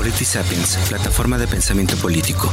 [0.00, 2.50] Politisapiens, plataforma de pensamiento político.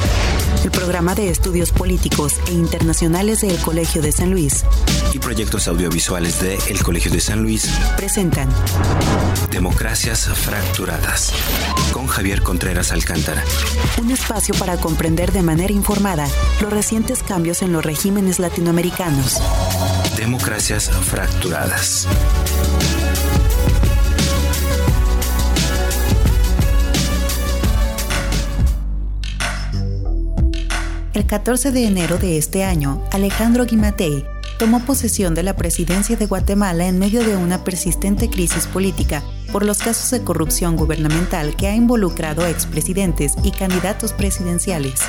[0.66, 4.66] El programa de estudios políticos e internacionales del Colegio de San Luis.
[5.14, 7.70] Y proyectos audiovisuales de El Colegio de San Luis.
[7.96, 8.50] Presentan
[9.50, 11.32] Democracias Fracturadas.
[11.94, 13.46] Con Javier Contreras Alcántara.
[14.02, 16.28] Un espacio para comprender de manera informada
[16.60, 19.38] los recientes cambios en los regímenes latinoamericanos.
[20.18, 22.10] Democracias Fracturadas.
[31.18, 34.24] El 14 de enero de este año, Alejandro Guimatei
[34.60, 39.66] tomó posesión de la presidencia de Guatemala en medio de una persistente crisis política por
[39.66, 45.00] los casos de corrupción gubernamental que ha involucrado a expresidentes y candidatos presidenciales.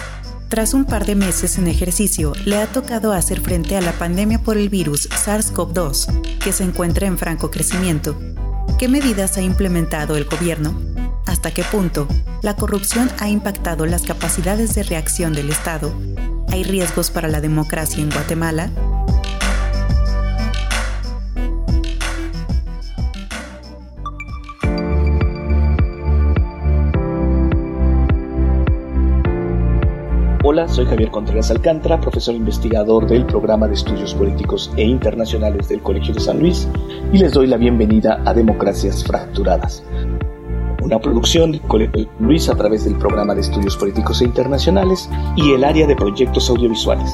[0.49, 4.39] Tras un par de meses en ejercicio, le ha tocado hacer frente a la pandemia
[4.39, 8.19] por el virus SARS-CoV-2, que se encuentra en franco crecimiento.
[8.79, 10.81] ¿Qué medidas ha implementado el gobierno?
[11.29, 12.09] hasta qué punto
[12.43, 15.93] la corrupción ha impactado las capacidades de reacción del Estado.
[16.49, 18.71] ¿Hay riesgos para la democracia en Guatemala?
[30.51, 35.83] Hola, soy Javier Contreras Alcántara, profesor investigador del programa de estudios políticos e internacionales del
[35.83, 36.67] Colegio de San Luis,
[37.13, 39.85] y les doy la bienvenida a Democracias Fracturadas,
[40.81, 45.53] una producción de Colegio Luis a través del programa de estudios políticos e internacionales y
[45.53, 47.13] el área de proyectos audiovisuales,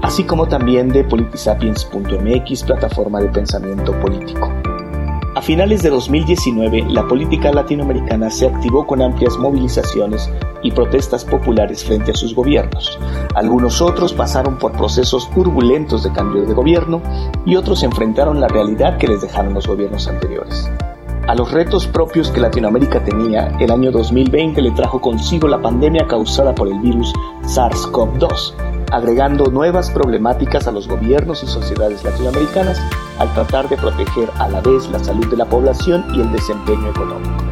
[0.00, 4.50] así como también de politisapiens.mx, plataforma de pensamiento político.
[5.36, 10.28] A finales de 2019, la política latinoamericana se activó con amplias movilizaciones
[10.64, 12.98] y protestas populares frente a sus gobiernos.
[13.36, 17.00] Algunos otros pasaron por procesos turbulentos de cambio de gobierno
[17.46, 20.68] y otros enfrentaron la realidad que les dejaron los gobiernos anteriores.
[21.28, 26.08] A los retos propios que Latinoamérica tenía, el año 2020 le trajo consigo la pandemia
[26.08, 32.80] causada por el virus SARS-CoV-2, agregando nuevas problemáticas a los gobiernos y sociedades latinoamericanas
[33.18, 36.90] al tratar de proteger a la vez la salud de la población y el desempeño
[36.90, 37.44] económico.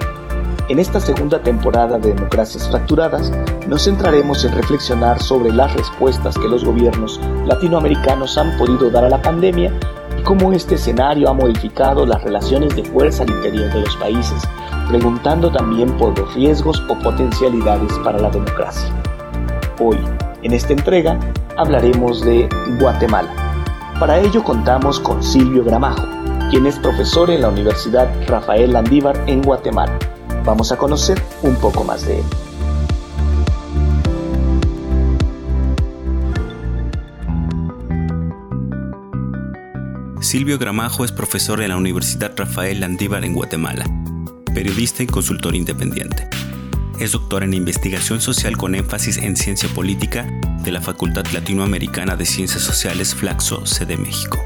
[0.69, 3.33] En esta segunda temporada de Democracias Fracturadas
[3.67, 9.09] nos centraremos en reflexionar sobre las respuestas que los gobiernos latinoamericanos han podido dar a
[9.09, 9.73] la pandemia
[10.19, 14.43] y cómo este escenario ha modificado las relaciones de fuerza al interior de los países,
[14.89, 18.93] preguntando también por los riesgos o potencialidades para la democracia.
[19.81, 19.97] Hoy,
[20.43, 21.19] en esta entrega,
[21.57, 23.31] hablaremos de Guatemala.
[23.99, 26.07] Para ello contamos con Silvio Gramajo,
[26.51, 29.99] quien es profesor en la Universidad Rafael Landívar en Guatemala.
[30.45, 32.25] Vamos a conocer un poco más de él.
[40.21, 43.85] Silvio Gramajo es profesor en la Universidad Rafael Landívar en Guatemala,
[44.55, 46.29] periodista y consultor independiente.
[47.01, 50.27] Es doctor en investigación social con énfasis en ciencia política
[50.63, 54.39] de la Facultad Latinoamericana de Ciencias Sociales Flaxo, sede México.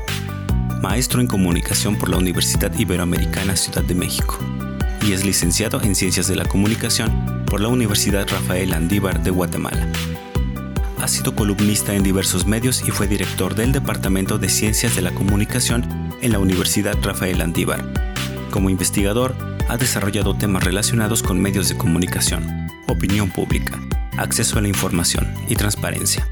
[0.82, 4.38] Maestro en comunicación por la Universidad Iberoamericana Ciudad de México.
[5.06, 9.88] Y es licenciado en Ciencias de la Comunicación por la Universidad Rafael Landívar de Guatemala
[11.02, 15.10] ha sido columnista en diversos medios y fue director del Departamento de Ciencias de la
[15.10, 15.84] Comunicación
[16.20, 17.84] en la Universidad Rafael Andívar.
[18.52, 19.34] Como investigador,
[19.68, 23.80] ha desarrollado temas relacionados con medios de comunicación, opinión pública,
[24.18, 26.28] acceso a la información y transparencia.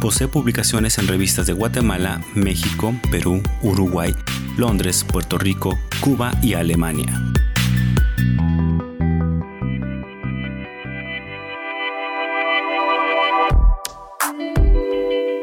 [0.00, 4.14] Posee publicaciones en revistas de Guatemala, México, Perú, Uruguay,
[4.56, 7.20] Londres, Puerto Rico, Cuba y Alemania.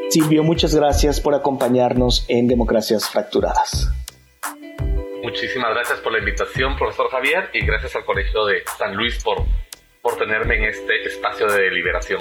[0.08, 3.90] Silvio, muchas gracias por acompañarnos en Democracias Fracturadas.
[5.36, 9.44] Muchísimas gracias por la invitación, profesor Javier, y gracias al Colegio de San Luis por,
[10.00, 12.20] por tenerme en este espacio de deliberación.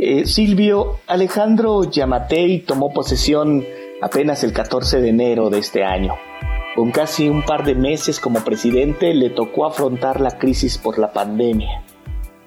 [0.00, 3.64] Eh, Silvio, Alejandro Yamatei tomó posesión
[4.02, 6.16] apenas el 14 de enero de este año.
[6.74, 11.12] Con casi un par de meses como presidente le tocó afrontar la crisis por la
[11.12, 11.84] pandemia.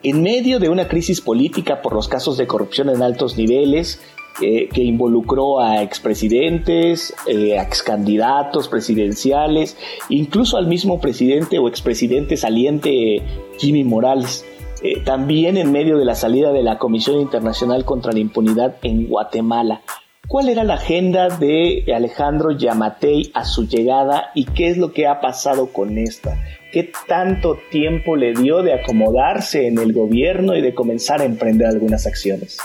[0.04, 4.02] En medio de una crisis política por los casos de corrupción en altos niveles,
[4.40, 9.78] que involucró a expresidentes, eh, a excandidatos presidenciales,
[10.10, 13.22] incluso al mismo presidente o expresidente saliente
[13.58, 14.46] Jimmy Morales.
[14.84, 19.08] Eh, también en medio de la salida de la Comisión Internacional contra la Impunidad en
[19.08, 19.82] Guatemala.
[20.28, 25.08] ¿Cuál era la agenda de Alejandro Yamatei a su llegada y qué es lo que
[25.08, 26.38] ha pasado con esta?
[26.72, 31.68] ¿Qué tanto tiempo le dio de acomodarse en el gobierno y de comenzar a emprender
[31.68, 32.60] algunas acciones?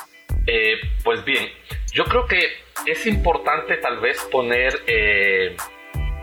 [0.47, 1.49] Eh, pues bien,
[1.93, 2.41] yo creo que
[2.87, 5.57] es importante tal vez poner eh,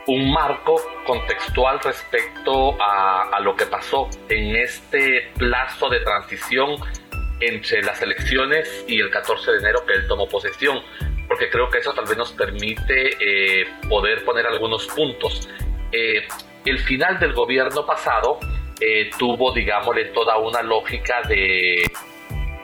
[0.07, 0.75] un marco
[1.06, 6.75] contextual respecto a, lo que pasó en este plazo de transición
[7.39, 10.81] entre las elecciones y el 14 de enero que él tomó posesión,
[11.27, 15.48] porque creo que eso tal vez nos permite eh, poder poner algunos puntos.
[15.92, 18.39] El final del gobierno pasado
[19.18, 21.83] tuvo, digámosle, toda una lógica de,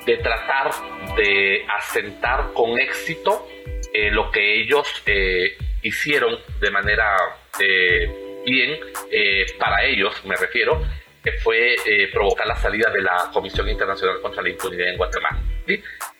[0.05, 0.71] de tratar
[1.15, 3.47] de asentar con éxito
[4.11, 5.03] lo que ellos
[5.81, 7.15] hicieron de manera
[8.45, 8.79] bien
[9.57, 10.81] para ellos, me refiero,
[11.25, 15.39] que fue eh, provocar la salida de la Comisión Internacional contra la Impunidad en Guatemala.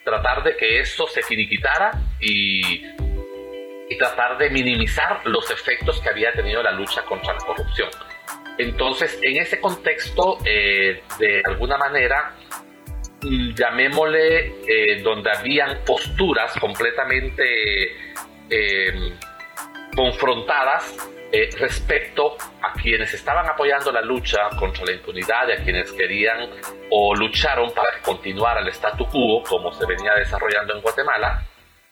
[0.03, 2.83] Tratar de que esto se finiquitara y,
[3.99, 7.87] tratar de minimizar los efectos que había tenido la lucha contra la corrupción.
[8.57, 12.35] Entonces, en ese contexto, eh, de alguna manera,
[13.21, 17.44] llamémosle, eh, donde habían posturas completamente
[19.95, 20.95] confrontadas,
[21.31, 26.50] eh, respecto a quienes estaban apoyando la lucha contra la impunidad y a quienes querían
[26.91, 31.44] o lucharon para que continuara el statu quo como se venía desarrollando en Guatemala.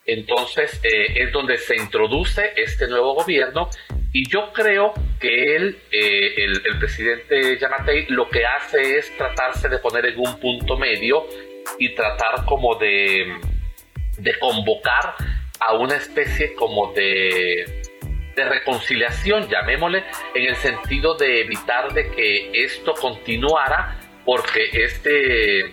[0.06, 3.68] Entonces eh, es donde se introduce este nuevo gobierno
[4.14, 9.68] y yo creo que él, eh, el, el, presidente Yamatei, lo que hace es tratarse
[9.68, 11.26] de poner en un punto medio
[11.78, 13.26] y tratar como de,
[14.16, 15.16] de convocar
[15.58, 17.82] a una especie como de
[18.34, 25.72] de reconciliación, llamémosle, en el sentido de evitar de que esto continuara, porque este,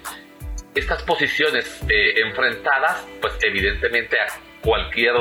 [0.76, 4.28] estas posiciones eh, enfrentadas, pues evidentemente a
[4.62, 5.14] cualquier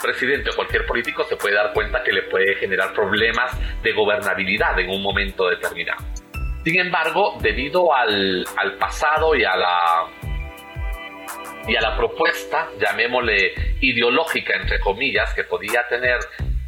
[0.00, 4.78] presidente o cualquier político se puede dar cuenta que le puede generar problemas de gobernabilidad
[4.78, 6.04] en un momento determinado.
[6.64, 8.46] Sin embargo, debido al,
[8.78, 10.06] pasado y a la
[11.66, 16.18] y a la propuesta, llamémosle ideológica, entre comillas, que podía tener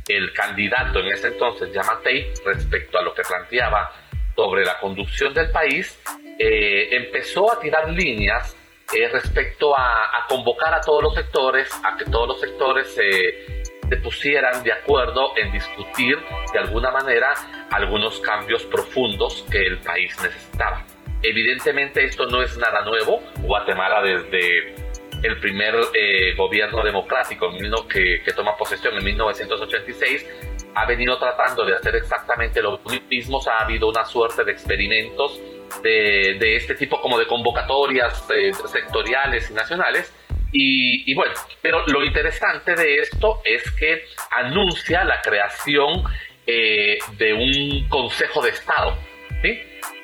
[0.08, 3.90] el candidato en ese entonces, Yamatei, respecto a lo que planteaba
[4.36, 6.00] sobre la conducción del país,
[6.38, 8.56] eh, empezó a tirar líneas
[8.94, 13.96] eh, respecto a, convocar a todos los sectores, a que todos los sectores se, se
[13.96, 16.18] pusieran de acuerdo en discutir
[16.52, 17.34] de alguna manera
[17.70, 20.84] algunos cambios profundos que el país necesitaba.
[21.22, 23.22] Evidentemente esto no es nada nuevo.
[23.40, 24.74] Guatemala desde
[25.22, 27.50] el primer eh, gobierno democrático
[27.88, 30.26] que, que, toma posesión en 1986
[30.74, 33.40] ha venido tratando de hacer exactamente lo mismo.
[33.46, 35.40] Ha habido una suerte de experimentos
[35.80, 40.12] de, este tipo como de convocatorias eh, sectoriales y nacionales.
[40.54, 41.32] Y, bueno,
[41.62, 46.04] pero lo interesante de esto es que anuncia la creación
[46.46, 48.98] eh, de un Consejo de Estado.
[49.40, 49.58] ¿sí?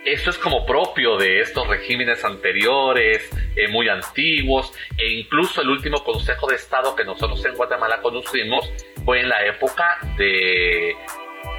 [0.06, 6.02] Esto es como propio de estos regímenes anteriores, eh, muy antiguos, e incluso el último
[6.02, 8.72] Consejo de Estado que nosotros en Guatemala conocimos
[9.04, 10.96] fue en la época de,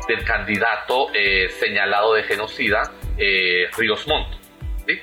[0.07, 1.09] del candidato
[1.59, 4.27] señalado de genocida, eh, Ríos Montt.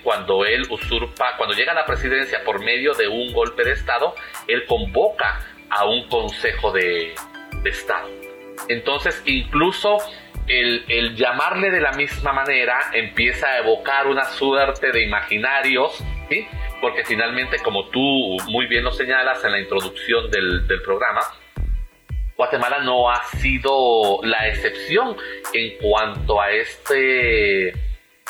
[0.02, 4.16] Cuando él usurpa, cuando llega a la presidencia por medio de un golpe de Estado,
[4.48, 5.40] él convoca
[5.70, 7.14] a un Consejo de,
[7.64, 8.08] Estado.
[8.68, 9.98] Entonces, incluso
[10.48, 16.46] el, llamarle de la misma manera empieza a evocar una suerte de imaginarios, ¿sí?
[16.80, 21.20] porque finalmente, como tú muy bien lo señalas en la introducción del programa,
[22.36, 25.16] Guatemala no ha sido la excepción
[25.54, 27.72] en cuanto a este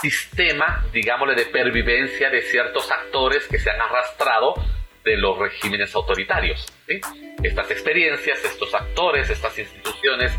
[0.00, 4.55] sistema, digámosle, de pervivencia de ciertos actores que se han arrastrado
[5.05, 6.67] de los regímenes autoritarios.
[6.86, 7.00] ¿sí?
[7.43, 10.32] Estas experiencias, estos actores, estas instituciones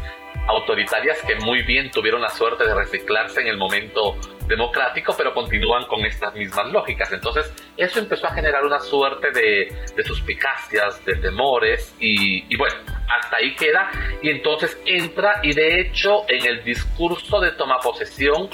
[0.48, 4.16] autoritarias que muy bien tuvieron la suerte de reciclarse en el momento
[4.48, 7.12] democrático, pero continúan con estas mismas lógicas.
[7.12, 12.76] Entonces, eso empezó a generar una suerte de, de suspicacias, de temores, y, y, bueno,
[13.10, 13.90] hasta ahí queda.
[14.22, 18.50] Y entonces entra, y de hecho, en el discurso de toma posesión,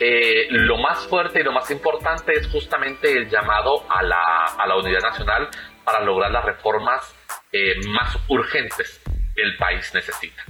[0.00, 4.66] eh, lo más fuerte y lo más importante es justamente el llamado a la, a
[4.66, 5.48] la unidad nacional
[5.84, 7.14] para lograr las reformas
[7.52, 9.00] eh, más urgentes
[9.34, 10.44] que el país necesita.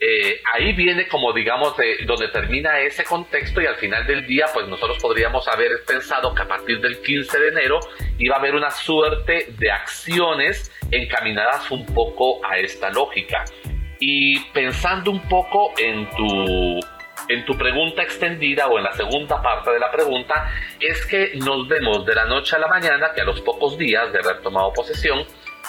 [0.00, 4.46] Eh, ahí viene como digamos de donde termina ese contexto y al final del día
[4.54, 7.80] pues nosotros podríamos haber pensado que a partir del 15 de enero
[8.16, 13.44] iba a haber una suerte de acciones encaminadas un poco a esta lógica
[13.98, 16.80] y pensando un poco en tu
[17.28, 21.68] en tu pregunta extendida o en la segunda parte de la pregunta es que nos
[21.68, 24.72] vemos de la noche a la mañana que a los pocos días de haber tomado
[24.72, 25.26] posesión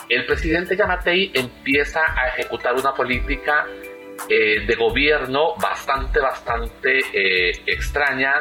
[0.07, 3.65] el presidente Yamatei empieza a ejecutar una política
[4.27, 8.33] eh, de gobierno bastante, bastante eh, extraña,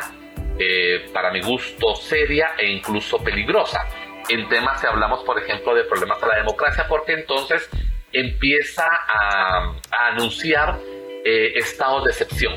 [0.58, 3.86] eh, para mi gusto seria e incluso peligrosa.
[4.28, 7.68] En temas si hablamos, por ejemplo, de problemas a la democracia, porque entonces
[8.12, 9.74] empieza a,
[10.10, 10.78] anunciar
[11.24, 12.54] estados de excepción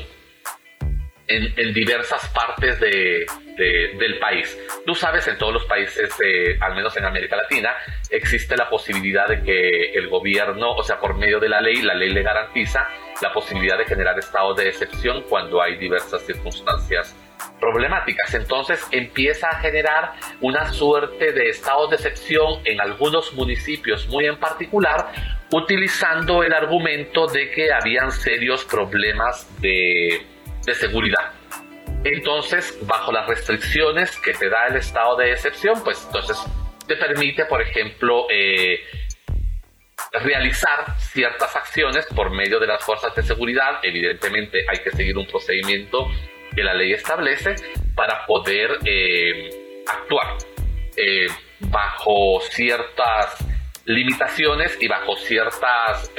[1.26, 3.26] en, diversas partes de,
[3.56, 4.58] del país.
[4.84, 6.14] Tú sabes, en todos los países,
[6.60, 7.74] al menos en América Latina,
[8.10, 11.94] existe la posibilidad de que el gobierno, o sea, por medio de la ley, la
[11.94, 12.88] ley le garantiza
[13.20, 17.14] la posibilidad de generar estados de excepción cuando hay diversas circunstancias
[17.60, 18.34] problemáticas.
[18.34, 24.38] Entonces empieza a generar una suerte de estados de excepción en algunos municipios muy en
[24.38, 25.12] particular,
[25.52, 30.26] utilizando el argumento de que habían serios problemas de
[30.64, 31.32] de seguridad.
[32.04, 36.36] Entonces, bajo las restricciones que te da el estado de excepción, pues entonces
[36.86, 38.80] te permite, por ejemplo, eh,
[40.20, 43.78] realizar ciertas acciones por medio de las fuerzas de seguridad.
[43.82, 46.08] Evidentemente hay que seguir un procedimiento
[46.54, 47.54] que la ley establece
[47.94, 50.36] para poder eh, actuar
[50.96, 51.28] eh,
[51.60, 53.36] bajo ciertas
[53.84, 56.10] limitaciones y bajo ciertas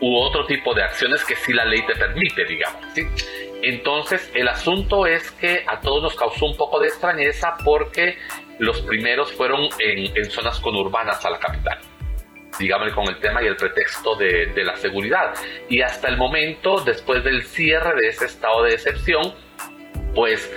[0.00, 2.84] u otro tipo de acciones que sí la ley te permite, digamos.
[2.94, 3.06] ¿sí?
[3.62, 8.18] Entonces, el asunto es que a todos nos causó un poco de extrañeza porque
[8.58, 11.78] los primeros fueron en, zonas conurbanas a la capital,
[12.58, 15.34] digamos, con el tema y el pretexto de, la seguridad.
[15.68, 19.32] Y hasta el momento, después del cierre de ese estado de excepción,
[20.12, 20.52] pues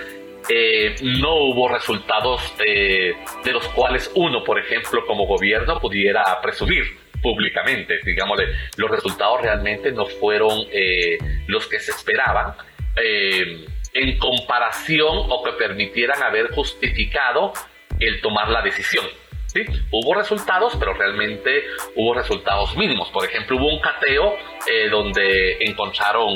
[0.48, 3.12] eh, no hubo resultados eh,
[3.44, 6.82] de los cuales uno, por ejemplo, como gobierno pudiera presumir
[7.22, 8.00] públicamente.
[8.04, 8.40] Digamos,
[8.76, 12.54] los resultados realmente no fueron eh, los que se esperaban
[12.96, 17.52] eh, en comparación o que permitieran haber justificado
[17.98, 19.06] el tomar la decisión.
[19.46, 19.64] ¿sí?
[19.90, 23.08] Hubo resultados, pero realmente hubo resultados mínimos.
[23.10, 24.36] Por ejemplo, hubo un cateo
[24.70, 26.34] eh, donde encontraron,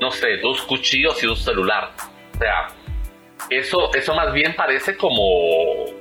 [0.00, 1.90] no sé, dos cuchillos y un celular.
[2.34, 2.68] O sea,
[3.50, 6.00] eso, eso más bien parece como...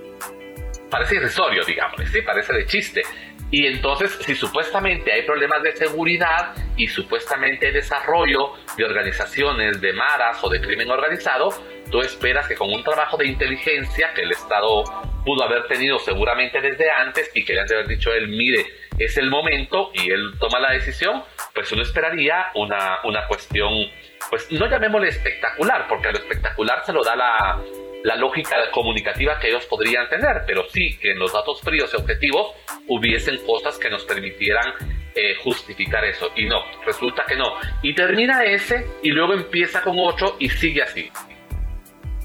[0.92, 2.22] Parece irrisorio, digamos, ¿sí?
[2.24, 3.04] Parece de chiste
[3.52, 9.94] y entonces, si supuestamente hay problemas de seguridad y supuestamente hay desarrollo de organizaciones de
[9.94, 11.50] maras o de crimen organizado,
[11.90, 14.84] tú esperas que con un trabajo de inteligencia que el Estado
[15.26, 18.66] pudo haber tenido seguramente desde antes y que le han de haber dicho él, mire,
[19.00, 23.88] es el momento y él toma la decisión, pues uno esperaría una, una cuestión,
[24.30, 27.60] pues no llamémosle espectacular, porque lo espectacular se lo da la,
[28.04, 31.98] la lógica comunicativa que ellos podrían tener, pero sí que en los datos fríos y
[31.98, 32.54] objetivos
[32.88, 34.74] hubiesen cosas que nos permitieran
[35.16, 36.32] eh, justificar eso.
[36.36, 37.56] Y no, resulta que no.
[37.82, 41.12] Y termina ese y luego empieza con otro y sigue así.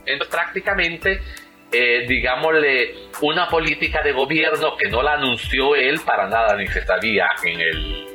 [0.06, 1.20] Entonces prácticamente,
[1.72, 6.84] eh, digámosle, una política de gobierno que no la anunció él para nada ni se
[6.84, 8.08] sabía en el...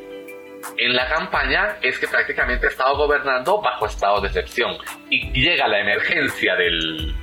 [0.77, 4.77] En la campaña es que prácticamente ha estado gobernando bajo estado de excepción
[5.09, 7.15] y llega la emergencia del,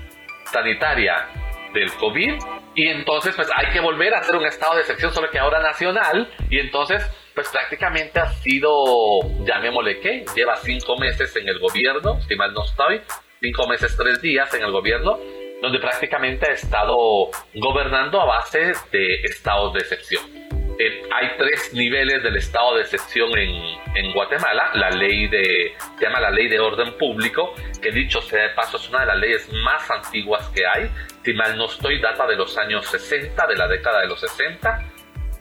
[0.47, 1.29] sanitaria
[1.73, 2.35] del COVID
[2.75, 5.61] y entonces pues hay que volver a hacer un estado de excepción, solo que ahora
[5.61, 7.03] nacional y entonces
[7.35, 12.65] pues prácticamente ha sido, llamémosle que, lleva cinco meses en el gobierno, si mal no
[12.65, 13.01] estoy,
[13.41, 15.19] cinco meses, tres días en el gobierno,
[15.61, 20.46] donde prácticamente ha estado gobernando a base de estados de excepción.
[20.79, 24.71] Eh, hay tres niveles del estado de excepción en, en, Guatemala.
[24.75, 28.77] La ley de, se llama la ley de orden público, que dicho sea de paso
[28.77, 30.91] es una de las leyes más antiguas que hay.
[31.25, 34.93] Si mal no estoy, data de los años 60, de la década de los 60.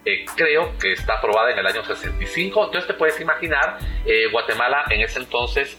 [0.05, 2.65] Eh, creo que está aprobada en el año 65.
[2.65, 5.77] Entonces te puedes imaginar, eh, Guatemala en ese entonces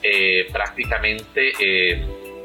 [0.53, 1.53] prácticamente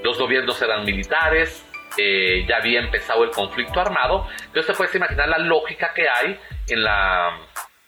[0.03, 1.65] los gobiernos eran militares,
[1.97, 4.27] ya había empezado el conflicto armado.
[4.45, 6.39] Entonces te puedes imaginar la lógica que hay
[6.73, 7.37] en la,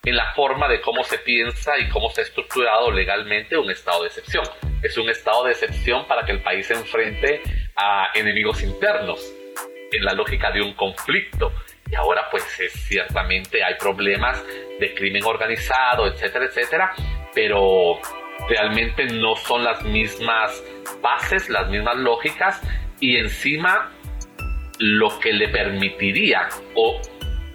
[0.03, 4.03] en la forma de cómo se piensa y cómo se ha estructurado legalmente un estado
[4.03, 4.43] de excepción.
[4.81, 7.41] Es un estado de excepción para que el país se enfrente
[7.75, 9.33] a enemigos internos,
[9.91, 11.53] en la lógica de un conflicto.
[11.89, 14.43] Y ahora pues ciertamente hay problemas
[14.79, 16.93] de crimen organizado, etcétera, etcétera,
[17.33, 17.99] pero
[18.49, 20.63] realmente no son las mismas
[21.01, 22.61] bases, las mismas lógicas
[22.99, 23.91] y encima
[24.79, 26.99] lo que le permitiría o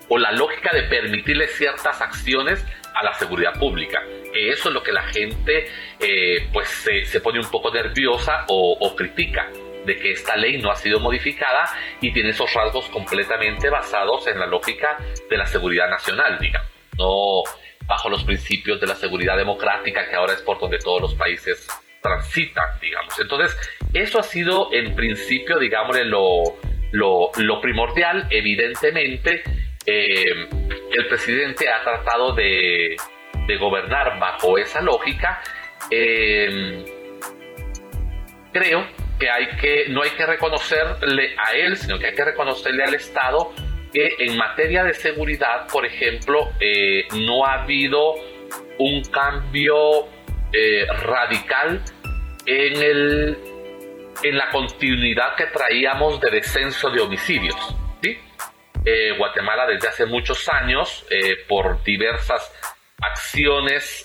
[0.09, 4.03] o la lógica de permitirle ciertas acciones a la seguridad pública.
[4.35, 5.69] eso es lo que la gente
[6.01, 9.49] eh, pues se, pone un poco nerviosa o, critica
[9.85, 11.65] de que esta ley no ha sido modificada
[12.01, 14.99] y tiene esos rasgos completamente basados en la lógica
[15.31, 17.43] de la seguridad nacional, digamos, no
[17.87, 21.67] bajo los principios de la seguridad democrática que ahora es por donde todos los países
[22.03, 23.19] transitan, digamos.
[23.19, 23.57] Entonces,
[23.95, 26.43] eso ha sido en principio, digamos, lo,
[26.93, 29.43] lo, lo primordial, evidentemente,
[29.91, 30.49] eh,
[30.93, 32.95] el presidente ha tratado de,
[33.59, 35.41] gobernar bajo esa lógica.
[35.91, 36.85] Eh,
[38.53, 38.87] creo
[39.19, 43.51] que, no hay que reconocerle a él, sino que hay que reconocerle al Estado
[43.91, 48.17] que en materia de seguridad, por ejemplo, eh, no ha habido
[48.79, 50.07] un cambio
[51.03, 51.83] radical
[52.45, 53.39] en, el,
[54.23, 57.57] en la continuidad que traíamos de descenso de homicidios.
[58.03, 58.19] ¿sí?
[58.85, 61.07] Eh, Guatemala desde hace muchos años,
[61.47, 62.53] por diversas
[63.01, 64.03] acciones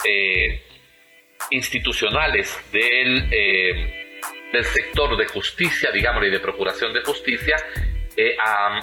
[1.49, 3.29] institucionales del,
[4.51, 7.55] del sector de justicia, digamos, y de procuración de justicia,
[8.39, 8.79] ha,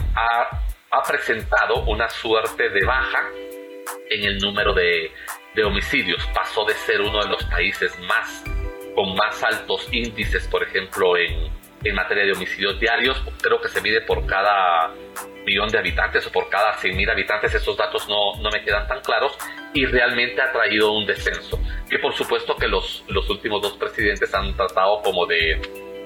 [0.91, 3.29] ha presentado una suerte de baja
[4.11, 5.11] en el número de,
[5.65, 6.27] homicidios.
[6.35, 8.45] Pasó de ser uno de los países más
[8.95, 11.51] con más altos índices, por ejemplo, en,
[11.93, 13.23] materia de homicidios diarios.
[13.43, 14.93] Creo que se mide por cada
[15.45, 17.55] millón de habitantes o por cada 100.000 habitantes.
[17.55, 19.37] Esos datos no, no, me quedan tan claros.
[19.73, 21.59] Y realmente ha traído un descenso.
[21.89, 25.61] Que por supuesto que los, los últimos dos presidentes han tratado como de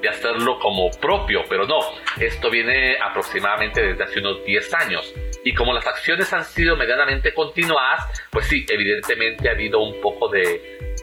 [0.04, 1.78] de hacerlo como propio, pero no,
[2.20, 5.14] esto viene aproximadamente desde hace unos 10 años.
[5.44, 10.28] Y como las acciones han sido medianamente continuadas, pues sí, evidentemente ha habido un poco
[10.28, 11.00] de...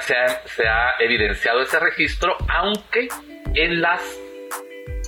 [0.00, 3.08] Se ha, se ha evidenciado ese registro, aunque
[3.54, 4.00] en las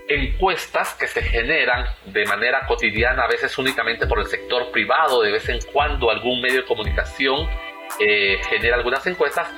[0.08, 5.32] encuestas que se generan de manera cotidiana, a veces únicamente por el sector privado, de
[5.32, 7.46] vez en cuando algún medio de comunicación
[8.00, 9.48] eh, genera algunas encuestas,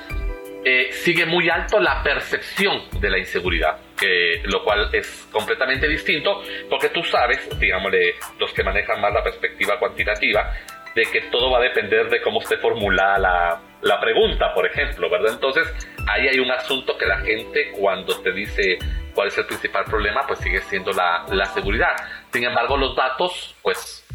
[0.63, 6.43] eh, sigue muy alto la percepción de la inseguridad, que, lo cual es completamente distinto,
[6.69, 10.53] porque tú sabes, digámosle, los que manejan más la perspectiva cuantitativa,
[10.93, 15.09] de que todo va a depender de cómo esté formulada la, la pregunta, por ejemplo,
[15.09, 15.33] ¿verdad?
[15.33, 15.67] Entonces,
[16.07, 18.77] ahí hay un asunto que la gente cuando te dice
[19.13, 21.95] cuál es el principal problema, pues sigue siendo la, la seguridad.
[22.31, 24.05] Sin embargo, los datos, pues,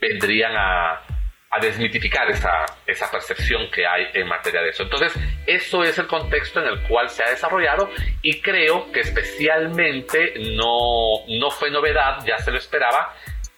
[0.00, 1.02] vendrían a,
[1.50, 4.82] a desmitificar esa, esa percepción que hay en materia de eso.
[4.82, 5.12] Entonces,
[5.46, 7.90] eso es el contexto en el cual se ha desarrollado
[8.22, 13.14] y creo que especialmente no, no fue novedad, ya se lo esperaba,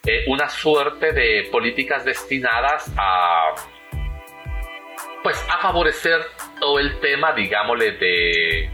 [0.06, 3.54] eh, una suerte de políticas destinadas a
[5.28, 6.23] pues a favorecer
[6.58, 8.70] todo el tema, digámosle, de,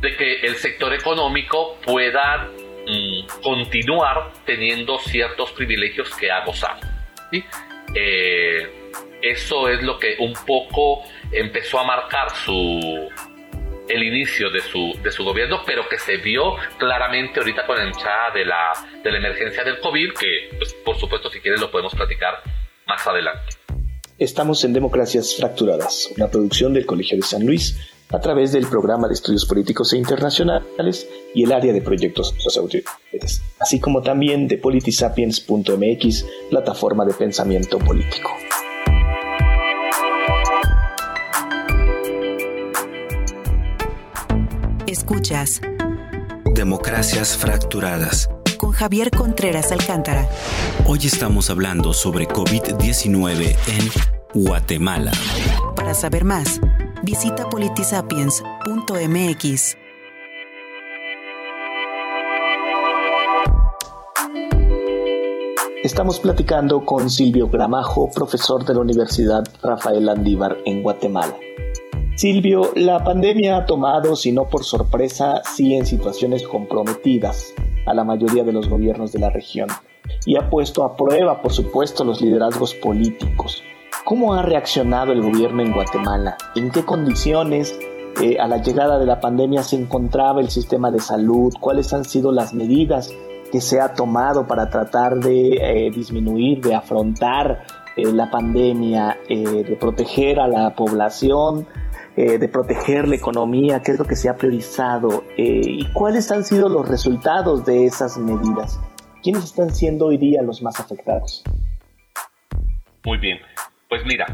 [0.00, 2.48] de que el sector económico pueda
[2.86, 6.80] mm, continuar teniendo ciertos privilegios que ha gozado.
[7.94, 13.10] Eh, eso es lo que un poco empezó a marcar su
[13.90, 17.84] el inicio de su, de su gobierno, pero que se vio claramente ahorita con la
[17.84, 18.72] hinchada de la,
[19.04, 22.42] de la emergencia del COVID, que pues, por supuesto si quieres lo podemos platicar
[22.86, 23.61] más adelante.
[24.18, 27.76] Estamos en Democracias Fracturadas, una producción del Colegio de San Luis
[28.10, 33.40] a través del Programa de Estudios Políticos e Internacionales y el área de proyectos socioaudiovisuales,
[33.58, 38.30] así como también de politisapiens.mx, plataforma de pensamiento político.
[44.86, 45.62] Escuchas
[46.54, 48.28] Democracias Fracturadas
[48.62, 50.28] con Javier Contreras Alcántara.
[50.86, 53.90] Hoy estamos hablando sobre COVID-19 en
[54.40, 55.10] Guatemala.
[55.74, 56.60] Para saber más,
[57.02, 59.76] visita politisapiens.mx.
[65.82, 71.36] Estamos platicando con Silvio Gramajo, profesor de la Universidad Rafael Andívar en Guatemala.
[72.14, 77.52] Silvio, la pandemia ha tomado, si no por sorpresa, sí en situaciones comprometidas
[77.86, 79.68] a la mayoría de los gobiernos de la región
[80.24, 83.62] y ha puesto a prueba, por supuesto, los liderazgos políticos.
[84.04, 86.36] ¿Cómo ha reaccionado el gobierno en Guatemala?
[86.56, 87.78] ¿En qué condiciones
[88.20, 91.54] eh, a la llegada de la pandemia se encontraba el sistema de salud?
[91.60, 93.14] ¿Cuáles han sido las medidas
[93.50, 97.64] que se ha tomado para tratar de eh, disminuir, de afrontar
[97.96, 101.66] eh, la pandemia, de proteger a la población,
[102.16, 103.80] de proteger la economía?
[103.82, 105.24] ¿Qué es lo que se ha priorizado?
[105.36, 108.78] ¿Y cuáles han sido los resultados de esas medidas?
[109.22, 111.44] ¿Quiénes están siendo hoy día los más afectados?
[113.04, 113.38] Muy bien.
[113.88, 114.26] Pues mira,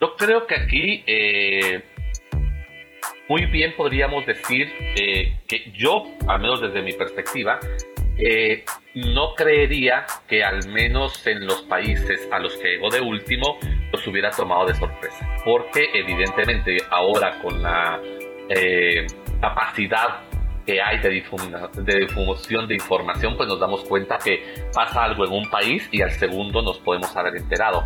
[0.00, 1.82] yo creo que aquí eh,
[3.28, 7.58] muy bien podríamos decir eh, que yo, al menos desde mi perspectiva,
[8.18, 13.58] eh, no creería que al menos en los países a los que llegó de último
[13.92, 15.28] los hubiera tomado de sorpresa.
[15.44, 18.00] Porque evidentemente ahora con la
[19.40, 20.20] capacidad
[20.66, 21.22] que hay de,
[21.82, 26.02] de difusión de información, pues nos damos cuenta que pasa algo en un país y
[26.02, 27.84] al segundo nos podemos haber enterado.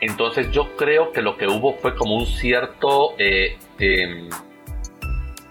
[0.00, 4.28] Entonces yo creo que lo que hubo fue como un cierto, eh, em,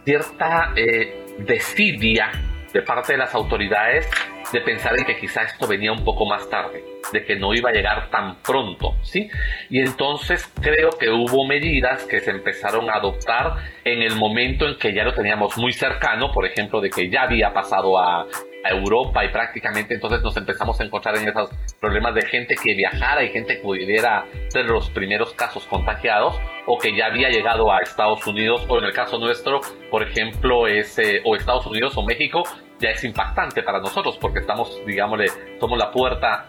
[0.06, 2.32] cierta eh, desidia
[2.74, 4.10] de parte de las autoridades
[4.52, 7.70] de pensar en que quizá esto venía un poco más tarde, de que no iba
[7.70, 9.30] a llegar tan pronto, ¿sí?
[9.70, 14.78] Y entonces creo que hubo medidas que se empezaron a adoptar en el momento en
[14.78, 18.26] que ya lo teníamos muy cercano, por ejemplo, de que ya había pasado a
[18.64, 22.74] a Europa y prácticamente entonces nos empezamos a encontrar en esos problemas de gente que
[22.74, 27.72] viajara y gente que pudiera ser los primeros casos contagiados o que ya había llegado
[27.72, 31.98] a Estados Unidos o en el caso nuestro, por ejemplo, es eh, o Estados Unidos
[31.98, 32.44] o México,
[32.80, 35.28] ya es impactante para nosotros porque estamos, digámosle,
[35.60, 36.48] somos la puerta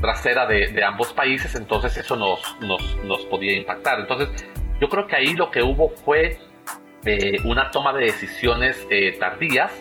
[0.00, 4.00] trasera de, ambos países, entonces eso nos, nos, nos podía impactar.
[4.00, 4.28] Entonces,
[4.80, 6.38] yo creo que ahí lo que hubo fue
[7.04, 9.72] eh, una toma de decisiones eh, tardías,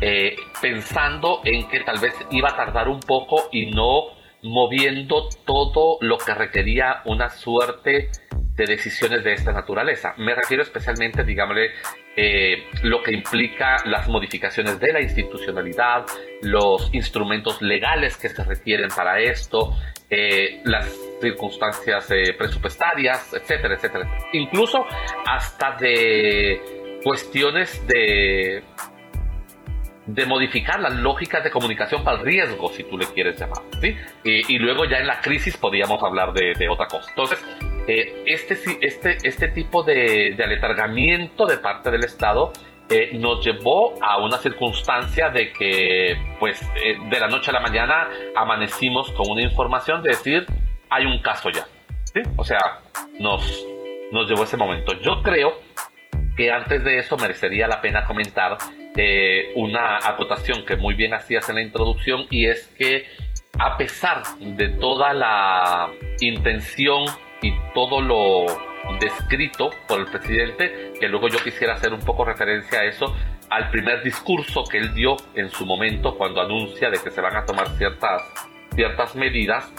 [0.00, 4.08] eh, pensando en que tal vez iba a tardar un poco y no
[4.42, 8.08] moviendo todo lo que requería una suerte
[8.54, 10.14] de decisiones de esta naturaleza.
[10.18, 11.70] Me refiero especialmente, digámosle,
[12.16, 16.04] eh, lo que implica las modificaciones de la institucionalidad,
[16.42, 19.74] los instrumentos legales que se requieren para esto,
[20.10, 24.18] eh, las circunstancias presupuestarias, etcétera, etcétera.
[24.32, 24.84] Incluso
[25.26, 26.60] hasta de
[27.02, 28.62] cuestiones de
[30.06, 33.96] de modificar las lógicas de comunicación para el riesgo, si tú le quieres llamar, ¿sí?
[34.24, 37.08] Y, luego ya en la crisis podríamos hablar de, otra cosa.
[37.10, 37.42] Entonces,
[37.86, 42.52] eh, este, este, este tipo de, de, aletargamiento de parte del Estado
[42.90, 47.60] eh, nos llevó a una circunstancia de que, pues, eh, de la noche a la
[47.60, 50.46] mañana amanecimos con una información de decir,
[50.90, 51.66] hay un caso ya,
[52.04, 52.20] ¿sí?
[52.36, 52.80] O sea,
[53.18, 53.66] nos,
[54.12, 54.92] nos llevó ese momento.
[55.00, 55.54] Yo creo
[56.36, 58.58] que antes de eso merecería la pena comentar
[58.96, 63.06] eh, una acotación que muy bien hacías en la introducción y es que
[63.58, 67.04] a pesar de toda la intención
[67.42, 68.46] y todo lo
[69.00, 73.14] descrito por el presidente, que luego yo quisiera hacer un poco referencia a eso,
[73.50, 77.36] al primer discurso que él dio en su momento cuando anuncia de que se van
[77.36, 78.22] a tomar ciertas,
[78.74, 79.72] ciertas medidas,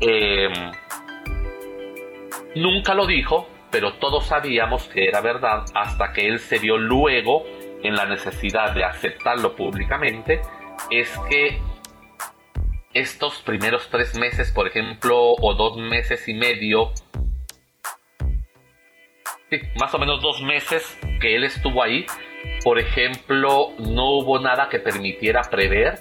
[0.00, 0.48] eh,
[2.54, 7.44] nunca lo dijo, pero todos sabíamos que era verdad hasta que él se vio luego
[7.82, 10.40] en la necesidad de aceptarlo públicamente
[10.90, 11.60] es que
[12.94, 16.92] estos primeros tres meses, por ejemplo, o dos meses y medio,
[19.78, 22.06] más o menos dos meses que él estuvo ahí,
[22.64, 26.00] por ejemplo, no hubo nada que permitiera prever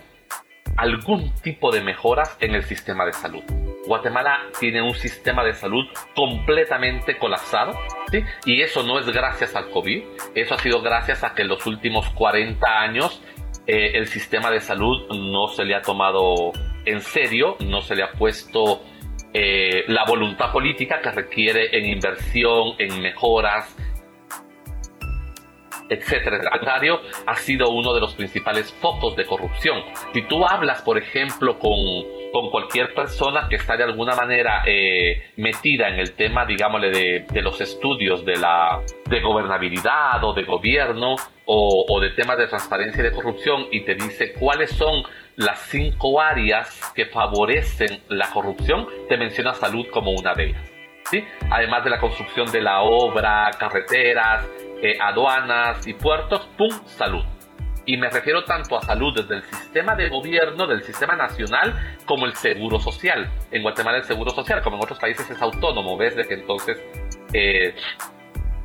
[0.77, 3.43] algún tipo de mejoras en el sistema de salud.
[3.87, 7.73] Guatemala tiene un sistema de salud completamente colapsado,
[8.11, 8.23] ¿sí?
[8.45, 10.03] y eso no es gracias al COVID,
[10.35, 13.21] eso ha sido gracias a que en los últimos 40 años
[13.67, 16.51] eh, el sistema de salud no se le ha tomado
[16.85, 18.83] en serio, no se le ha puesto
[19.33, 23.75] eh, la voluntad política que requiere en inversión, en mejoras,
[25.89, 26.37] etcétera.
[26.37, 29.83] El contrario, ha sido uno de los principales focos de corrupción.
[30.13, 31.71] Si tú hablas, por ejemplo, con
[32.35, 37.41] con cualquier persona que está de alguna manera eh, metida en el tema, digámosle, de,
[37.41, 42.99] los estudios de la de gobernabilidad o de gobierno o, o, de temas de transparencia
[42.99, 45.03] y de corrupción y te dice cuáles son
[45.37, 50.75] las cinco áreas que favorecen la corrupción, te menciona salud como una de ellas.
[51.09, 51.23] ¿sí?
[51.49, 54.45] Además de la construcción de la obra, carreteras,
[54.81, 56.71] eh, aduanas y puertos, ¡pum!
[56.85, 57.23] Salud.
[57.85, 61.73] Y me refiero tanto a salud desde el sistema de gobierno, del sistema nacional,
[62.05, 63.29] como el seguro social.
[63.51, 66.15] En Guatemala el seguro social, como en otros países, es autónomo, ¿ves?
[66.15, 66.81] De que entonces,
[67.31, 67.75] eh,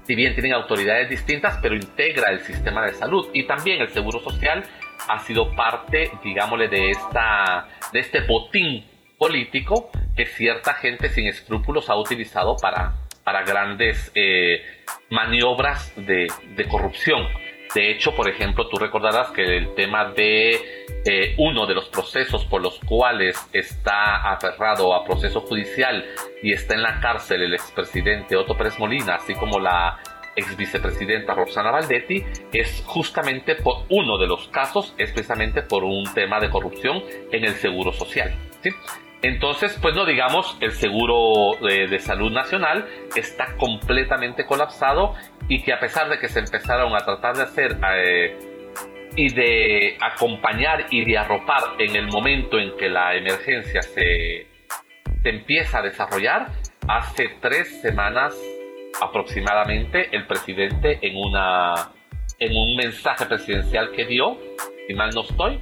[0.04, 3.28] si bien tienen autoridades distintas, pero integra el sistema de salud.
[3.34, 4.64] Y también el seguro social
[5.06, 8.86] ha sido parte, digámosle, de, esta, de este botín
[9.18, 12.94] político que cierta gente sin escrúpulos ha utilizado para,
[13.24, 14.62] para grandes eh,
[15.10, 17.26] maniobras de, de corrupción.
[17.74, 22.44] De hecho, por ejemplo, tú recordarás que el tema de eh, uno de los procesos
[22.46, 26.04] por los cuales está aferrado a proceso judicial
[26.42, 30.00] y está en la cárcel el expresidente Otto Pérez Molina, así como la
[30.34, 36.12] ex vicepresidenta Roxana Valdetti, es justamente por uno de los casos, es precisamente por un
[36.12, 38.34] tema de corrupción en el seguro social.
[38.62, 38.70] ¿sí?
[39.22, 45.14] Entonces, pues no digamos, el seguro de, salud nacional está completamente colapsado
[45.48, 48.38] y que a pesar de que se empezaron a tratar de hacer eh,
[49.16, 54.46] y de acompañar y de arropar en el momento en que la emergencia se,
[55.22, 56.46] empieza a desarrollar,
[56.88, 58.34] hace tres semanas
[59.02, 61.92] aproximadamente el presidente en una
[62.38, 64.38] en un mensaje presidencial que dio,
[64.86, 65.60] si mal no estoy,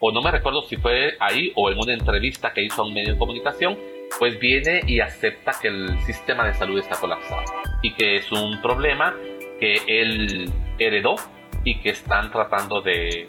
[0.00, 2.94] o no me recuerdo si fue ahí o en una entrevista que hizo a un
[2.94, 3.78] medio de comunicación,
[4.18, 7.44] pues viene y acepta que el sistema de salud está colapsado
[7.82, 9.14] y que es un problema
[9.60, 11.16] que él heredó
[11.64, 13.26] y que están tratando de,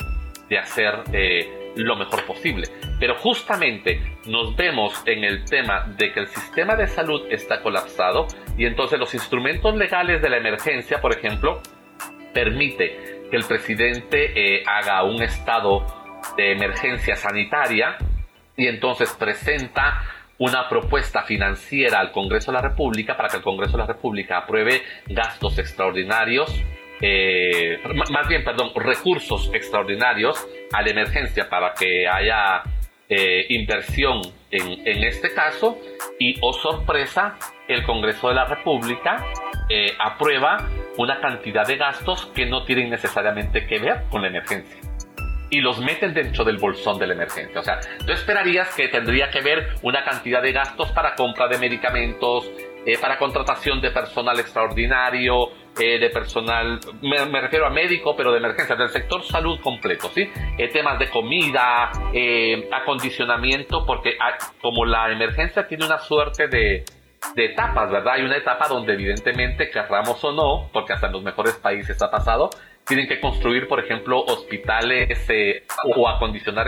[0.50, 2.68] de hacer eh, lo mejor posible.
[3.00, 8.28] Pero justamente nos vemos en el tema de que el sistema de salud está colapsado
[8.58, 11.62] y entonces los instrumentos legales de la emergencia, por ejemplo,
[12.34, 15.86] permite que el presidente eh, haga un estado
[16.36, 17.98] de emergencia sanitaria
[18.56, 20.02] y entonces presenta
[20.40, 24.38] una propuesta financiera al Congreso de la República para que el Congreso de la República
[24.38, 26.64] apruebe gastos extraordinarios,
[27.02, 27.78] eh,
[28.12, 32.64] más bien, perdón, recursos extraordinarios a la emergencia para que haya
[33.08, 35.78] eh, inversión en, en, este caso.
[36.20, 39.26] Y, oh sorpresa, el Congreso de la República
[39.70, 40.58] eh, aprueba
[40.98, 44.89] una cantidad de gastos que no tienen necesariamente que ver con la emergencia
[45.50, 47.60] y los meten dentro del bolsón de la emergencia.
[47.60, 51.58] O sea, tú esperarías que tendría que ver una cantidad de gastos para compra de
[51.58, 52.52] medicamentos,
[52.86, 58.38] eh, para contratación de personal extraordinario, eh, de personal, me, refiero a médico, pero de
[58.38, 60.30] emergencia, del sector salud completo, ¿sí?
[60.58, 61.92] Eh, temas de comida,
[62.72, 66.86] acondicionamiento, porque ah, como la emergencia tiene una suerte de,
[67.36, 68.14] de etapas, ¿verdad?
[68.14, 72.10] Hay una etapa donde evidentemente, querramos o no, porque hasta en los mejores países ha
[72.10, 72.50] pasado,
[72.86, 75.64] tienen que construir, por ejemplo, hospitales eh,
[75.96, 76.68] o acondicionar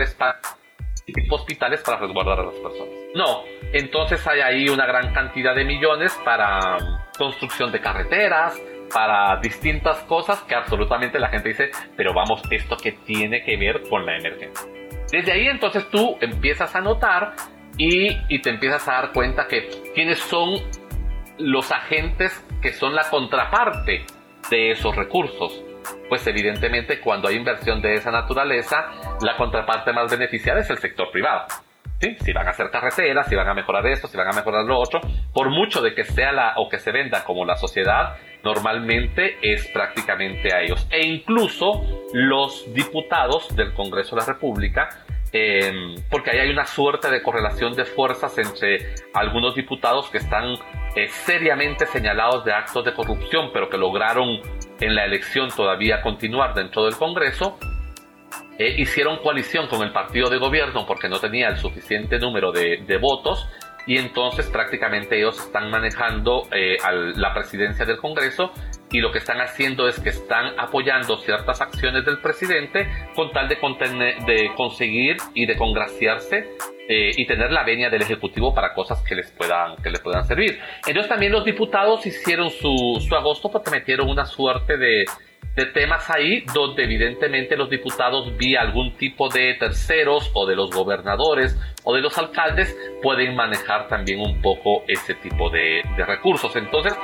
[1.30, 2.94] hospitales para resguardar a las personas.
[3.14, 6.76] No, entonces hay ahí una gran cantidad de millones para
[7.18, 8.60] construcción de carreteras,
[8.92, 13.82] para distintas cosas que absolutamente la gente dice, pero vamos, esto que tiene que ver
[13.88, 14.66] con la emergencia.
[15.10, 17.34] Desde ahí entonces tú empiezas a notar
[17.76, 20.54] y, y te empiezas a dar cuenta que quiénes son
[21.38, 24.04] los agentes que son la contraparte
[24.50, 25.64] de esos recursos
[26.08, 28.86] pues evidentemente cuando hay inversión de esa naturaleza,
[29.20, 31.46] la contraparte más beneficiada es el sector privado.
[32.00, 32.16] ¿Sí?
[32.20, 34.76] Si van a hacer carreteras, si van a mejorar esto, si van a mejorar lo
[34.76, 35.00] otro,
[35.32, 39.68] por mucho de que sea la o que se venda como la sociedad, normalmente es
[39.68, 40.84] prácticamente a ellos.
[40.90, 44.88] E incluso los diputados del Congreso de la República
[45.34, 50.56] Em, porque ahí hay una suerte de correlación de fuerzas entre algunos diputados que están
[50.94, 54.40] eh, seriamente señalados de actos de corrupción, pero que lograron
[54.82, 57.56] en la elección todavía continuar dentro del Congreso,
[58.58, 62.98] eh, hicieron coalición con el partido de gobierno porque no tenía el suficiente número de,
[63.00, 63.48] votos
[63.86, 66.76] y entonces prácticamente ellos están manejando eh,
[67.16, 68.52] la presidencia del Congreso
[68.92, 73.48] y lo que están haciendo es que están apoyando ciertas acciones del presidente con tal
[73.48, 73.56] de,
[74.26, 76.48] de conseguir y de congraciarse
[76.88, 80.24] eh, y tener la venia del Ejecutivo para cosas que les puedan, que les puedan
[80.26, 80.60] servir.
[80.86, 85.06] Entonces también los diputados hicieron su, su agosto porque metieron una suerte de,
[85.54, 90.70] de temas ahí donde evidentemente los diputados vía algún tipo de terceros o de los
[90.70, 96.54] gobernadores o de los alcaldes pueden manejar también un poco ese tipo de, de recursos.
[96.56, 96.94] Entonces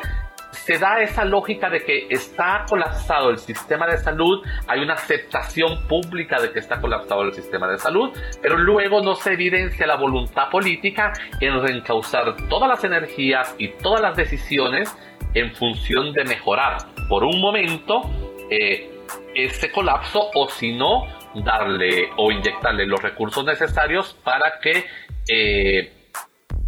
[0.64, 5.87] se da esa lógica de que está colapsado el sistema de salud, hay una aceptación
[5.87, 8.11] pública de que está colapsado el sistema de salud,
[8.42, 14.01] pero luego no se evidencia la voluntad política en reencauzar todas las energías y todas
[14.01, 14.97] las decisiones
[15.35, 18.03] en función de mejorar por un momento
[18.51, 18.90] eh,
[19.35, 24.85] ese colapso o si no darle o inyectarle los recursos necesarios para que
[25.29, 25.97] eh,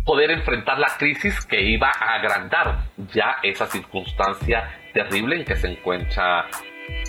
[0.05, 5.69] poder enfrentar la crisis que iba a agrandar ya esa circunstancia terrible en que se
[5.69, 6.47] encuentra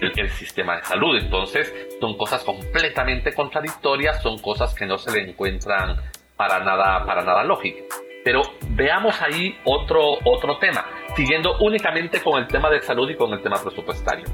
[0.02, 1.18] el, sistema de salud.
[1.18, 5.98] Entonces, son cosas completamente contradictorias, son cosas que no se le encuentran
[6.36, 7.86] para nada, para nada lógicas.
[8.24, 13.34] Pero veamos ahí otro, otro tema, siguiendo únicamente con el tema de salud y con
[13.34, 14.26] el tema presupuestario.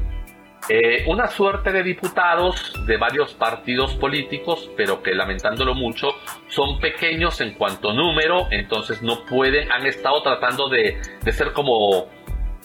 [0.69, 6.09] Eh, una suerte de diputados de varios partidos políticos, pero que lamentándolo mucho,
[6.49, 10.97] son pequeños en cuanto número, entonces no pueden, han estado tratando de,
[11.31, 12.07] ser como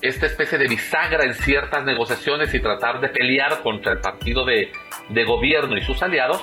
[0.00, 4.72] esta especie de bisagra en ciertas negociaciones y tratar de pelear contra el partido de,
[5.24, 6.42] gobierno y sus aliados,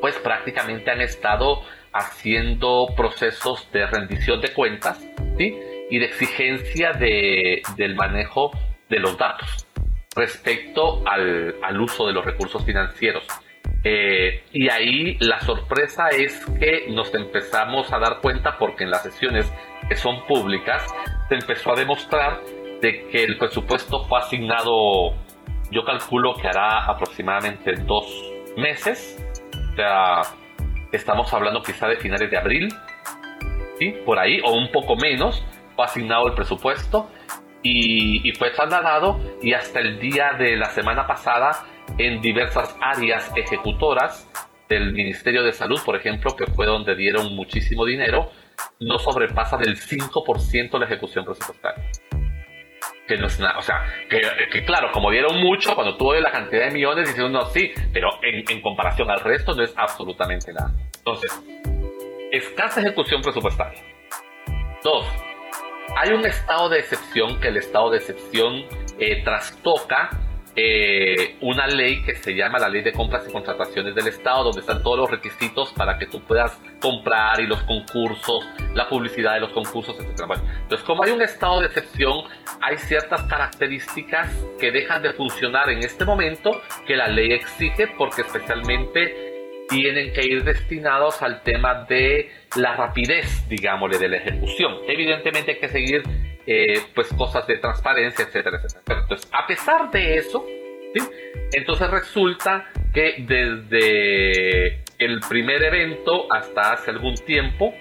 [0.00, 1.60] pues prácticamente han estado
[1.92, 5.06] haciendo procesos de rendición de cuentas
[5.38, 8.52] y de exigencia de, del manejo
[8.88, 9.66] de los datos
[10.14, 13.26] respecto al, al uso de los recursos financieros.
[13.84, 19.02] Eh, y ahí la sorpresa es que nos empezamos a dar cuenta, porque en las
[19.02, 19.52] sesiones
[19.88, 20.86] que son públicas,
[21.28, 22.40] se empezó a demostrar
[22.80, 25.14] de que el presupuesto fue asignado,
[25.70, 28.06] yo calculo que hará aproximadamente dos
[28.56, 29.18] meses,
[29.72, 30.22] o sea,
[30.92, 32.68] estamos hablando quizá de finales de abril,
[33.78, 33.94] ¿sí?
[34.04, 35.44] por ahí, o un poco menos,
[35.74, 37.08] fue asignado el presupuesto
[37.62, 41.64] y, fue trasladado y hasta el día de la semana pasada
[41.98, 44.28] en diversas áreas ejecutoras
[44.68, 48.30] del Ministerio de Salud, por ejemplo, que fue donde dieron muchísimo dinero,
[48.80, 51.84] no sobrepasa del 5% la ejecución presupuestaria.
[53.06, 56.66] Que no es nada, o sea, que, claro, como dieron mucho, cuando tuvo la cantidad
[56.66, 60.72] de millones, dice uno sí, pero en, en comparación al resto no es absolutamente nada.
[60.96, 61.42] Entonces,
[62.30, 63.82] escasa ejecución presupuestaria.
[64.82, 65.04] Dos,
[65.96, 68.64] hay un estado de excepción que el estado de excepción
[68.98, 70.10] eh, trastoca
[70.54, 74.60] eh, una ley que se llama la Ley de Compras y Contrataciones del Estado, donde
[74.60, 79.40] están todos los requisitos para que tú puedas comprar y los concursos, la publicidad de
[79.40, 80.24] los concursos, etc.
[80.62, 82.24] entonces, como hay un estado de excepción,
[82.60, 88.20] hay ciertas características que dejan de funcionar en este momento que la ley exige porque
[88.20, 89.31] especialmente
[89.68, 94.78] tienen que ir destinados al tema de la rapidez, digámosle, de la ejecución.
[94.86, 96.02] Evidentemente hay que seguir
[96.46, 99.00] eh, pues cosas de transparencia, etcétera, etcétera.
[99.02, 100.44] Entonces, a pesar de eso,
[101.52, 107.74] entonces resulta que desde el primer evento hasta hace algún tiempo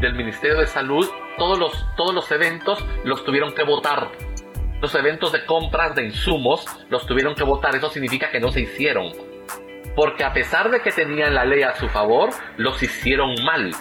[0.00, 4.10] del Ministerio de Salud, todos los, todos los eventos los tuvieron que votar.
[4.80, 7.74] Los eventos de compras de insumos los tuvieron que votar.
[7.74, 9.12] Eso significa que no se hicieron.
[9.98, 13.72] Porque a pesar de que tenían la ley a su favor, los hicieron mal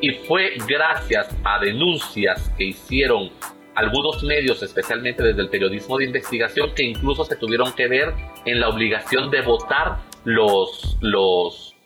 [0.00, 3.30] y fue gracias a denuncias que hicieron
[3.74, 8.14] algunos medios, especialmente desde el periodismo de investigación, que incluso se tuvieron que ver
[8.46, 11.76] en la obligación de votar los, los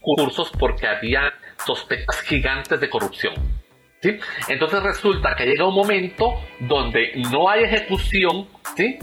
[0.00, 1.34] cursos porque había
[1.66, 3.34] sospechas gigantes de corrupción.
[4.00, 4.18] ¿sí?
[4.48, 8.98] Entonces resulta que llega un momento donde no hay ejecución, ¿sí?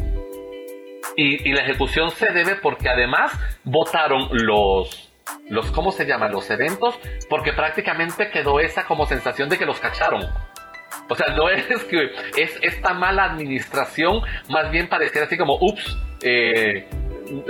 [1.16, 3.32] Y, y la ejecución se debe porque además
[3.64, 5.10] votaron los,
[5.50, 6.32] los, ¿cómo se llaman?
[6.32, 10.28] Los eventos, porque prácticamente quedó esa como sensación de que los cacharon.
[11.10, 15.98] O sea, no es que es esta mala administración, más bien pareciera así como, ups,
[16.22, 16.88] eh,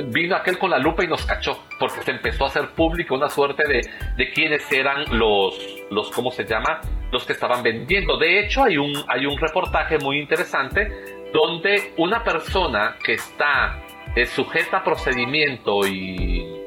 [0.08, 3.30] vino aquel con la lupa y nos cachó, porque se empezó a hacer público una
[3.30, 3.82] suerte de,
[4.18, 5.58] de quiénes eran los,
[5.90, 6.82] los, ¿cómo se llama?
[7.12, 8.18] Los que estaban vendiendo.
[8.18, 10.92] De hecho, hay un, hay un reportaje muy interesante
[11.34, 13.84] donde una persona que está
[14.16, 16.60] eh, sujeta a procedimiento y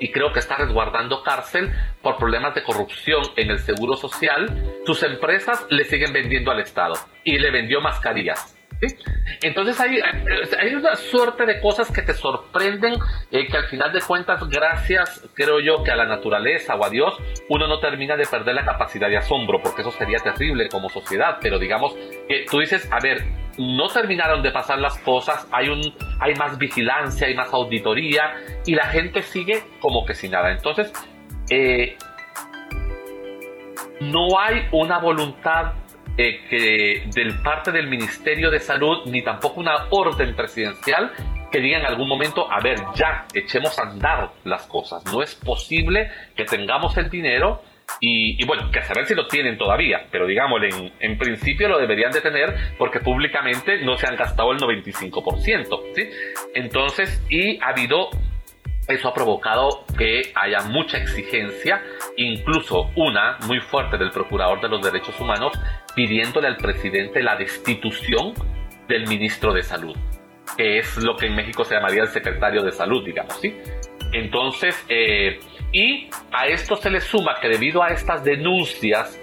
[0.00, 5.02] y creo que está resguardando cárcel por problemas de corrupción en el seguro social, sus
[5.02, 8.56] empresas le siguen vendiendo al Estado y le vendió mascarillas.
[9.42, 9.98] Entonces hay,
[10.58, 12.94] hay una suerte de cosas que te sorprenden,
[13.30, 16.90] eh, que al final de cuentas, gracias, creo yo, que a la naturaleza o a
[16.90, 17.16] Dios,
[17.48, 21.38] uno no termina de perder la capacidad de asombro, porque eso sería terrible como sociedad,
[21.40, 21.94] pero digamos
[22.28, 23.24] que tú dices, a ver,
[23.58, 25.80] no terminaron de pasar las cosas, hay, un,
[26.20, 28.34] hay más vigilancia, hay más auditoría
[28.66, 30.50] y la gente sigue como que sin nada.
[30.50, 30.92] Entonces,
[31.50, 31.96] eh,
[34.00, 35.72] no hay una voluntad
[36.16, 41.12] eh, que del parte del Ministerio de Salud ni tampoco una orden presidencial
[41.50, 45.04] que diga en algún momento, a ver, ya, echemos a andar las cosas.
[45.06, 47.62] No es posible que tengamos el dinero
[48.00, 51.78] y, bueno, que a saber si lo tienen todavía, pero digámosle, en, en, principio lo
[51.78, 56.08] deberían de tener porque públicamente no se han gastado el 95%, ¿sí?
[56.54, 58.08] Entonces, y ha habido,
[58.88, 61.82] eso ha provocado que haya mucha exigencia,
[62.16, 65.52] incluso una muy fuerte del Procurador de los Derechos Humanos,
[65.94, 68.34] pidiéndole al presidente la destitución
[68.88, 69.96] del ministro de Salud,
[70.56, 73.54] que es lo que en México se llamaría el secretario de Salud, digamos, ¿sí?
[74.12, 75.40] Entonces, eh,
[75.72, 79.20] y a esto se le suma que debido a estas denuncias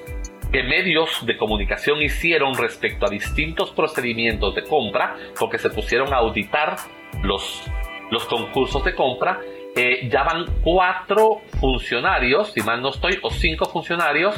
[0.51, 6.17] que medios de comunicación hicieron respecto a distintos procedimientos de compra, porque se pusieron a
[6.17, 6.75] auditar
[7.23, 7.63] los,
[8.11, 9.39] los concursos de compra,
[9.75, 14.35] eh, ya van cuatro funcionarios, si mal no estoy, o cinco funcionarios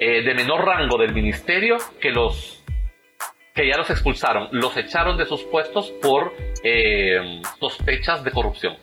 [0.00, 2.62] eh, de menor rango del ministerio que los
[3.54, 8.76] que ya los expulsaron, los echaron de sus puestos por eh, sospechas de corrupción.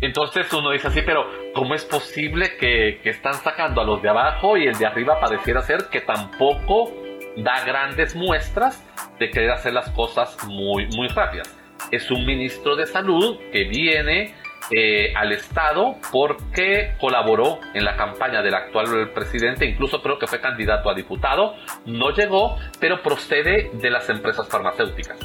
[0.00, 4.56] Entonces uno dice así, pero ¿cómo es posible que, están sacando a los de abajo
[4.56, 6.92] y el de arriba pareciera ser que tampoco
[7.36, 8.84] da grandes muestras
[9.18, 11.61] de querer hacer las cosas muy, muy rápidas?
[11.90, 14.34] Es un ministro de salud que viene
[14.70, 20.40] eh, al Estado porque colaboró en la campaña del actual presidente, incluso creo que fue
[20.40, 25.18] candidato a diputado, no llegó, pero procede de las empresas farmacéuticas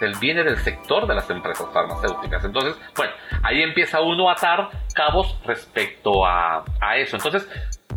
[0.00, 2.44] él viene del sector de las empresas farmacéuticas.
[2.44, 3.12] Entonces, bueno,
[3.42, 7.16] ahí empieza uno a atar cabos respecto a, a eso.
[7.16, 7.48] Entonces,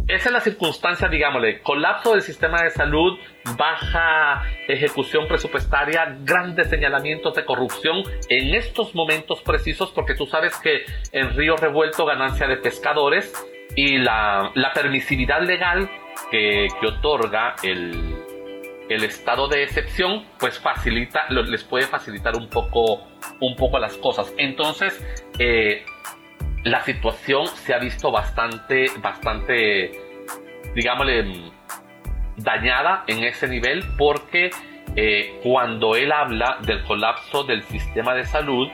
[0.08, 3.20] esa es la circunstancia, digámosle, colapso del sistema de salud,
[3.58, 10.86] baja ejecución presupuestaria, grandes señalamientos de corrupción en estos momentos precisos, porque tú sabes que
[11.12, 13.34] en Río Revuelto ganancia de pescadores
[13.76, 15.89] y la, permisividad legal
[16.32, 18.15] que, otorga el,
[18.89, 23.08] el estado de excepción pues facilita, les puede facilitar un poco,
[23.41, 24.34] un poco las cosas.
[24.38, 25.05] Entonces,
[25.38, 25.86] eh,
[26.72, 29.91] la situación se ha visto bastante, bastante,
[30.76, 31.51] digámosle,
[32.36, 34.49] dañada en ese nivel porque
[34.95, 38.68] eh, cuando él habla del colapso del sistema de salud,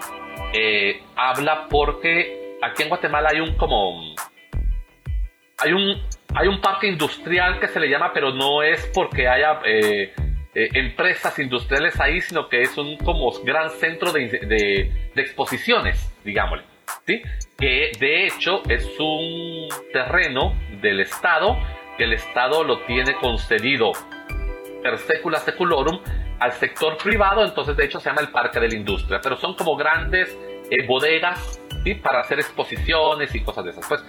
[0.53, 4.15] eh, habla porque aquí en Guatemala hay un como
[5.59, 6.01] hay un
[6.35, 10.13] hay un parque industrial que se le llama, pero no es porque haya eh,
[10.55, 16.65] empresas industriales ahí, sino que es un como gran centro de, de, de exposiciones, digámosle.
[17.05, 17.21] ¿sí?
[17.63, 21.57] Que de hecho es un terreno del Estado,
[21.97, 23.93] que el Estado lo tiene concedido
[24.81, 25.97] per secula seculorum
[26.41, 29.55] al sector privado, entonces de hecho se llama el Parque de la Industria, pero son
[29.55, 30.37] como grandes
[30.69, 31.95] eh, bodegas ¿sí?
[31.95, 33.87] para hacer exposiciones y cosas de esas.
[33.87, 34.03] Pues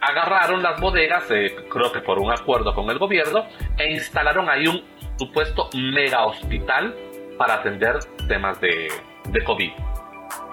[0.00, 3.46] agarraron las bodegas, eh, creo que por un acuerdo con el gobierno,
[3.78, 4.82] e instalaron ahí un
[5.20, 6.96] supuesto mega hospital
[7.38, 8.88] para atender temas de,
[9.26, 9.70] de COVID.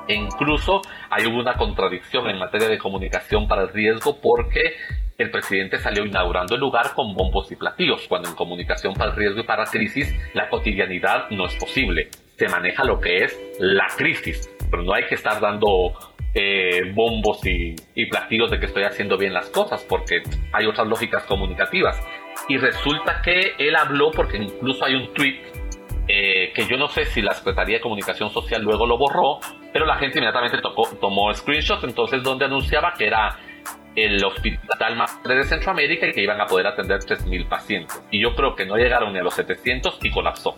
[0.09, 4.75] Incluso hay una contradicción en materia de comunicación para el riesgo porque
[5.19, 9.17] el presidente salió inaugurando el lugar con bombos y platillos, cuando en comunicación para el
[9.17, 12.09] riesgo y para crisis la cotidianidad no es posible.
[12.37, 15.93] Se maneja lo que es la crisis, pero no hay que estar dando
[16.33, 21.23] eh, bombos y, platillos de que estoy haciendo bien las cosas, porque hay otras lógicas
[21.25, 22.01] comunicativas.
[22.47, 25.41] Y resulta que él habló, porque incluso hay un tweet
[26.11, 29.39] eh, que yo no sé si la Secretaría de Comunicación Social luego lo borró,
[29.71, 33.37] pero la gente inmediatamente tocó, tomó screenshots, entonces donde anunciaba que era
[33.95, 38.03] el hospital más de Centroamérica y que iban a poder atender 3.000 pacientes.
[38.09, 40.57] Y yo creo que no llegaron ni a los 700 y colapsó.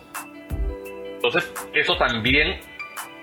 [1.16, 2.58] Entonces, eso también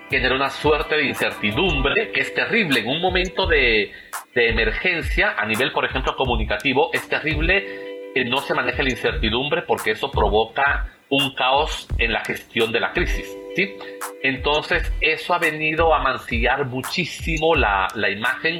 [0.08, 2.78] genera una suerte de incertidumbre que es terrible.
[2.78, 3.90] En un momento de,
[4.36, 9.62] de emergencia, a nivel, por ejemplo, comunicativo, es terrible que no se maneje la incertidumbre
[9.62, 13.36] porque eso provoca un caos en la gestión de la crisis.
[13.54, 13.76] ¿sí?
[14.22, 18.58] Entonces, eso ha venido a mancillar muchísimo la, la imagen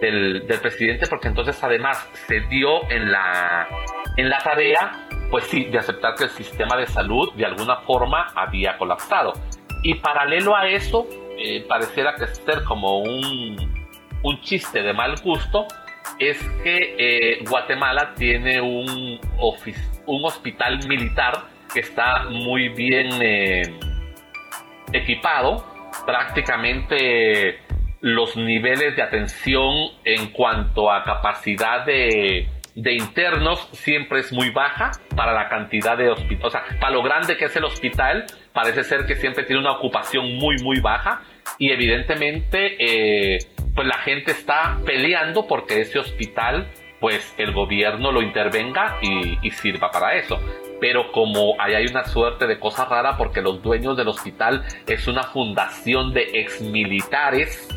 [0.00, 3.66] del, del, presidente porque entonces además se dio en la,
[4.16, 8.26] en la tarea, pues sí, de aceptar que el sistema de salud de alguna forma
[8.34, 9.32] había colapsado.
[9.82, 11.06] Y paralelo a eso,
[11.38, 13.88] eh, pareciera que ser como un,
[14.22, 15.66] un chiste de mal gusto,
[16.18, 19.18] es que eh, Guatemala tiene un,
[20.06, 23.62] un hospital militar que está muy bien eh,
[24.92, 25.64] equipado,
[26.04, 27.60] prácticamente
[28.00, 34.92] los niveles de atención en cuanto a capacidad de, de internos siempre es muy baja
[35.16, 38.84] para la cantidad de hospitales, o sea, para lo grande que es el hospital, parece
[38.84, 41.22] ser que siempre tiene una ocupación muy, muy baja
[41.58, 43.38] y evidentemente eh,
[43.74, 46.68] pues la gente está peleando porque ese hospital
[47.00, 50.38] pues el gobierno lo intervenga y, y sirva para eso
[50.80, 55.06] pero como ahí hay una suerte de cosa rara porque los dueños del hospital es
[55.08, 57.68] una fundación de exmilitares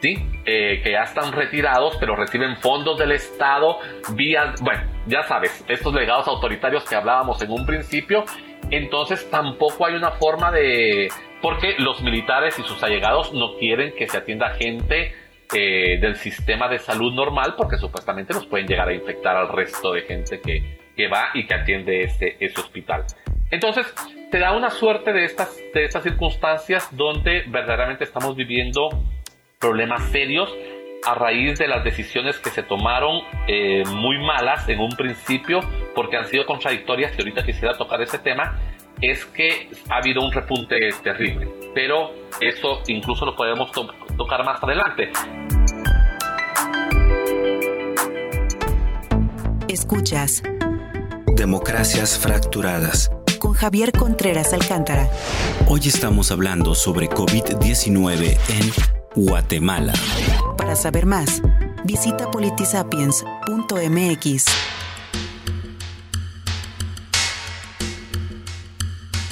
[0.00, 0.16] ¿sí?
[0.44, 3.78] Eh, que ya están retirados, pero reciben fondos del Estado,
[4.14, 8.24] vía, bueno, ya sabes, estos legados autoritarios que hablábamos en un principio,
[8.70, 11.08] entonces tampoco hay una forma de...
[11.40, 15.14] porque los militares y sus allegados no quieren que se atienda gente
[15.54, 19.92] eh, del sistema de salud normal, porque supuestamente nos pueden llegar a infectar al resto
[19.92, 23.04] de gente que, que va y que atiende ese, ese hospital.
[23.50, 23.86] Entonces,
[24.30, 28.88] te da una suerte de estas, de estas circunstancias donde verdaderamente estamos viviendo
[29.60, 30.52] problemas serios
[31.06, 35.60] a raíz de las decisiones que se tomaron eh, muy malas en un principio
[35.94, 38.58] porque han sido contradictorias y ahorita quisiera tocar ese tema
[39.00, 43.70] es que ha habido un repunte terrible pero eso incluso lo podemos
[44.16, 45.12] tocar más adelante
[49.68, 50.42] escuchas
[51.36, 55.10] democracias fracturadas con Javier Contreras Alcántara
[55.68, 58.72] hoy estamos hablando sobre COVID-19 en
[59.14, 59.92] Guatemala.
[60.56, 61.42] Para saber más,
[61.84, 64.44] visita politisapiens.mx.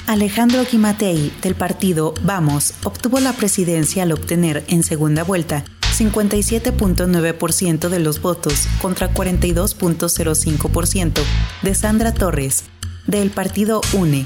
[0.07, 5.65] Alejandro Quimatei, del partido Vamos, obtuvo la presidencia al obtener en segunda vuelta
[5.97, 11.21] 57.9% de los votos contra 42.05%
[11.61, 12.65] de Sandra Torres,
[13.07, 14.25] del partido UNE.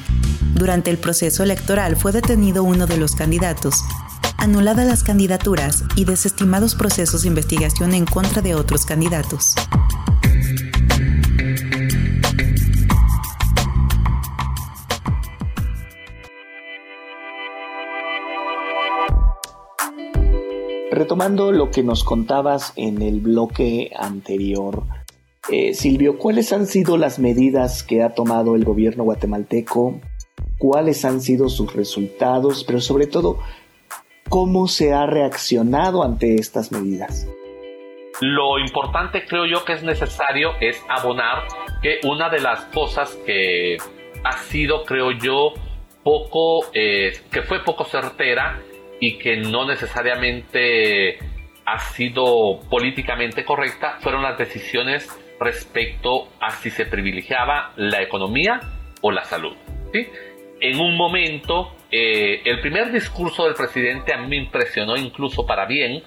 [0.55, 3.75] Durante el proceso electoral fue detenido uno de los candidatos,
[4.37, 9.53] anuladas las candidaturas y desestimados procesos de investigación en contra de otros candidatos.
[20.99, 24.83] Retomando lo que nos contabas en el bloque anterior,
[25.49, 30.01] eh, Silvio, ¿cuáles han sido las medidas que ha tomado el gobierno guatemalteco?
[30.57, 32.65] ¿Cuáles han sido sus resultados?
[32.65, 33.39] Pero sobre todo,
[34.27, 37.27] ¿Cómo se ha reaccionado ante estas medidas?
[38.21, 41.47] Lo importante creo yo que es necesario es abonar
[41.81, 43.77] que una de las cosas que
[44.23, 45.53] ha sido creo yo
[46.03, 48.61] poco, eh, que fue poco certera
[48.99, 51.17] y que no necesariamente
[51.65, 55.07] ha sido políticamente correcta fueron las decisiones
[55.39, 58.59] respecto a si se privilegiaba la economía
[59.01, 59.55] o la salud.
[59.93, 60.07] ¿sí?
[60.61, 65.65] En un momento, eh, el primer discurso del presidente a mí me impresionó incluso para
[65.65, 66.03] bien,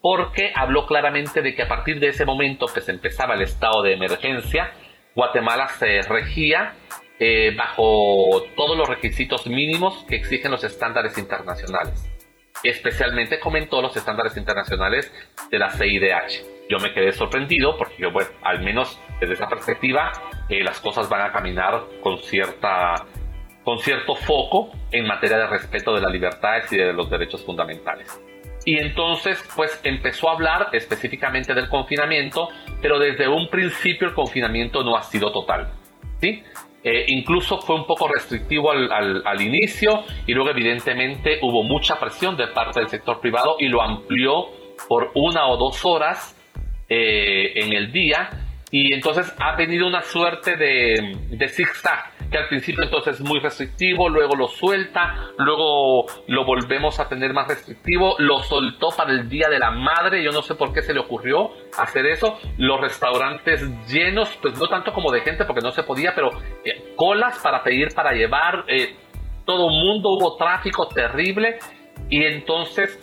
[0.00, 3.82] porque habló claramente de que a partir de ese momento que se empezaba el estado
[3.82, 4.72] de emergencia,
[5.14, 6.74] Guatemala se regía
[7.18, 12.15] eh, bajo todos los requisitos mínimos que exigen los estándares internacionales.
[12.68, 15.12] Especialmente comentó los estándares internacionales
[15.50, 16.68] de la CIDH.
[16.68, 20.12] Yo me quedé sorprendido porque, bueno, al menos desde esa perspectiva,
[20.48, 23.06] eh, las cosas van a caminar con cierta
[23.62, 28.20] con cierto foco en materia de respeto de las libertades y de los derechos fundamentales.
[28.64, 32.48] Y entonces, pues empezó a hablar específicamente del confinamiento,
[32.80, 35.72] pero desde un principio el confinamiento no ha sido total.
[36.20, 36.44] ¿sí?
[36.82, 42.46] Eh, incluso fue un poco restrictivo al, inicio y luego evidentemente hubo mucha presión de
[42.48, 44.46] parte del sector privado y lo amplió
[44.88, 46.36] por una o dos horas
[46.88, 48.30] eh, en el día.
[48.70, 53.40] Y entonces ha venido una suerte de, de zigzag que al principio entonces es muy
[53.40, 59.28] restrictivo, luego lo suelta, luego lo volvemos a tener más restrictivo, lo soltó para el
[59.28, 62.80] Día de la Madre, yo no sé por qué se le ocurrió hacer eso, los
[62.80, 66.30] restaurantes llenos, pues no tanto como de gente porque no se podía, pero
[66.64, 68.96] eh, colas para pedir, para llevar, eh,
[69.44, 71.58] todo mundo, hubo tráfico terrible
[72.08, 72.98] y entonces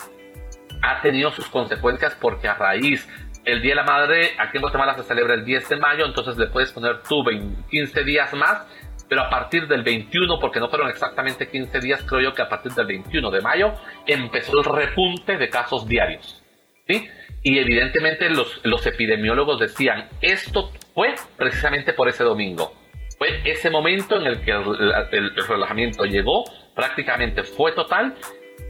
[0.81, 3.07] ha tenido sus consecuencias porque a raíz
[3.45, 6.37] el Día de la Madre aquí en Guatemala se celebra el 10 de mayo, entonces
[6.37, 7.23] le puedes poner tú
[7.69, 8.65] 15 días más
[9.13, 12.49] pero a partir del 21, porque no fueron exactamente 15 días, creo yo que a
[12.49, 13.71] partir del 21 de mayo
[14.07, 16.41] empezó el repunte de casos diarios.
[16.87, 17.07] ¿sí?
[17.43, 22.73] Y evidentemente los, epidemiólogos decían, esto fue precisamente por ese domingo.
[23.19, 26.43] Fue ese momento en el que el, relajamiento llegó,
[26.73, 28.15] prácticamente fue total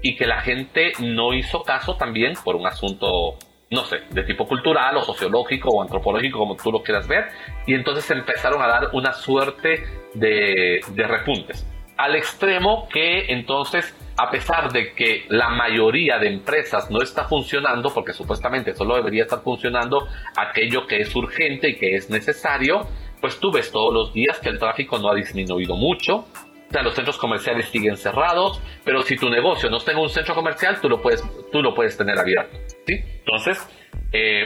[0.01, 3.37] y que la gente no hizo caso también por un asunto
[3.73, 7.25] no sé, de tipo cultural o sociológico o antropológico, como tú lo quieras ver,
[7.65, 11.65] y entonces empezaron a dar una suerte de, repuntes.
[11.97, 17.93] Al extremo que entonces, a pesar de que la mayoría de empresas no está funcionando,
[17.93, 20.07] porque supuestamente solo debería estar funcionando
[20.37, 22.87] aquello que es urgente y que es necesario,
[23.21, 26.25] pues tú ves todos los días que el tráfico no ha disminuido mucho,
[26.73, 30.35] sea, los centros comerciales siguen cerrados, pero si tu negocio no está en un centro
[30.35, 32.57] comercial, tú lo puedes, tú lo puedes tener abierto.
[32.85, 32.99] ¿sí?
[33.19, 33.67] Entonces,
[34.11, 34.45] eh,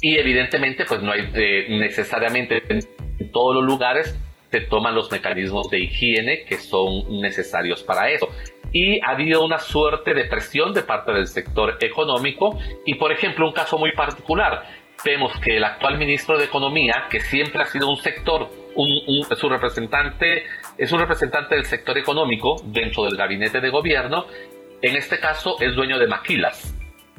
[0.00, 4.18] y evidentemente, pues no hay eh, necesariamente en todos los lugares
[4.50, 8.28] se toman los mecanismos de higiene que son necesarios para eso.
[8.72, 13.46] Y ha habido una suerte de presión de parte del sector económico y, por ejemplo,
[13.46, 14.64] un caso muy particular,
[15.04, 19.48] vemos que el actual ministro de Economía, que siempre ha sido un sector, un, su
[19.48, 20.44] representante
[20.80, 24.24] es un representante del sector económico dentro del gabinete de gobierno,
[24.80, 26.74] en este caso es dueño de maquilas.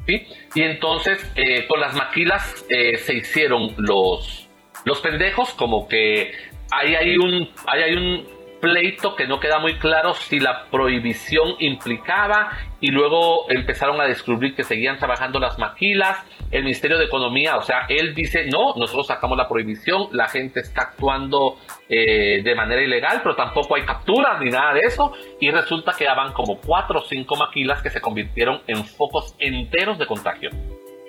[0.08, 4.48] Y entonces eh, con las maquilas eh, se hicieron los,
[4.84, 6.32] los pendejos, como que
[6.72, 8.26] ahí hay un, ahí hay un
[8.60, 14.56] pleito que no queda muy claro si la prohibición implicaba y luego empezaron a descubrir
[14.56, 16.18] que seguían trabajando las maquilas.
[16.52, 20.60] El Ministerio de Economía, o sea, él dice, no, nosotros sacamos la prohibición, la gente
[20.60, 21.56] está actuando
[21.88, 25.12] eh, de manera ilegal, pero tampoco hay capturas ni nada de eso.
[25.40, 29.98] Y resulta que daban como cuatro o cinco maquilas que se convirtieron en focos enteros
[29.98, 30.50] de contagio.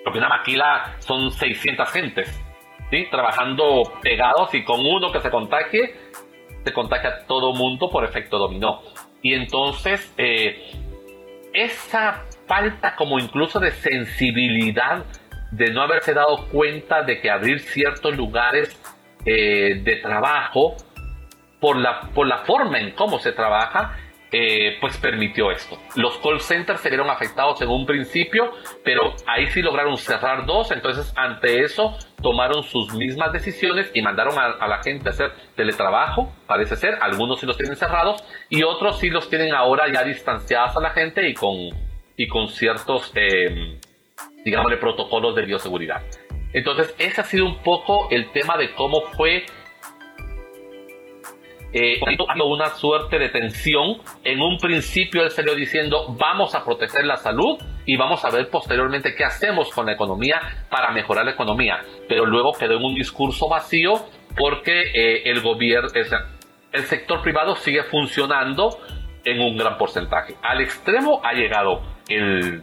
[0.02, 2.40] Porque una maquila son 600 gentes.
[2.90, 3.06] ¿Sí?
[3.10, 5.94] trabajando pegados y con uno que se contagie,
[6.64, 8.82] se contagia todo mundo por efecto dominó.
[9.22, 10.70] Y entonces, eh,
[11.54, 15.04] esa falta como incluso de sensibilidad
[15.56, 18.80] de no haberse dado cuenta de que abrir ciertos lugares
[19.24, 20.76] eh, de trabajo
[21.60, 23.96] por la, por la forma en cómo se trabaja
[24.36, 25.78] eh, pues permitió esto.
[25.94, 28.50] Los call centers se vieron afectados en un principio,
[28.82, 34.36] pero ahí sí lograron cerrar dos, entonces ante eso tomaron sus mismas decisiones y mandaron
[34.36, 38.98] a, la gente a hacer teletrabajo, parece ser, algunos sí los tienen cerrados y otros
[38.98, 41.54] sí los tienen ahora ya distanciados a la gente y con,
[42.16, 43.78] y con ciertos, eh,
[44.44, 46.02] digámosle, protocolos de bioseguridad.
[46.52, 49.44] Entonces, ese ha sido un poco el tema de cómo fue
[51.72, 52.00] eh,
[52.44, 53.98] una suerte de tensión.
[54.22, 58.48] En un principio él salió diciendo vamos a proteger la salud y vamos a ver
[58.48, 60.40] posteriormente qué hacemos con la economía
[60.70, 61.80] para mejorar la economía.
[62.08, 63.94] Pero luego quedó en un discurso vacío
[64.36, 65.88] porque eh, el gobierno,
[66.72, 68.78] el sector privado sigue funcionando
[69.24, 70.36] en un gran porcentaje.
[70.42, 72.62] Al extremo ha llegado el,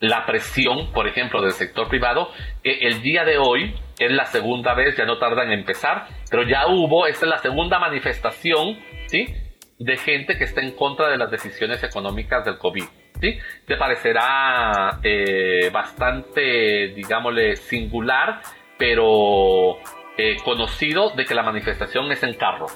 [0.00, 2.30] la presión, por ejemplo, del sector privado,
[2.62, 6.42] que el día de hoy es la segunda vez, ya no tarda en empezar, pero
[6.42, 9.26] ya hubo, esta es la segunda manifestación, ¿sí?
[9.78, 12.84] De gente que está en contra de las decisiones económicas del COVID,
[13.20, 13.38] ¿sí?
[13.66, 18.40] Te parecerá eh, bastante, digámosle, singular,
[18.78, 19.76] pero
[20.16, 22.66] eh, conocido de que la manifestación es en carro,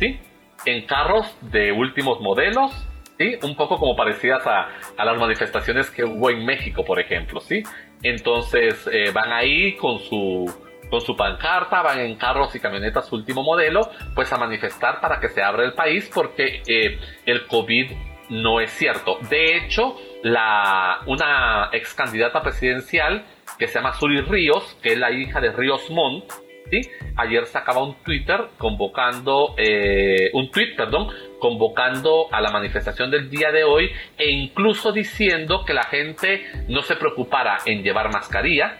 [0.00, 0.18] ¿sí?
[0.66, 2.72] en carros de últimos modelos,
[3.20, 3.38] ¿sí?
[3.42, 7.62] Un poco como parecidas a, a las manifestaciones que hubo en México, por ejemplo, ¿sí?
[8.02, 10.50] Entonces eh, van ahí con su,
[10.88, 15.28] con su pancarta, van en carros y camionetas último modelo, pues a manifestar para que
[15.28, 17.90] se abra el país porque eh, el COVID
[18.30, 19.18] no es cierto.
[19.28, 23.26] De hecho, la, una ex candidata presidencial
[23.58, 26.32] que se llama Suri Ríos, que es la hija de Ríos Montt,
[26.70, 26.88] ¿sí?
[27.16, 31.08] ayer sacaba un Twitter convocando, eh, un tweet, perdón,
[31.40, 36.82] convocando a la manifestación del día de hoy e incluso diciendo que la gente no
[36.82, 38.78] se preocupara en llevar mascarilla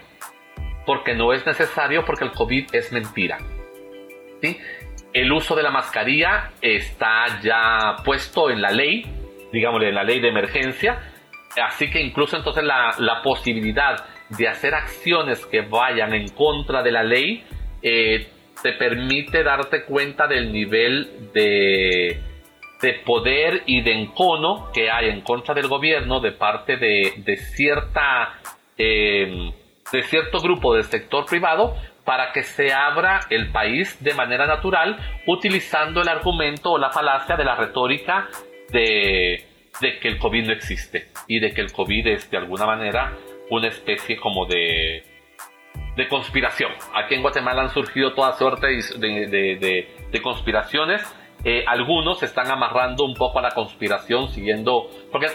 [0.85, 3.37] porque no es necesario porque el COVID es mentira.
[4.41, 4.57] ¿sí?
[5.13, 9.03] El uso de la mascarilla está ya puesto en la ley,
[9.51, 11.11] digámosle, en la ley de emergencia,
[11.61, 16.91] así que incluso entonces la, la posibilidad de hacer acciones que vayan en contra de
[16.91, 17.43] la ley
[17.81, 18.27] eh,
[18.61, 22.19] te permite darte cuenta del nivel de,
[22.81, 27.37] de poder y de encono que hay en contra del gobierno de parte de, de
[27.37, 28.39] cierta
[28.77, 29.51] eh,
[29.91, 31.75] de cierto grupo del sector privado
[32.05, 37.35] para que se abra el país de manera natural utilizando el argumento o la falacia
[37.35, 38.27] de la retórica
[38.71, 39.45] de,
[39.79, 43.13] de que el COVID no existe y de que el COVID es de alguna manera
[43.49, 45.03] una especie como de,
[45.95, 46.71] de conspiración.
[46.93, 51.01] Aquí en Guatemala han surgido toda suerte de, conspiraciones.
[51.43, 54.89] Eh, algunos están amarrando un poco a la conspiración, siguiendo.
[55.11, 55.27] Porque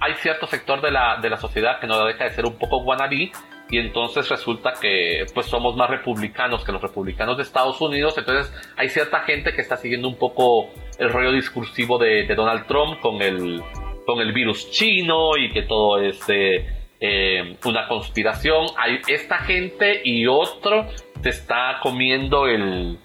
[0.00, 2.82] hay cierto sector de la, de la sociedad que no deja de ser un poco
[2.82, 3.32] guanabí.
[3.70, 8.16] Y entonces resulta que pues somos más republicanos que los republicanos de Estados Unidos.
[8.18, 10.68] Entonces hay cierta gente que está siguiendo un poco
[10.98, 13.62] el rollo discursivo de, Donald Trump con el,
[14.04, 18.66] con el virus chino y que todo es eh, una conspiración.
[18.76, 20.86] Hay esta gente y otro
[21.22, 22.98] se está comiendo el,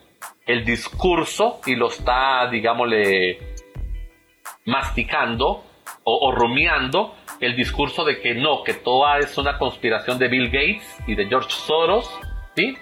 [0.50, 3.38] el discurso y lo está, digámosle,
[4.66, 5.64] masticando
[6.04, 10.98] o, rumiando el discurso de que no, que toda es una conspiración de Bill Gates
[11.06, 12.10] y de George Soros,
[12.56, 12.76] ¿sí?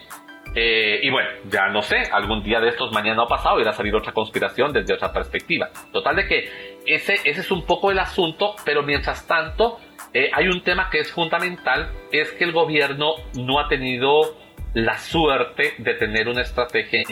[0.56, 3.74] Eh, y bueno, ya no sé, algún día de estos, mañana o pasado, irá a
[3.74, 5.70] salir otra conspiración desde otra perspectiva.
[5.92, 9.78] Total de que ese, ese es un poco el asunto, pero mientras tanto,
[10.14, 14.38] eh, hay un tema que es fundamental, es que el gobierno no ha tenido
[14.74, 17.04] la suerte de tener una estrategia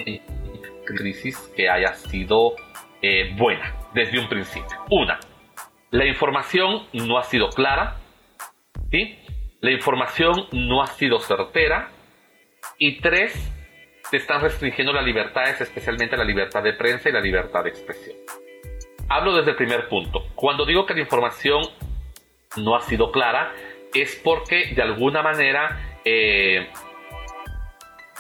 [0.86, 2.56] crisis que haya sido
[3.02, 4.78] eh, buena desde un principio.
[4.90, 5.20] Una,
[5.92, 7.98] la información no ha sido clara,
[8.92, 9.18] ¿sí?
[9.62, 11.90] la información no ha sido certera
[12.78, 13.34] y tres,
[14.10, 18.16] se están restringiendo las libertades, especialmente la libertad de prensa y la libertad de expresión.
[19.10, 20.26] Hablo desde el primer punto.
[20.36, 21.62] Cuando digo que la información
[22.58, 23.54] no ha sido clara,
[23.94, 26.68] es porque de alguna manera eh,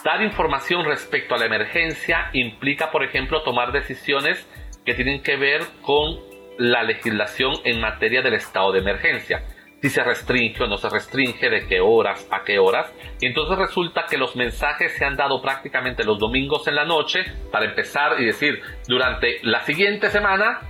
[0.06, 4.47] dar información respecto a la emergencia implica, por ejemplo, tomar decisiones
[4.86, 6.20] que tienen que ver con
[6.60, 9.43] la legislación en materia del estado de emergencia.
[9.82, 12.93] Si se restringe o no se restringe, de qué horas a qué horas.
[13.20, 17.26] Y entonces resulta que los mensajes se han dado prácticamente los domingos en la noche
[17.51, 20.62] para empezar y decir, durante la siguiente semana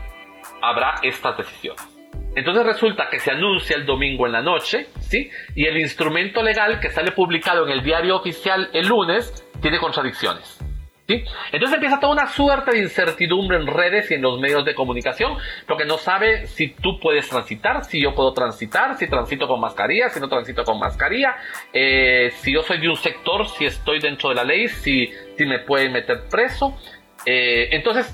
[0.61, 1.94] habrá estas decisiones.
[2.36, 5.29] Entonces resulta que se anuncia el domingo en la noche, ¿sí?
[5.55, 10.59] Y el instrumento legal que sale publicado en el diario oficial el lunes tiene contradicciones.
[11.07, 11.23] ¿Sí?
[11.51, 15.38] Entonces empieza toda una suerte de incertidumbre en redes y en los medios de comunicación,
[15.67, 20.09] porque no sabe si tú puedes transitar, si yo puedo transitar, si transito con mascarilla,
[20.09, 21.36] si no transito con mascarilla,
[21.71, 25.45] eh, si yo soy de un sector, si estoy dentro de la ley, si, si
[25.45, 26.75] me pueden meter preso.
[27.23, 28.11] Eh, entonces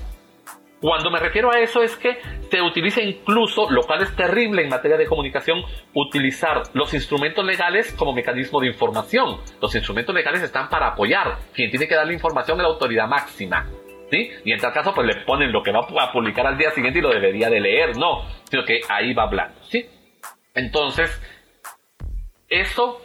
[0.82, 2.18] cuando me refiero a eso es que
[2.50, 5.62] se utiliza incluso, lo cual es terrible en materia de comunicacación,
[5.94, 9.36] utilizar los instrumentos legales como mecanismo de información.
[9.60, 11.38] Los instrumentos legales están para apoyar.
[11.54, 13.64] Quien tiene que dar la información es la autoridad máxima.
[14.10, 14.28] ¿Sí?
[14.44, 16.98] Y en tal caso, pues le ponen lo que va a publicar al día siguiente
[16.98, 19.86] y lo debería de leer, no, sino que ahí va hablando, ¿sí?
[20.52, 21.22] Entonces,
[22.48, 23.00] eso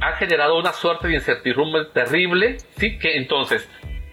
[0.00, 2.98] ha generado una suerte de incertidumbre terrible, ¿sí?
[2.98, 3.68] Que entonces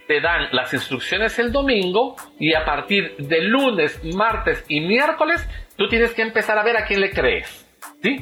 [0.08, 5.46] te dan las instrucciones el domingo y a partir de lunes, martes y miércoles
[5.76, 7.66] tú tienes que empezar a ver a quién le crees.
[8.02, 8.16] ¿Sí?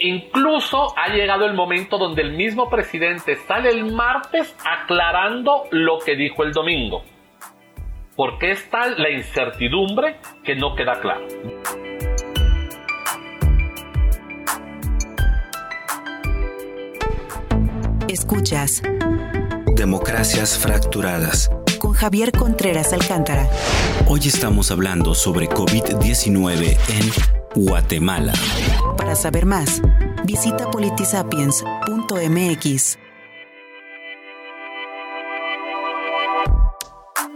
[0.00, 6.16] Incluso ha llegado el momento donde el mismo presidente sale el martes aclarando lo que
[6.16, 7.02] dijo el domingo.
[8.16, 11.26] Porque está la incertidumbre que no queda claro.
[18.08, 18.82] Escuchas
[19.80, 21.50] Democracias fracturadas.
[21.78, 23.48] Con Javier Contreras Alcántara.
[24.06, 27.10] Hoy estamos hablando sobre COVID-19 en
[27.64, 28.34] Guatemala.
[28.98, 29.80] Para saber más,
[30.22, 32.98] visita politisapiens.mx.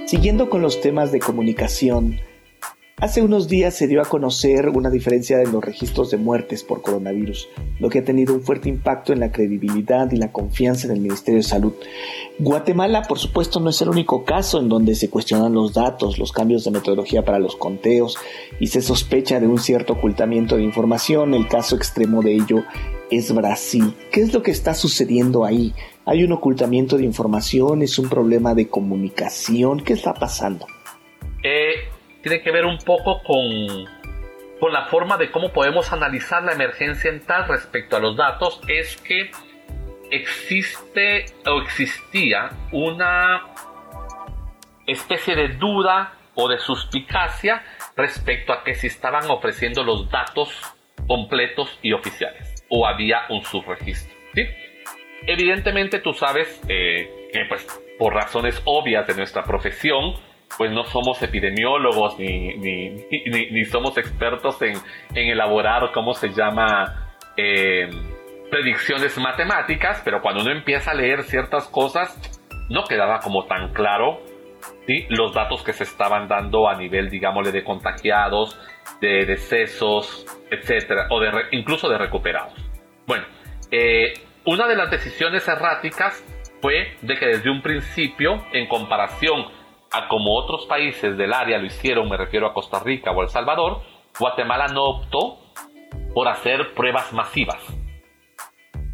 [0.07, 2.21] Siguiendo con los temas de comunicación,
[2.99, 6.81] Hace unos días se dio a conocer una diferencia en los registros de muertes por
[6.81, 7.49] coronavirus,
[7.81, 11.01] lo que ha tenido un fuerte impacto en la credibilidad y la confianza en el
[11.01, 11.73] Ministerio de Salud.
[12.39, 16.31] Guatemala, por supuesto, no es el único caso en donde se cuestionan los datos, los
[16.31, 18.17] cambios de metodología para los conteos
[18.61, 21.35] y se sospecha de un cierto ocultamiento de información.
[21.35, 22.63] El caso extremo de ello
[23.11, 23.93] es Brasil.
[24.13, 25.75] ¿Qué es lo que está sucediendo ahí?
[26.05, 27.83] ¿Hay un ocultamiento de información?
[27.83, 29.83] ¿Es un problema de comunicación?
[29.83, 30.67] ¿Qué está pasando?
[31.43, 31.75] Eh,
[32.25, 33.85] tiene que ver un poco con,
[34.59, 38.63] con la forma de cómo podemos analizar la emergencia en tal respecto a los datos,
[38.67, 39.31] es que
[40.11, 43.43] existe o existía una
[44.87, 47.63] especie de duda o de suspicacia
[47.95, 50.49] respecto a que si estaban ofreciendo los datos
[51.07, 54.17] completos y oficiales o había un subregistro.
[55.27, 57.67] Evidentemente tú sabes eh, que pues,
[57.99, 60.15] por razones obvias de nuestra profesión,
[60.57, 64.77] pues no somos epidemiólogos ni, ni, somos expertos en,
[65.15, 67.15] elaborar, ¿cómo se llama?
[67.37, 67.89] Eh,
[68.51, 72.17] predicciones matemáticas, pero cuando uno empieza a leer ciertas cosas,
[72.69, 74.21] no quedaba como tan claro
[74.87, 75.07] ¿sí?
[75.09, 78.59] los datos que se estaban dando a nivel, digámosle, de contagiados,
[79.01, 82.55] de decesos, etcétera, o de incluso de recuperados.
[83.07, 83.25] Bueno,
[83.71, 86.25] eh, una de las decisiones erráticas
[86.61, 89.47] fue de que desde un principio, en comparación
[90.09, 93.83] como otros países del área lo hicieron, me refiero a Costa Rica o El Salvador,
[94.19, 95.39] Guatemala no optó
[96.15, 97.61] por hacer pruebas masivas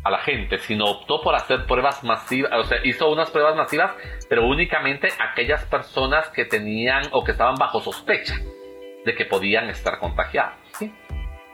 [0.02, 3.94] a la gente, sino optó por hacer pruebas masivas, o sea, hizo unas pruebas masivas,
[4.28, 8.34] pero únicamente aquellas personas que tenían o que estaban bajo sospecha
[9.04, 10.54] de que podían estar contagiados.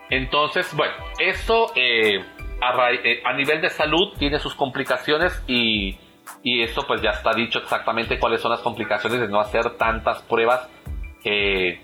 [0.09, 5.97] Entonces, bueno, eso eh, eh, a nivel de salud tiene sus complicaciones y
[6.43, 10.21] y eso pues ya está dicho exactamente cuáles son las complicaciones de no hacer tantas
[10.23, 10.69] pruebas
[11.23, 11.81] eh,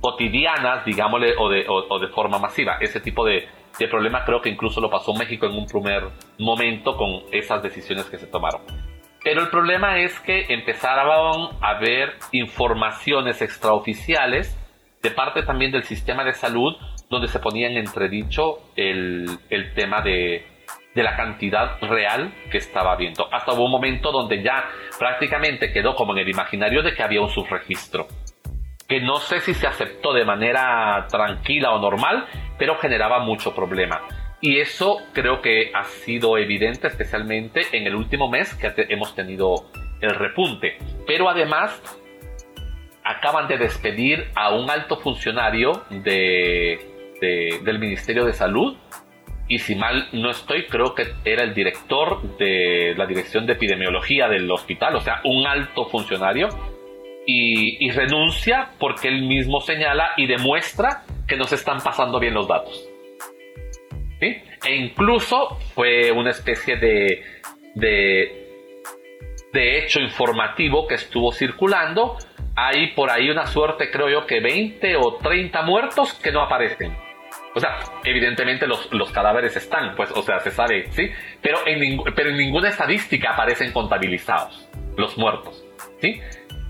[0.00, 2.78] cotidianas, digámosle, o de, forma masiva.
[2.80, 6.04] Ese tipo de, de, problema creo que incluso lo pasó México en un primer
[6.38, 8.60] momento con esas decisiones que se tomaron.
[9.24, 14.56] Pero el problema es que empezaron a haber informaciones extraoficiales
[15.02, 16.76] de parte también del sistema de salud
[17.08, 20.44] donde se ponía en entredicho el, el tema de,
[20.96, 23.32] de la cantidad real que estaba viendo.
[23.32, 24.64] Hasta hubo un momento donde ya
[24.98, 28.08] prácticamente quedó como en el imaginario de que había un subregistro.
[28.88, 32.26] Que no sé si se aceptó de manera tranquila o normal,
[32.58, 34.00] pero generaba mucho problema.
[34.40, 39.66] Y eso creo que ha sido evidente especialmente en el último mes que hemos tenido
[40.00, 40.78] el repunte.
[41.06, 41.78] Pero además
[43.04, 46.78] acaban de despedir a un alto funcionario del
[47.78, 48.78] Ministerio de Salud
[49.48, 54.28] y si mal no estoy, creo que era el director de la dirección de epidemiología
[54.28, 56.48] del hospital, o sea, un alto funcionario,
[57.26, 62.46] y, renuncia porque él mismo señala y demuestra que no se están pasando bien los
[62.46, 62.88] datos.
[64.20, 64.36] ¿Sí?
[64.64, 67.24] E incluso fue una especie de,
[67.74, 68.46] de,
[69.52, 72.16] de hecho informativo que estuvo circulando.
[72.54, 76.96] Hay por ahí una suerte, creo yo, que 20 o 30 muertos que no aparecen.
[77.56, 81.08] O sea, evidentemente los, los, cadáveres están, pues, o sea, se sabe, ¿sí?
[81.40, 85.64] Pero en, pero en ninguna estadística aparecen contabilizados los muertos,
[86.02, 86.20] ¿sí?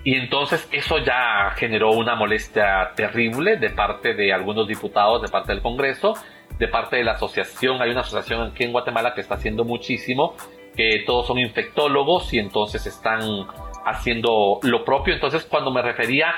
[0.04, 5.54] Y entonces eso ya generó una molestia terrible de parte de algunos diputados, de parte
[5.54, 6.14] del Congreso,
[6.56, 7.82] de parte de la asociación.
[7.82, 10.36] Hay una asociación aquí en Guatemala que está haciendo muchísimo,
[10.76, 13.48] que todos son infectólogos y entonces están
[13.84, 15.14] haciendo lo propio.
[15.14, 16.32] Entonces cuando me refería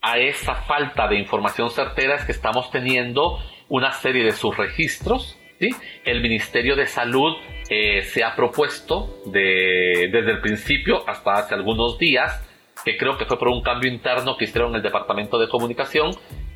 [0.00, 3.38] a esa falta de información certera es que estamos teniendo
[3.68, 5.38] una serie de subregistros.
[5.58, 5.70] ¿sí?
[6.04, 7.36] El Ministerio de Salud
[7.68, 12.44] eh, se ha propuesto desde el principio hasta hace algunos días,
[12.84, 16.12] que creo que fue por un cambio interno que hicieron en el Departamento de Comunicación,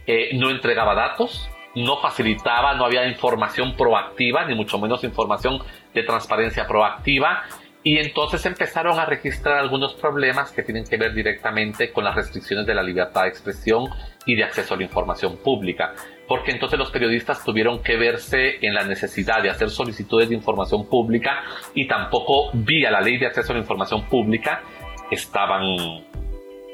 [0.06, 5.58] eh, no entregaba datos, no facilitaba, no había información proactiva, ni mucho menos información
[5.94, 7.44] de transparencia proactiva,
[7.84, 12.64] y entonces empezaron a registrar algunos problemas que tienen que ver directamente con las restricciones
[12.64, 13.88] de la libertad de expresión
[14.24, 15.94] y de acceso a la información pública.
[16.28, 20.88] Porque entonces los periodistas tuvieron que verse en la necesidad de hacer solicitudes de información
[20.88, 21.42] pública
[21.74, 24.62] y tampoco vía la ley de acceso a la información pública
[25.10, 26.04] estaban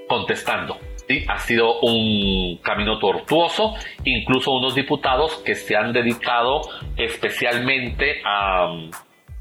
[0.09, 0.77] contestando.
[1.27, 6.61] Ha sido un camino tortuoso, incluso unos diputados que se han dedicado
[6.99, 8.69] especialmente a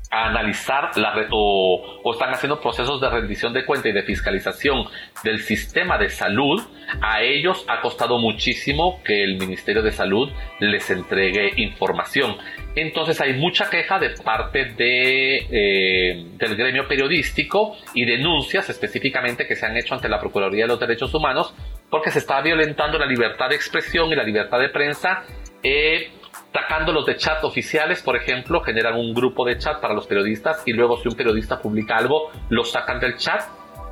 [0.10, 4.86] analizar la o, o, están haciendo procesos de rendición de cuenta y de fiscalización
[5.24, 6.62] del sistema de salud,
[7.02, 10.30] a ellos ha costado muchísimo que el Ministerio de Salud
[10.60, 12.38] les entregue información.
[12.76, 19.56] Entonces hay mucha queja de parte de, eh, del gremio periodístico y denuncias específicamente que
[19.56, 21.54] se han hecho ante la Procuraduría de los Derechos Humanos
[21.90, 25.24] porque se está violentando la libertad de expresión y la libertad de prensa.
[25.64, 26.12] Eh,
[26.58, 30.64] sacando los de chat oficiales, por ejemplo, generan un grupo de chat para los periodistas
[30.66, 33.44] y luego si un periodista publica algo, lo sacan del chat.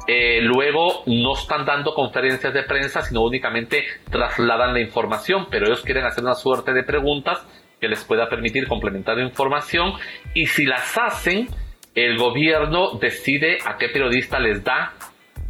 [0.07, 5.82] Eh, luego no están dando conferencias de prensa, sino únicamente trasladan la información, pero ellos
[5.84, 7.45] quieren hacer una suerte de preguntas
[7.80, 9.93] que les pueda permitir complementar información
[10.34, 11.47] y si las hacen,
[11.93, 14.93] el gobierno decide a qué periodista les da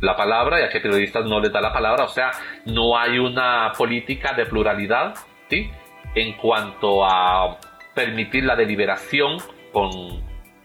[0.01, 2.31] la palabra y a qué periodistas no les da la palabra, o sea,
[2.65, 5.15] no hay una política de pluralidad,
[5.49, 5.69] ¿sí?
[6.15, 7.59] En cuanto a
[7.93, 9.37] permitir la deliberación
[9.71, 9.89] con,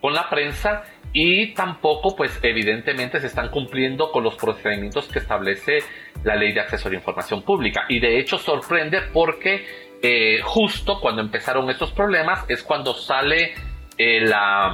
[0.01, 0.83] con la prensa
[1.13, 5.79] y tampoco pues evidentemente se están cumpliendo con los procedimientos que establece
[6.23, 7.85] la ley de acceso a la información pública.
[7.89, 9.65] Y de hecho sorprende porque
[10.03, 13.55] eh, justo cuando empezaron estos problemas es cuando sale
[13.99, 14.73] eh, la,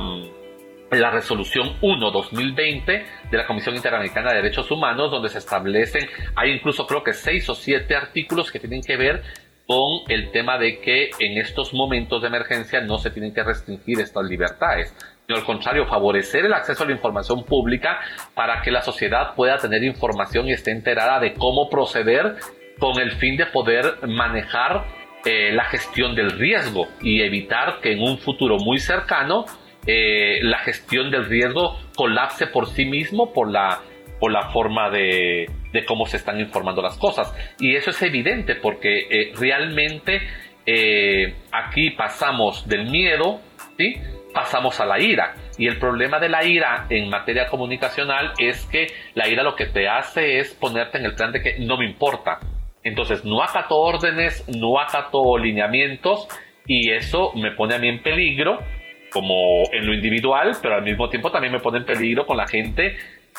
[0.91, 2.85] la resolución 1-2020
[3.31, 6.07] de la Comisión Interamericana de Derechos Humanos donde se establecen,
[6.37, 9.23] hay incluso creo que seis o siete artículos que tienen que ver
[9.67, 14.01] con el tema de que en estos momentos de emergencia no se tienen que restringir
[14.01, 14.95] estas libertades,
[15.27, 17.99] sino al contrario, favorecer el acceso a la información pública
[18.35, 22.37] para que la sociedad pueda tener información y esté enterada de cómo proceder
[22.79, 24.85] con el fin de poder manejar
[25.25, 29.47] eh, la gestión del riesgo y evitar que en un futuro muy cercano
[29.87, 33.81] eh, la gestión del riesgo colapse por sí mismo por la
[34.21, 35.47] o la forma de,
[35.85, 37.35] cómo se están informando las cosas.
[37.61, 40.21] Y eso es evidente porque eh, realmente
[40.65, 43.41] eh, aquí pasamos del miedo,
[43.77, 43.95] ¿sí?
[44.33, 45.35] pasamos a la ira.
[45.57, 49.67] Y el problema de la ira en materia comunicacional es que la ira lo que
[49.67, 52.41] te hace es ponerte en el plan de que no me importa.
[52.83, 56.29] Entonces no acato órdenes, no acato lineamientos
[56.67, 58.59] y eso me pone a mí en peligro
[59.11, 62.47] como en lo individual, pero al mismo tiempo también me pone en peligro con la
[62.47, 62.97] gente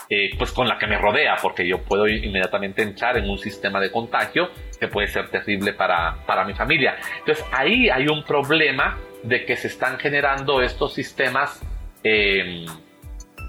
[0.10, 3.80] eh, pues con la que me rodea, porque yo puedo inmediatamente entrar en un sistema
[3.80, 6.96] de contagio que puede ser terrible para, para mi familia.
[7.20, 11.62] Entonces ahí hay un problema de que se están generando estos sistemas,
[12.04, 12.66] eh,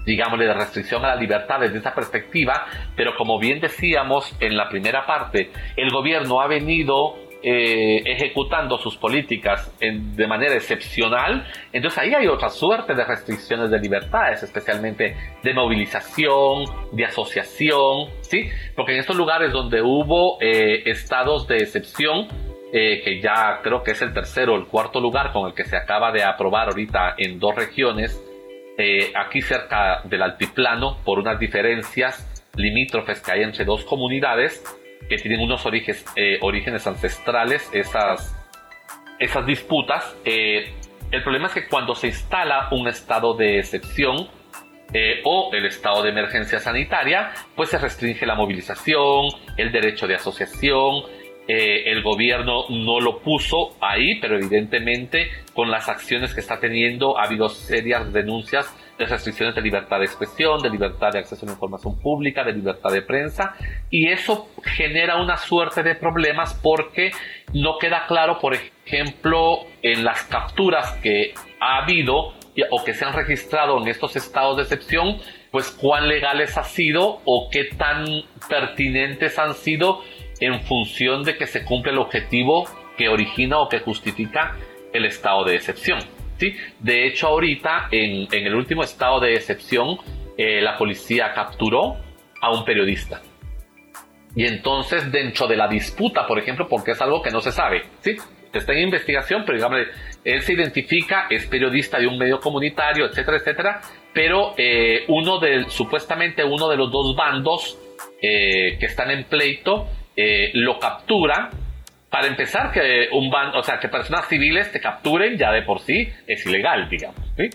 [0.05, 4.67] digámosle, de restricción a la libertad desde esa perspectiva, pero como bien decíamos en la
[4.69, 12.13] primera parte, el gobierno ha venido eh, ejecutando sus políticas de manera excepcional, entonces ahí
[12.13, 18.49] hay otra suerte de restricciones de libertades, especialmente de movilización, de asociación, ¿sí?
[18.75, 22.27] Porque en estos lugares donde hubo eh, estados de excepción,
[22.73, 25.63] eh, que ya creo que es el tercero o el cuarto lugar con el que
[25.63, 28.21] se acaba de aprobar ahorita en dos regiones,
[29.13, 32.25] aquí cerca del altiplano, por unas diferencias
[32.55, 34.63] limítrofes que hay entre dos comunidades,
[35.07, 38.35] que tienen unos orígenes, eh, orígenes ancestrales, esas,
[39.19, 40.15] esas disputas.
[40.25, 40.73] Eh,
[41.11, 44.29] el problema es que cuando se instala un estado de excepción
[44.93, 49.27] eh, o el estado de emergencia sanitaria, pues se restringe la movilización,
[49.57, 51.03] el derecho de asociación,
[51.51, 57.23] el gobierno no lo puso ahí, pero evidentemente con las acciones que está teniendo ha
[57.23, 61.53] habido serias denuncias de restricciones de libertad de expresión, de libertad de acceso a la
[61.53, 63.55] información pública, de libertad de prensa,
[63.89, 67.11] y eso genera una suerte de problemas porque
[67.53, 72.33] no queda claro, por ejemplo, en las capturas que ha habido
[72.71, 75.17] o que se han registrado en estos estados de excepción,
[75.49, 78.05] pues cuán legales ha sido o qué tan
[78.49, 80.01] pertinentes han sido
[80.41, 82.65] en función de que se cumple el objetivo
[82.97, 84.57] que origina o que justifica
[84.91, 86.18] el estado de excepción.
[86.79, 89.97] De hecho, ahorita, en, el último estado de excepción,
[90.37, 91.97] eh, la policía capturó
[92.41, 93.21] a un periodista.
[94.35, 97.83] Y entonces, dentro de la disputa, por ejemplo, porque es algo que no se sabe,
[98.01, 98.15] ¿sí?
[98.53, 99.79] Está en investigación, pero digamos,
[100.23, 103.81] él se identifica, es periodista de un medio comunitario, etcétera, etcétera,
[104.13, 107.77] pero eh, uno de, supuestamente uno de los dos bandos
[108.21, 109.87] eh, que están en pleito
[110.53, 111.49] lo captura
[112.09, 115.79] para empezar, que un bando, o sea, que personas civiles te capturen ya de por
[115.79, 117.21] sí es ilegal, digamos.
[117.37, 117.49] ¿sí?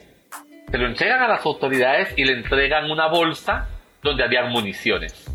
[0.70, 3.68] Se lo entregan a las autoridades y le entregan una bolsa
[4.02, 5.30] donde había municiones.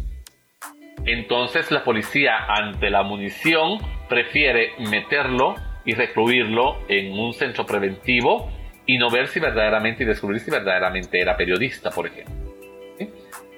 [1.05, 5.55] Entonces la policía ante la munición prefiere meterlo
[5.85, 8.51] y recluirlo en un centro preventivo
[8.85, 12.35] y no ver si verdaderamente y descubrir si verdaderamente era periodista, por ejemplo.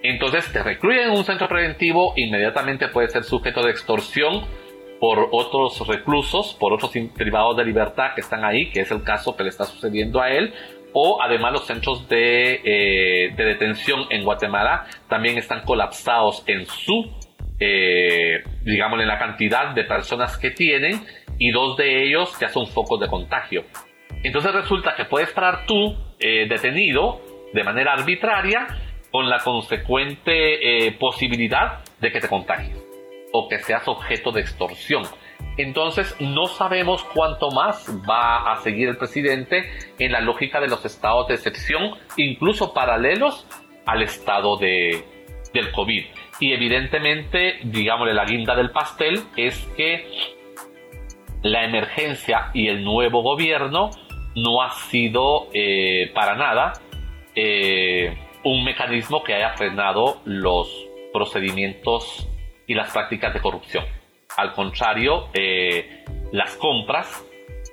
[0.04, 4.46] Entonces te recluyen en un centro preventivo, inmediatamente puede ser sujeto de extorsión
[5.02, 9.36] por otros reclusos, por otros privados de libertad que están ahí, que es el caso
[9.36, 10.54] que le está sucediendo a él,
[10.94, 17.10] o además los centros de, eh, de detención en Guatemala también están colapsados en su,
[17.60, 21.04] eh, digamos, en la cantidad de personas que tienen
[21.40, 23.64] y dos de ellos ya son focos de contagio.
[24.22, 27.22] Entonces resulta que puedes estar tú eh, detenido
[27.56, 28.68] de manera arbitraria
[29.10, 32.81] con la consecuente eh, posibilidad de que te contagies
[33.32, 35.04] o que seas objeto de extorsión.
[35.58, 39.70] Entonces no sabemos cuánto más va a seguir el presidente
[40.00, 43.46] en la lógica de los estados de excepción, incluso paralelos
[43.86, 45.04] al estado de,
[45.54, 46.06] del COVID.
[46.40, 50.08] Y evidentemente, digámosle, la guinda del pastel es que
[51.44, 53.90] la emergencia y el nuevo gobierno
[54.36, 56.74] no ha sido eh, para nada
[57.36, 62.28] eh, un mecanismo que haya frenado los procedimientos
[62.72, 63.84] y las prácticas de corrupción.
[64.38, 67.26] Al contrario, eh, las compras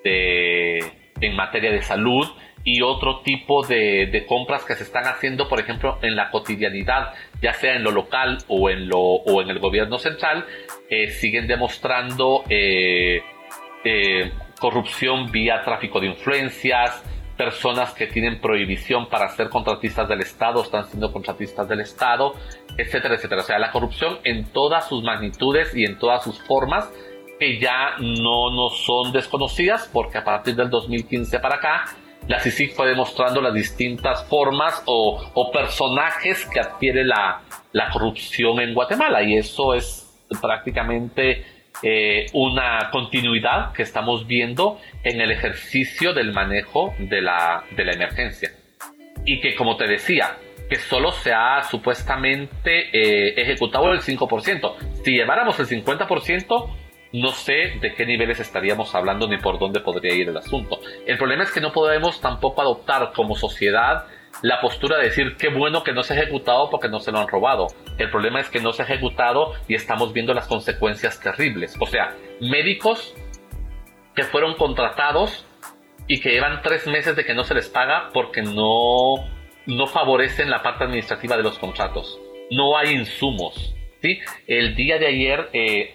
[0.04, 2.26] en materia de salud
[2.64, 7.52] y otro tipo de, compras que se están haciendo, por ejemplo, en la cotidianidad, ya
[7.52, 10.44] sea en lo local o en, lo, o en el gobierno central,
[10.90, 13.22] eh, siguen demostrando eh,
[14.58, 17.02] corrupción vía tráfico de influencias,
[17.38, 22.34] personas que tienen prohibición para ser contratistas del Estado están siendo contratistas del Estado,
[22.76, 23.40] etcétera, etcétera.
[23.40, 26.90] O sea, la corrupción en todas sus magnitudes y en todas sus formas
[27.38, 31.84] que ya no nos son desconocidas porque a partir del 2015 para acá
[32.26, 37.40] la CICIG fue demostrando las distintas formas o, personajes que adquiere la,
[37.72, 40.04] la corrupción en Guatemala y eso es
[40.42, 47.84] prácticamente eh, una continuidad que estamos viendo en el ejercicio del manejo de la, de
[47.84, 48.50] la emergencia.
[49.24, 50.36] Y que, como te decía,
[50.68, 54.74] que solo se ha supuestamente eh, ejecutado el 5%.
[55.04, 56.70] Si lleváramos el 50%,
[57.12, 60.78] no sé de qué niveles estaríamos hablando ni por dónde podría ir el asunto.
[61.06, 64.06] El problema es que no podemos tampoco adoptar como sociedad
[64.42, 67.18] la postura de decir qué bueno que no se ha ejecutado porque no se lo
[67.18, 67.68] han robado.
[67.98, 71.76] El problema es que no se ha ejecutado y estamos viendo las consecuencias terribles.
[71.80, 73.14] O sea, médicos
[74.14, 75.46] que fueron contratados
[76.06, 79.16] y que llevan tres meses de que no se les paga porque no,
[79.66, 82.18] no favorecen la parte administrativa de los contratos.
[82.50, 83.74] No hay insumos.
[84.02, 84.20] ¿sí?
[84.46, 85.94] El día de ayer, eh,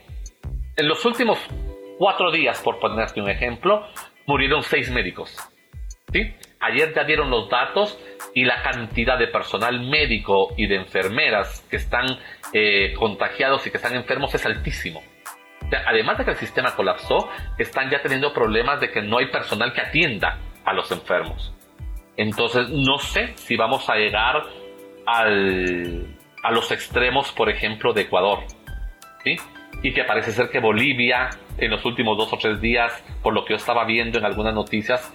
[0.75, 1.39] en los últimos
[1.97, 3.87] cuatro días, por ponerte un ejemplo,
[4.25, 5.35] murieron seis médicos.
[6.11, 6.33] ¿sí?
[6.59, 7.99] Ayer ya dieron los datos
[8.33, 12.05] y la cantidad de personal médico y de enfermeras que están
[12.53, 15.01] eh, contagiados y que están enfermos es altísimo.
[15.87, 19.73] además de que el sistema colapsó, están ya teniendo problemas de que no hay personal
[19.73, 21.53] que atienda a los enfermos.
[22.15, 24.43] Entonces, no sé si vamos a llegar
[25.07, 26.05] al,
[26.43, 28.39] a los extremos, por ejemplo, de Ecuador.
[29.23, 29.37] ¿sí?
[29.81, 33.43] Y que parece ser que Bolivia, en los últimos dos o tres días, por lo
[33.45, 35.11] que yo estaba viendo en algunas noticias,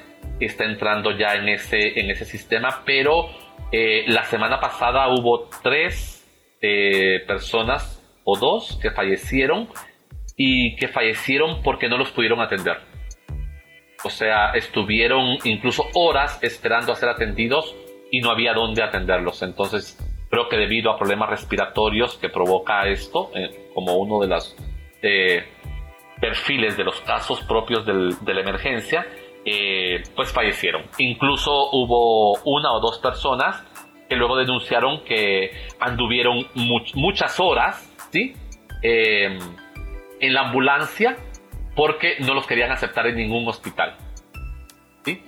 [0.47, 3.28] está entrando ya en ese, en ese sistema, pero
[3.72, 6.26] eh, la semana pasada hubo tres
[6.61, 9.68] eh, personas o dos que fallecieron
[10.36, 12.78] y que fallecieron porque no los pudieron atender.
[14.05, 17.74] O sea, estuvieron incluso horas esperando a ser atendidos
[18.11, 19.43] y no había dónde atenderlos.
[19.43, 19.99] Entonces,
[20.30, 24.57] creo que debido a problemas respiratorios que provoca esto, eh, como uno de los
[26.20, 29.07] perfiles de los casos propios de la emergencia,
[29.51, 30.82] eh, pues fallecieron.
[30.99, 33.64] Incluso hubo una o dos personas
[34.09, 36.46] que luego denunciaron que anduvieron
[36.94, 38.34] muchas horas ¿sí?
[38.82, 39.38] Em,
[40.20, 41.16] en la ambulancia
[41.74, 43.96] porque no los querían aceptar en ningún hospital.
[45.05, 45.22] ¿sí?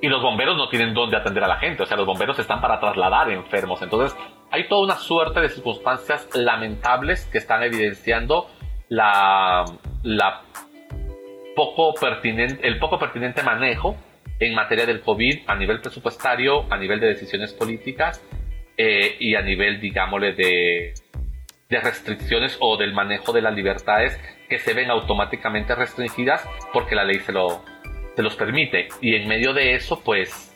[0.00, 2.60] Y los bomberos no tienen dónde atender a la gente, o sea, los bomberos están
[2.60, 3.82] para trasladar enfermos.
[3.82, 4.16] Entonces,
[4.50, 8.48] hay toda una suerte de circunstancias lamentables que están evidenciando
[8.88, 9.64] la,
[10.02, 10.42] la
[11.56, 13.96] poco pertinente, el poco pertinente manejo
[14.38, 18.22] en materia del COVID a nivel presupuestario, a nivel de decisiones políticas
[18.76, 20.94] eh, y a nivel, digámosle, de,
[21.68, 27.04] de restricciones o del manejo de las libertades que se ven automáticamente restringidas porque la
[27.04, 27.64] ley se, lo,
[28.14, 28.88] se los permite.
[29.00, 30.54] Y en medio de eso, pues,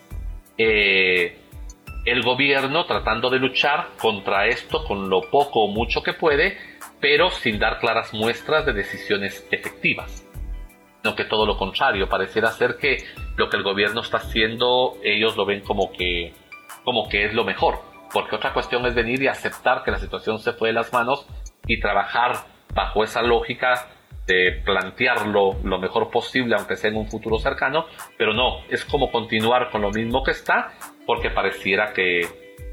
[0.58, 1.38] eh,
[2.04, 6.58] el gobierno tratando de luchar contra esto con lo poco o mucho que puede,
[7.00, 10.29] pero sin dar claras muestras de decisiones efectivas
[11.02, 13.04] sino que todo lo contrario, pareciera ser que
[13.36, 16.34] lo que el gobierno está haciendo ellos lo ven como que,
[16.84, 17.80] como que es lo mejor,
[18.12, 21.26] porque otra cuestión es venir y aceptar que la situación se fue de las manos
[21.66, 22.32] y trabajar
[22.74, 23.88] bajo esa lógica
[24.26, 27.86] de plantearlo lo mejor posible, aunque sea en un futuro cercano,
[28.16, 30.72] pero no, es como continuar con lo mismo que está,
[31.04, 32.20] porque pareciera que,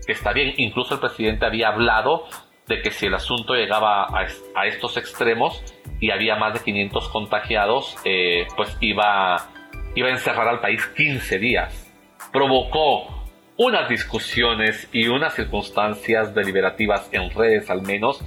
[0.05, 0.53] que está bien.
[0.57, 2.25] Incluso el presidente había hablado
[2.67, 5.63] de que si el asunto llegaba a, a estos extremos,
[5.99, 9.49] y había más de 500 contagiados, eh, pues iba,
[9.95, 11.83] iba a encerrar al país 15 días.
[12.31, 13.17] provocó
[13.57, 18.23] unas discusiones y unas circunstancias deliberativas en redes al menos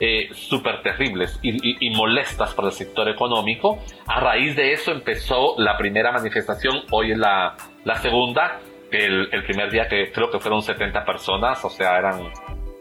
[0.00, 3.78] eh, súper terribles y, molestas para el sector económico.
[4.06, 8.60] A raíz de eso empezó la primera manifestación, hoy es la, la segunda,
[8.90, 12.28] el, el, primer día que creo que fueron 70 personas, o sea, eran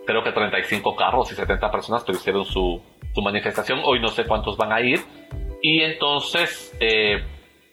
[0.06, 2.82] creo que 35 carros y 70 personas que hicieron su,
[3.14, 5.00] su manifestación, hoy no sé cuántos van a ir.
[5.62, 7.24] Y entonces, eh,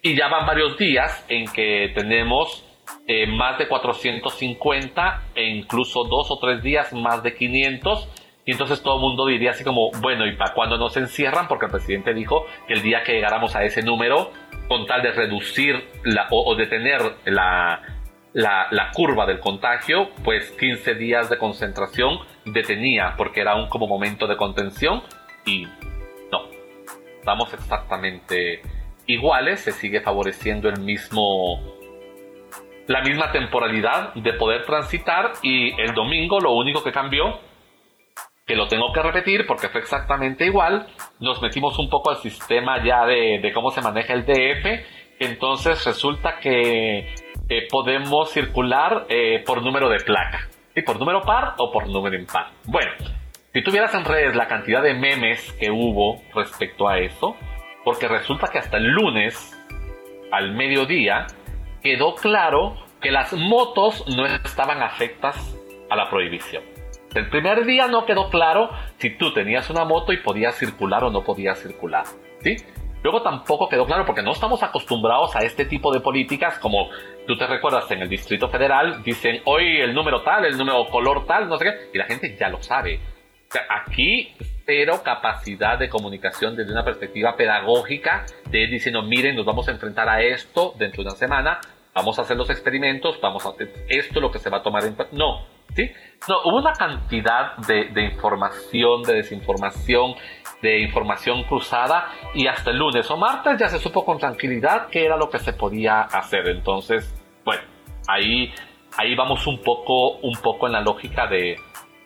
[0.02, 2.64] y ya van varios días en que tenemos
[3.06, 8.08] eh, más de 450 e incluso dos o tres días más de 500
[8.44, 11.46] y entonces todo el mundo diría así como, bueno, ¿y para cuándo nos encierran?
[11.46, 14.32] Porque el presidente dijo que el día que llegáramos a ese número,
[14.66, 17.80] con tal de reducir la, o, detener la,
[18.32, 24.26] la, curva del contagio, pues 15 días de concentración detenía, porque era un como momento
[24.26, 25.02] de contención
[25.44, 25.66] y
[26.30, 26.42] no,
[27.18, 28.62] estamos exactamente
[29.06, 31.60] iguales, se sigue favoreciendo el mismo
[32.86, 37.38] la misma temporalidad de poder transitar y el domingo lo único que cambió
[38.50, 40.88] que lo tengo que repetir porque fue exactamente igual.
[41.20, 45.20] Nos metimos un poco al sistema ya de, cómo se maneja el DF.
[45.20, 47.14] Entonces resulta que
[47.50, 50.48] eh, podemos circular eh, por número de placa.
[50.74, 52.52] ¿Y por número par o por número impar?
[52.64, 52.92] Bueno,
[53.52, 57.34] si tuvieras en redes la cantidad de memes que hubo respecto a eso,
[57.84, 59.58] porque resulta que hasta el lunes,
[60.30, 61.26] al mediodía,
[61.82, 65.36] quedó claro que las motos no estaban afectas
[65.90, 66.62] a la prohibición.
[67.16, 71.10] El primer día no quedó claro si tú tenías una moto y podías circular o
[71.10, 72.04] no podías circular.
[72.44, 72.58] ¿sí?
[73.02, 76.90] Luego tampoco quedó claro porque no estamos acostumbrados a este tipo de políticas como
[77.30, 81.26] tú te recuerdas en el Distrito Federal, dicen hoy el número tal, el número color
[81.26, 82.98] tal, no sé qué, y la gente ya lo sabe.
[83.48, 84.34] O sea, aquí
[84.66, 90.08] cero capacidad de comunicación desde una perspectiva pedagógica de diciendo, miren, nos vamos a enfrentar
[90.08, 91.60] a esto dentro de una semana,
[91.94, 94.84] vamos a hacer los experimentos, vamos a hacer esto lo que se va a tomar
[94.84, 94.96] en...
[95.12, 95.88] No, ¿sí?
[96.28, 100.14] No, hubo una cantidad de, información, de desinformación,
[100.62, 105.04] de información cruzada y hasta el lunes o martes ya se supo con tranquilidad qué
[105.04, 106.48] era lo que se podía hacer.
[106.48, 107.62] Entonces, bueno,
[108.08, 108.52] ahí,
[108.96, 111.56] ahí vamos un poco, un poco en la lógica de,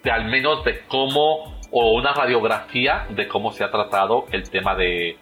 [0.03, 4.75] de al menos de cómo o una radiografía de cómo se ha tratado el tema
[4.77, 5.17] de,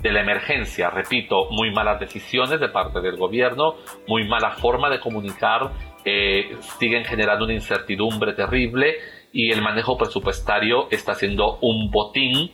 [0.00, 0.90] de la emergencia.
[0.90, 5.70] Repito, muy malas decisiones de parte del gobierno, muy mala forma de comunicar
[6.04, 8.96] eh, siguen generando una incertidumbre terrible
[9.32, 12.50] y el manejo presupuestario está siendo un botín,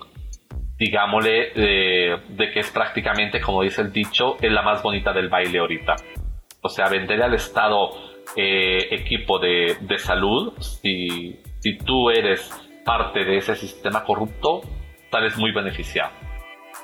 [0.78, 5.58] digámosle, de que es prácticamente, como dice el dicho, es la más bonita del baile
[5.58, 5.96] ahorita.
[6.62, 7.90] O sea, venderle al Estado
[8.36, 12.50] eh, equipo de, de salud, si, si tú eres
[12.84, 14.60] parte de ese sistema corrupto,
[15.10, 16.10] sales muy beneficiado.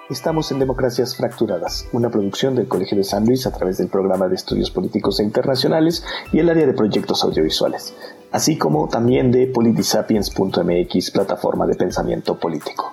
[0.09, 4.29] Estamos en Democracias Fracturadas, una producción del Colegio de San Luis a través del programa
[4.29, 7.93] de estudios políticos e internacionales y el área de proyectos audiovisuales,
[8.31, 12.93] así como también de politisapiens.mx, plataforma de pensamiento político.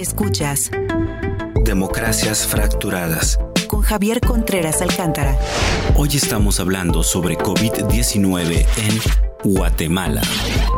[0.00, 0.70] Escuchas
[1.62, 3.38] Democracias Fracturadas
[3.68, 5.36] con Javier Contreras Alcántara.
[5.94, 8.98] Hoy estamos hablando sobre COVID-19 en
[9.44, 10.22] Guatemala.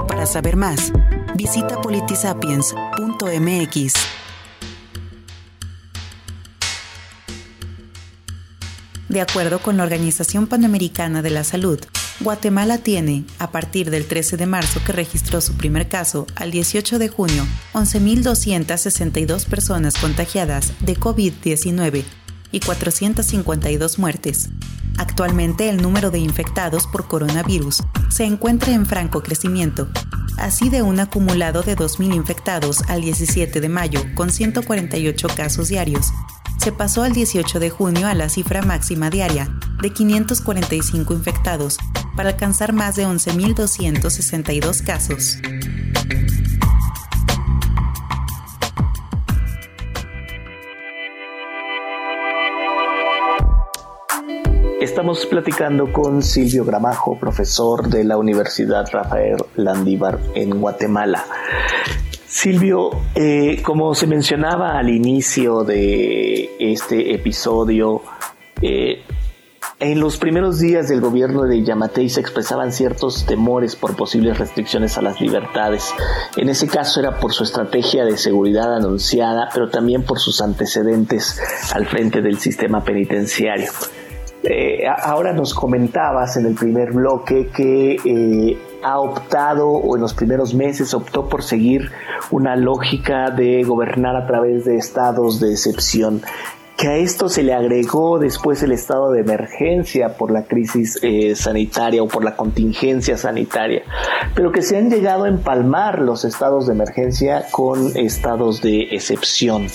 [0.09, 0.91] Para saber más,
[1.37, 3.93] visita politisapiens.mx.
[9.09, 11.79] De acuerdo con la Organización Panamericana de la Salud,
[12.21, 16.99] Guatemala tiene, a partir del 13 de marzo que registró su primer caso, al 18
[16.99, 22.05] de junio, 11.262 personas contagiadas de COVID-19
[22.53, 24.51] y 452 muertes.
[24.99, 29.89] Actualmente el número de infectados por coronavirus se encuentra en franco crecimiento,
[30.37, 36.13] así de un acumulado de 2.000 infectados al 17 de mayo con 148 casos diarios.
[36.63, 39.49] Se pasó al 18 de junio a la cifra máxima diaria
[39.83, 41.77] de 545 infectados
[42.17, 45.39] para alcanzar más de 11.262 casos.
[54.81, 61.25] Estamos platicando con Silvio Gramajo, profesor de la Universidad Rafael Landívar en Guatemala.
[62.33, 68.01] Silvio, eh, como se mencionaba al inicio de este episodio,
[68.63, 69.03] eh,
[69.79, 74.97] en los primeros días del gobierno de Yamatei se expresaban ciertos temores por posibles restricciones
[74.97, 75.93] a las libertades.
[76.39, 81.39] En ese caso era por su estrategia de seguridad anunciada, pero también por sus antecedentes
[81.75, 83.71] al frente del sistema penitenciario.
[84.43, 90.55] Eh, ahora nos comentabas en el primer bloque que ha optado, o en los primeros
[90.55, 91.91] meses optó por seguir
[92.31, 96.23] una lógica de gobernar a través de estados de excepción
[96.83, 101.37] que a esto se le agregó después el estado de emergencia por la crisis eh,
[101.37, 103.85] sanitaria o por la contingencia sanitaria,
[104.35, 109.69] pero que se han llegado a empalmar los estados de emergencia con estados de excepción.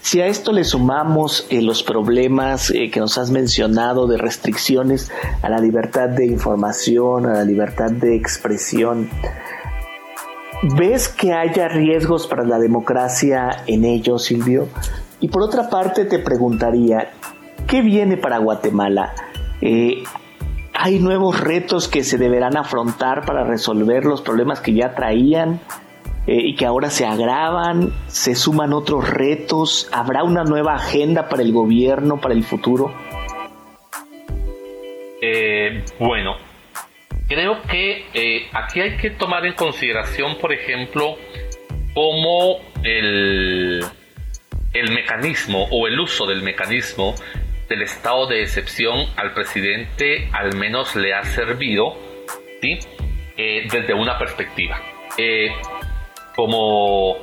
[0.00, 5.10] Si a esto le sumamos eh, los problemas eh, que nos has mencionado de restricciones
[5.42, 9.10] a la libertad de información, a la libertad de expresión,
[10.78, 14.68] ¿Ves que haya riesgos para la democracia en ello, Silvio?
[15.24, 17.12] Y por otra parte te preguntaría,
[17.66, 19.14] ¿qué viene para Guatemala?
[19.62, 20.02] Eh,
[20.74, 25.60] ¿Hay nuevos retos que se deberán afrontar para resolver los problemas que ya traían
[26.26, 27.90] eh, y que ahora se agravan?
[28.06, 29.88] ¿Se suman otros retos?
[29.92, 32.92] ¿Habrá una nueva agenda para el gobierno, para el futuro?
[35.22, 36.34] Eh, bueno,
[37.28, 41.14] creo que aquí hay que tomar en consideración, por ejemplo,
[41.94, 43.80] cómo el
[44.74, 47.14] el mecanismo o el uso del mecanismo
[47.68, 51.96] del estado de excepción al presidente al menos le ha servido
[52.60, 52.78] ¿sí?
[53.36, 54.80] Eh, desde una perspectiva.
[55.16, 55.50] Eh,
[56.36, 57.16] como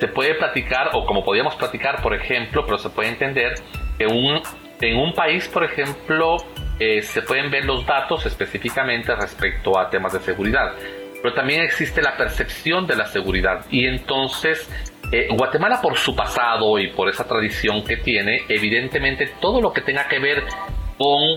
[0.00, 3.54] se puede platicar o como podíamos platicar, por ejemplo, pero se puede entender
[3.98, 4.40] que un,
[4.80, 6.38] en un país, por ejemplo,
[6.80, 10.72] eh, se pueden ver los datos específicamente respecto a temas de seguridad,
[11.22, 14.68] pero también existe la percepción de la seguridad y entonces
[15.12, 19.82] eh, Guatemala por su pasado y por esa tradición que tiene, evidentemente todo lo que
[19.82, 20.42] tenga que ver
[20.96, 21.36] con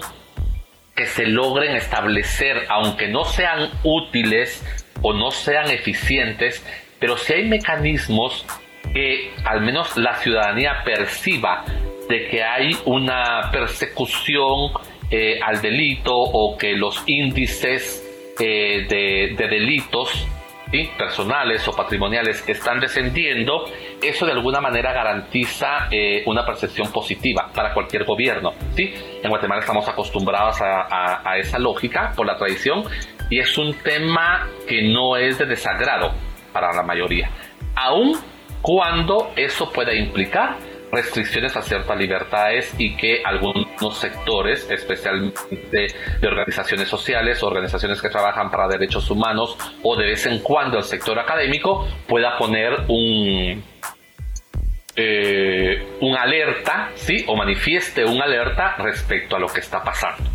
[0.96, 4.64] que se logren establecer, aunque no sean útiles
[5.02, 6.66] o no sean eficientes,
[7.00, 8.46] pero si hay mecanismos
[8.94, 11.66] que al menos la ciudadanía perciba
[12.08, 14.72] de que hay una persecución
[15.12, 18.02] eh, al delito o que los índices
[18.40, 20.26] eh, de delitos
[20.98, 23.66] personales o patrimoniales están descendiendo,
[24.02, 28.54] eso de alguna manera garantiza eh, una percepción positiva para cualquier gobierno.
[28.76, 28.94] ¿sí?
[29.24, 32.84] En Guatemala estamos acostumbrados a, esa lógica por la tradición
[33.30, 36.12] y es un tema que no es de desagrado
[36.52, 37.30] para la mayoría,
[37.76, 38.18] aun
[38.62, 40.56] cuando eso pueda implicar
[40.96, 45.88] restricciones a ciertas libertades y que algunos sectores, especialmente
[46.22, 50.84] de organizaciones sociales, organizaciones que trabajan para derechos humanos o de vez en cuando el
[50.84, 53.64] sector académico pueda poner un,
[54.96, 57.26] eh, un alerta, ¿sí?
[57.28, 60.30] O manifieste un alerta respecto a lo que está pasando.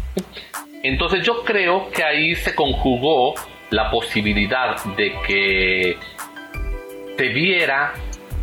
[0.83, 3.35] Entonces yo creo que ahí se conjugó
[3.71, 5.97] la posibilidad de que
[7.17, 7.93] se viera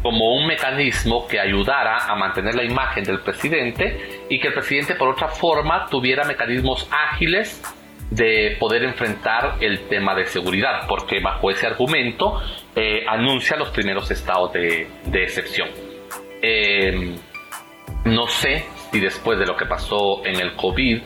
[0.08, 4.96] como un mecanismo que ayudara a mantener la imagen del presidente y que el presidente
[4.96, 7.62] por otra forma tuviera mecanismos ágiles
[8.10, 12.42] de poder enfrentar el tema de seguridad, porque bajo ese argumento
[12.74, 15.68] eh, anuncia los primeros estados de, excepción.
[16.42, 17.18] Em,
[18.06, 21.02] no sé si después de lo que pasó en el COVID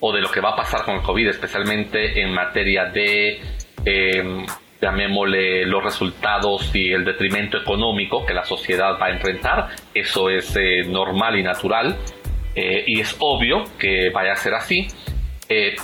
[0.00, 3.38] o de lo que va a pasar con el COVID, especialmente en materia de
[3.84, 4.46] em,
[4.80, 9.68] llamémosle los resultados y el detrimento económico que la sociedad va a enfrentar.
[9.94, 11.96] Eso es eh, normal y natural
[12.54, 14.86] eh, y es obvio que vaya a ser así.
[15.48, 15.76] Eh,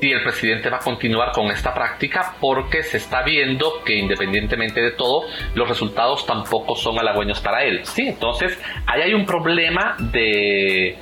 [0.00, 4.80] si el presidente va a continuar con esta práctica porque se está viendo que independientemente
[4.80, 5.24] de todo
[5.54, 7.80] los resultados tampoco son halagüeños para él.
[7.84, 10.96] Sí, entonces ahí hay un problema de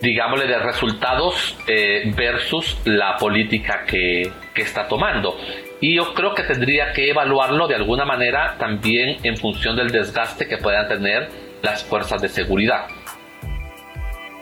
[0.00, 1.58] digámosle de resultados
[2.16, 5.36] versus la política que, que está tomando.
[5.86, 10.48] Y yo creo que tendría que evaluarlo de alguna manera también en función del desgaste
[10.48, 11.28] que puedan tener
[11.60, 12.86] las fuerzas de seguridad,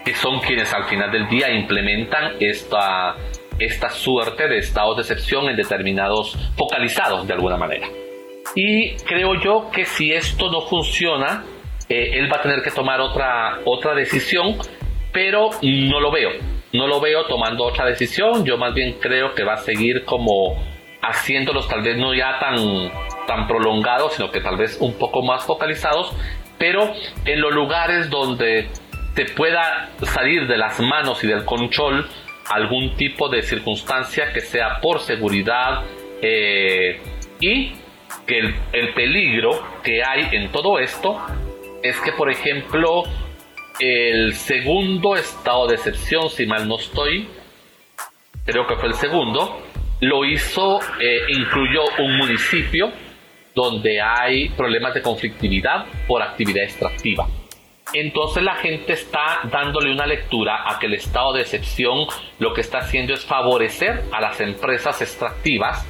[0.04, 3.16] que son quienes al final del día implementan esta,
[3.58, 7.88] esta suerte de estados de excepción en determinados focalizados de alguna manera.
[8.54, 11.44] Y creo yo que si esto no funciona,
[11.88, 14.58] eh, él va a tener que tomar otra, otra decisión,
[15.12, 16.30] pero no lo veo.
[16.72, 18.44] No lo veo tomando otra decisión.
[18.44, 20.71] Yo más bien creo que va a seguir como
[21.02, 22.56] haciéndolos tal vez no ya tan,
[23.26, 26.14] tan prolongados, sino que tal vez un poco más focalizados,
[26.58, 26.92] pero
[27.24, 28.68] en los lugares donde
[29.14, 32.08] te pueda salir de las manos y del control
[32.48, 35.82] algún tipo de circunstancia que sea por seguridad
[36.22, 37.00] eh,
[37.40, 37.72] y
[38.26, 39.50] que el, el, peligro
[39.82, 41.20] que hay en todo esto
[41.82, 43.04] es que por ejemplo
[43.80, 47.28] el segundo estado de excepción si mal no estoy
[48.44, 49.62] creo que fue el segundo
[50.02, 52.90] lo hizo, eh, incluyó un municipio
[53.54, 57.28] donde hay problemas de conflictividad por actividad extractiva.
[57.94, 62.06] Entonces la gente está dándole una lectura a que el estado de excepción
[62.40, 65.86] lo que está haciendo es favorecer a las empresas extractivas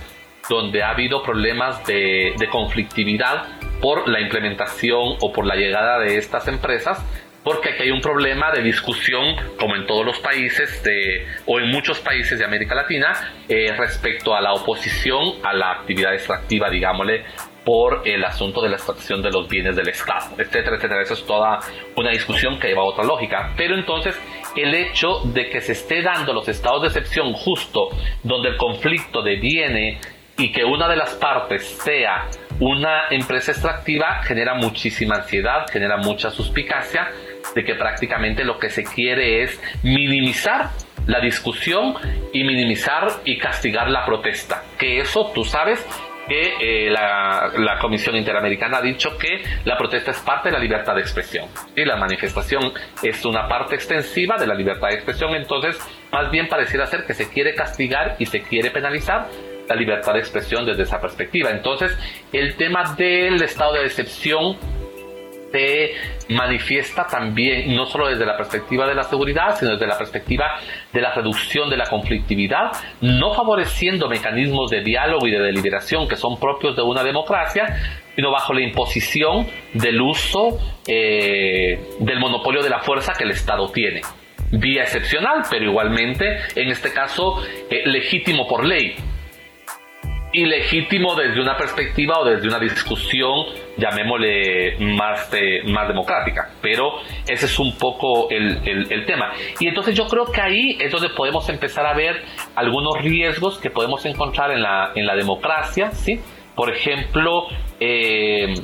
[0.51, 3.47] donde ha habido problemas de, de conflictividad
[3.81, 7.03] por la implementación o por la llegada de estas empresas
[7.45, 11.71] porque aquí hay un problema de discusión, como en todos los países de, o en
[11.71, 13.13] muchos países de América Latina,
[13.49, 17.25] eh, respecto a la oposición a la actividad extractiva, digámosle,
[17.65, 21.03] por el asunto de la extracción de los bienes del Estado, etcétera, etcétera.
[21.03, 21.61] Eso es toda
[21.97, 23.53] una discusión que lleva a otra lógica.
[23.57, 24.21] Pero entonces,
[24.57, 27.91] el hecho de que se esté dando los estados de excepción justo
[28.23, 30.01] donde el conflicto deviene
[30.39, 32.29] y que una de las partes sea
[32.59, 37.11] una empresa extractiva genera muchísima ansiedad, genera mucha suspicacia
[37.55, 40.71] de que prácticamente lo que se quiere es minimizar
[41.07, 41.95] la discusión
[42.33, 44.63] y minimizar y castigar la protesta.
[44.79, 45.85] Que eso, tú sabes,
[46.29, 50.61] que eh, la, la, Comisión Interamericana ha dicho que la protesta es parte de la
[50.61, 51.49] libertad de expresión.
[51.77, 55.79] Y la manifestación es una parte extensiva de la libertad de expresión, entonces
[56.13, 59.29] más bien pareciera ser que se quiere castigar y se quiere penalizar
[59.69, 61.51] la libertad de expresión desde esa perspectiva.
[61.51, 61.97] Entonces,
[62.33, 64.57] el tema del estado de excepción
[65.53, 65.93] se
[66.31, 70.47] manifiesta también no solo desde la perspectiva de la seguridad, sino desde la perspectiva
[70.93, 76.17] de la reducción de la conflictividad, no favoreciendo mecanismos de diálogo y de deliberación que
[76.17, 77.67] son propios de una democracia,
[78.15, 83.71] sino bajo la imposición del uso eh, del monopolio de la fuerza que el Estado
[83.71, 84.01] tiene.
[84.51, 88.95] Vía excepcional, pero igualmente, en este caso, eh, legítimo por ley
[90.33, 93.47] ilegítimo desde una perspectiva o desde una discusión,
[93.77, 95.31] llamémosle más,
[95.67, 96.51] más democrática.
[96.61, 99.33] Pero ese es un poco el, el, tema.
[99.61, 102.23] Y entonces yo creo que ahí es donde podemos empezar a ver
[102.55, 106.21] algunos riesgos que podemos encontrar en la, en la democracia, ¿sí?
[106.55, 107.47] Por ejemplo,
[107.81, 108.55] eh,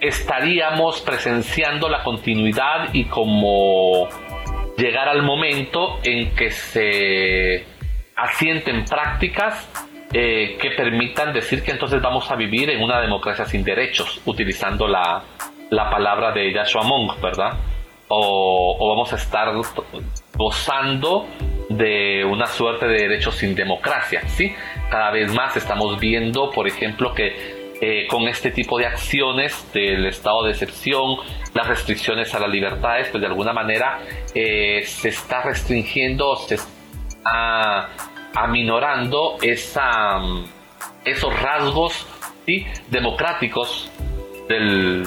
[0.00, 4.08] estaríamos presenciando la continuidad y como
[4.76, 7.64] llegar al momento en que se
[8.16, 9.68] asienten prácticas
[10.12, 14.88] eh, que permitan decir que entonces vamos a vivir en una democracia sin derechos, utilizando
[14.88, 15.22] la,
[15.70, 17.58] la palabra de Yahshua Monk, ¿verdad?
[18.08, 19.52] O, o, vamos a estar
[20.34, 21.26] gozando
[21.68, 24.54] de una suerte de derechos sin democracia, ¿sí?
[24.90, 30.06] Cada vez más estamos viendo, por ejemplo, que eh, con este tipo de acciones del
[30.06, 31.18] estado de excepción,
[31.54, 34.00] las restricciones a las libertades, pues de alguna manera
[34.34, 37.90] eh, se está restringiendo, se está
[38.34, 40.20] aminorando esa,
[41.04, 42.06] esos rasgos
[42.88, 43.90] democráticos
[44.48, 45.04] del,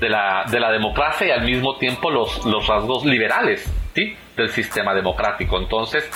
[0.00, 5.58] de, la, de, la, democracia y al mismo tiempo los, rasgos liberales del sistema democrático.
[5.58, 6.10] Entonces,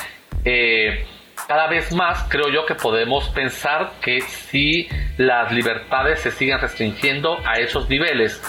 [0.44, 1.06] eh,
[1.46, 4.88] cada vez más creo yo que podemos pensar que si
[5.18, 8.42] las libertades se siguen restringiendo a esos niveles,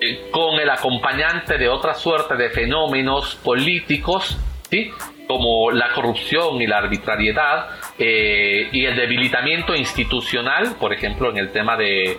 [0.00, 4.38] eh, con el acompañante de otra suerte de fenómenos políticos,
[4.70, 4.92] ¿sí?
[5.26, 7.68] como la corrupción y la arbitrariedad
[7.98, 12.18] eh, y el debilitamiento institucional, por ejemplo, en el tema de,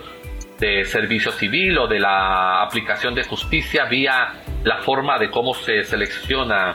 [0.58, 4.34] de, servicio civil o de la aplicación de justicia vía
[4.64, 6.74] la forma de cómo se selecciona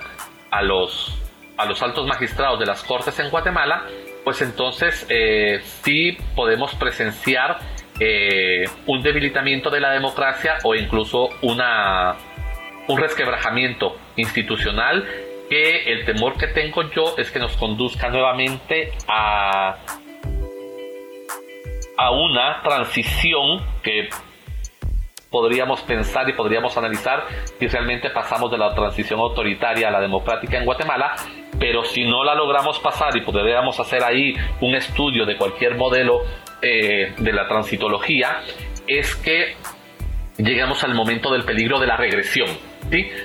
[0.50, 1.20] a los,
[1.58, 3.86] a los altos magistrados de las cortes en Guatemala,
[4.24, 7.60] pues entonces eh, sí podemos presenciar
[8.00, 12.16] eh, un debilitamiento de la democracia o incluso una,
[12.88, 15.06] un resquebrajamiento institucional
[15.56, 19.76] el temor que tengo yo es que nos conduzca nuevamente a,
[21.98, 24.10] a una transición que
[25.30, 27.26] podríamos pensar y podríamos analizar
[27.58, 31.16] si realmente pasamos de la transición autoritaria a la democrática en Guatemala,
[31.60, 36.22] pero si no la logramos pasar y podríamos hacer ahí un estudio de cualquier modelo
[36.62, 38.42] eh, de la transitología,
[38.88, 39.56] es que
[40.38, 42.48] llegamos al momento del peligro de la regresión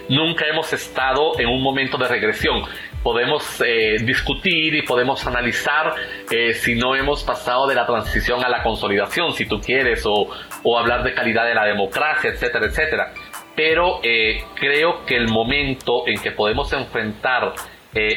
[0.08, 2.62] Nunca hemos estado en un momento de regresión.
[3.02, 5.94] Podemos eh, discutir y podemos analizar
[6.30, 10.28] eh, si no hemos pasado de la transición a la consolidación, si tú quieres, o,
[10.76, 13.12] hablar de calidad de la democracia, etcétera, etcétera.
[13.54, 17.52] Pero eh, creo que el momento en que podemos enfrentar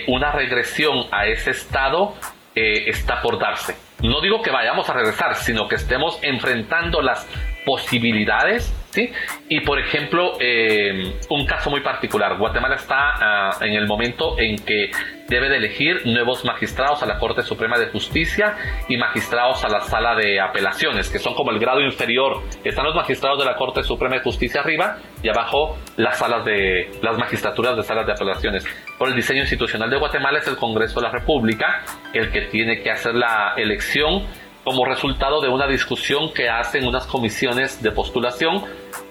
[0.08, 2.14] una regresión a ese estado
[2.54, 3.76] está por darse.
[4.04, 7.28] No digo que vayamos a regresar, sino que estemos enfrentando las
[7.66, 9.12] posibilidades ¿sí?
[9.50, 14.58] Y por ejemplo, eh, un caso muy particular, Guatemala está ah, en el momento en
[14.58, 14.92] que
[15.28, 18.54] debe de elegir nuevos magistrados a la Corte Suprema de Justicia
[18.90, 22.42] y magistrados a la Sala de Apelaciones, que son como el grado inferior.
[22.66, 26.92] Están los magistrados de la Corte Suprema de Justicia arriba y abajo las salas de
[27.02, 28.66] las magistraturas de salas de apelaciones.
[28.98, 32.82] Por el diseño institucional de Guatemala es el Congreso de la República el que tiene
[32.82, 34.28] que hacer la elección
[34.64, 38.64] como resultado de una discusión que hacen unas comisiones de postulación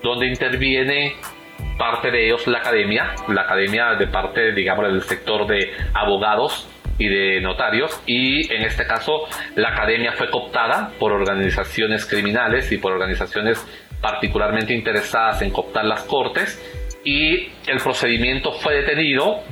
[0.02, 1.16] donde interviene
[1.78, 6.68] parte de ellos la academia, la academia de parte, digamos, del sector de abogados
[6.98, 12.76] y de notarios y en este caso la academia fue cooptada por organizaciones criminales y
[12.76, 13.66] por organizaciones
[14.00, 16.60] particularmente interesadas en cooptar las cortes
[17.04, 19.42] y el procedimiento fue detenido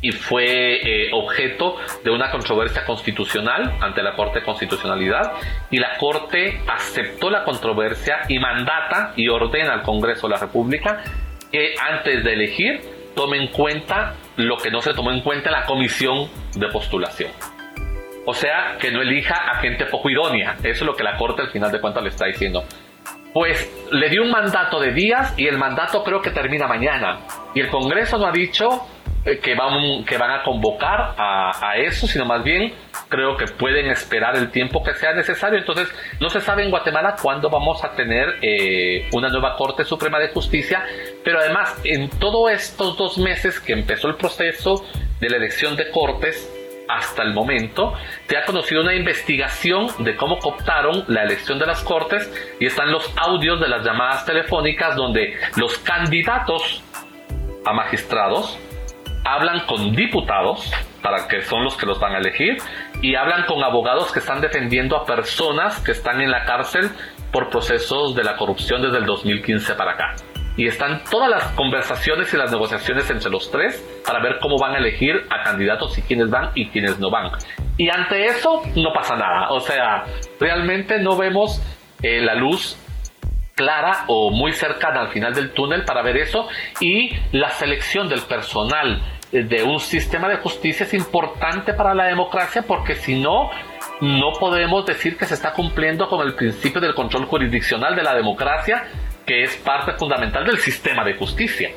[0.00, 5.32] y fue eh, objeto de una controversia constitucional ante la Corte de Constitucionalidad
[5.70, 11.02] y la Corte aceptó la controversia y mandata y ordena al Congreso de la República
[11.50, 12.80] que antes de elegir
[13.14, 17.30] tome en cuenta lo que no se tomó en cuenta en la comisión de postulación.
[18.26, 20.56] O sea, que no elija a gente poco idónea.
[20.58, 22.64] Eso es lo que la Corte al final de cuentas le está diciendo.
[23.32, 27.20] Pues le dio un mandato de días y el mandato creo que termina mañana.
[27.54, 28.82] Y el Congreso no ha dicho
[29.42, 32.72] que van, que van a convocar a, eso, sino más bien
[33.08, 35.58] creo que pueden esperar el tiempo que sea necesario.
[35.58, 35.88] Entonces,
[36.20, 40.28] no se sabe en Guatemala cuándo vamos a tener eh, una nueva Corte Suprema de
[40.28, 40.84] Justicia,
[41.24, 44.84] pero además, en todos estos dos meses que empezó el proceso
[45.20, 46.52] de la elección de Cortes,
[46.88, 47.94] hasta el momento,
[48.28, 52.30] se ha conocido una investigación de cómo cooptaron la elección de las Cortes
[52.60, 56.84] y están los audios de las llamadas telefónicas donde los candidatos
[57.64, 58.56] a magistrados
[59.26, 60.70] hablan con diputados,
[61.02, 62.56] para que son los que los van a elegir,
[63.02, 66.90] y hablan con abogados que están defendiendo a personas que están en la cárcel
[67.32, 70.14] por procesos de la corrupción desde el 2015 para acá.
[70.56, 74.74] Y están todas las conversaciones y las negociaciones entre los tres para ver cómo van
[74.74, 77.32] a elegir a candidatos y quiénes van y quiénes no van.
[77.76, 79.50] Y ante eso no pasa nada.
[79.50, 80.04] O sea,
[80.40, 81.60] realmente no vemos
[82.02, 82.78] eh, la luz
[83.54, 86.46] clara o muy cercana al final del túnel para ver eso
[86.80, 89.02] y la selección del personal
[89.44, 93.50] de un sistema de justicia es importante para la democracia porque si no,
[94.00, 98.14] no podemos decir que se está cumpliendo con el principio del control jurisdiccional de la
[98.14, 98.84] democracia,
[99.26, 101.70] que es parte fundamental del sistema de justicia,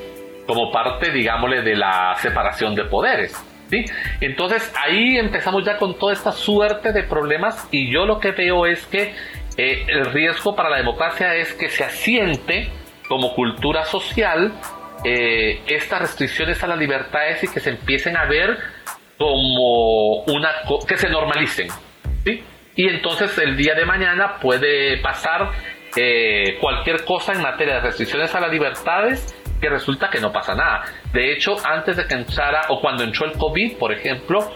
[0.46, 3.34] como parte, digámosle, de la separación de poderes.
[3.70, 3.86] ¿sí?
[4.22, 8.66] Entonces ahí empezamos ya con toda esta suerte de problemas y yo lo que veo
[8.66, 9.14] es que
[9.58, 12.70] eh, el riesgo para la democracia es que se asiente
[13.08, 14.54] como cultura social
[15.04, 18.58] eh, estas restricciones a las libertades y que se empiecen a ver
[19.18, 20.50] como una
[20.88, 21.70] que se normalicen
[22.80, 25.52] y entonces el día de mañana puede pasar
[25.98, 30.56] eh, cualquier cosa en materia de restricciones a las libertades que resulta que no pasa
[30.56, 30.86] nada.
[31.12, 34.50] De hecho, antes de que entrara o cuando entró el COVID, por ejemplo,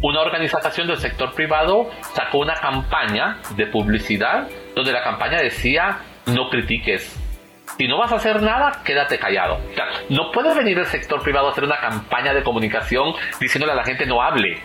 [0.00, 5.98] una organización del sector privado sacó una campaña de publicidad donde la campaña decía
[6.28, 7.19] no critiques,
[7.76, 9.58] si no vas a hacer nada, quédate callado.
[10.08, 13.84] no puede venir el sector privado a hacer una campaña de comunicación diciéndole a la
[13.84, 14.58] gente no hable.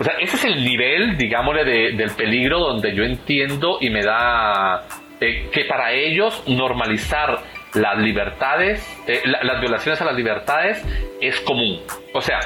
[0.00, 4.82] O sea, ese es el nivel, digámosle, del peligro donde yo entiendo y me da
[5.20, 7.38] eh, que para ellos normalizar
[7.74, 10.84] las libertades, eh, las violaciones a las libertades
[11.20, 11.80] es común.
[12.12, 12.40] O sea,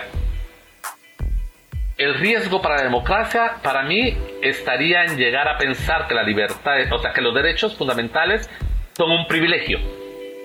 [1.96, 6.74] el riesgo para la democracia, para mí, estaría en llegar a pensar que la libertad,
[6.92, 8.50] o sea, que los derechos fundamentales
[8.96, 9.78] son un privilegio,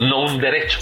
[0.02, 0.80] no un derecho.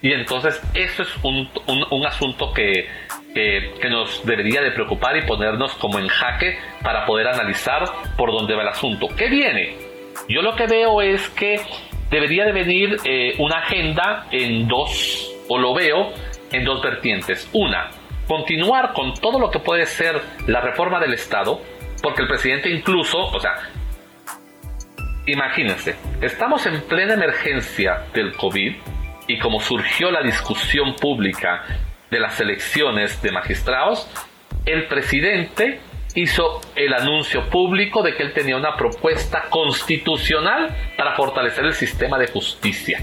[0.00, 1.48] Y entonces eso es un,
[1.90, 2.88] un, asunto que,
[3.34, 7.82] que, nos debería de preocupar y ponernos como en jaque para poder analizar
[8.16, 9.08] por dónde va el asunto.
[9.16, 9.76] ¿Qué viene?
[10.28, 11.60] Yo lo que veo es que
[12.10, 16.12] debería de venir eh, una agenda en dos, o lo veo
[16.52, 17.50] en dos vertientes.
[17.52, 17.90] Una,
[18.26, 21.60] continuar con todo lo que puede ser la reforma del Estado,
[22.02, 23.52] porque el presidente incluso, o sea,
[25.30, 28.74] Imagínense, estamos en plena emergencia del COVID
[29.28, 31.62] y como surgió la discusión pública
[32.10, 34.10] de las elecciones de magistrados,
[34.66, 35.78] el presidente
[36.16, 42.18] hizo el anuncio público de que él tenía una propuesta constitucional para fortalecer el sistema
[42.18, 43.00] de justicia.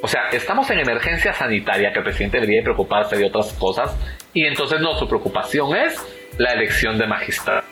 [0.00, 3.98] O sea, estamos en emergencia sanitaria que el presidente debería preocuparse de otras cosas
[4.32, 6.00] y entonces no, su preocupación es
[6.38, 7.64] la elección de magistrados.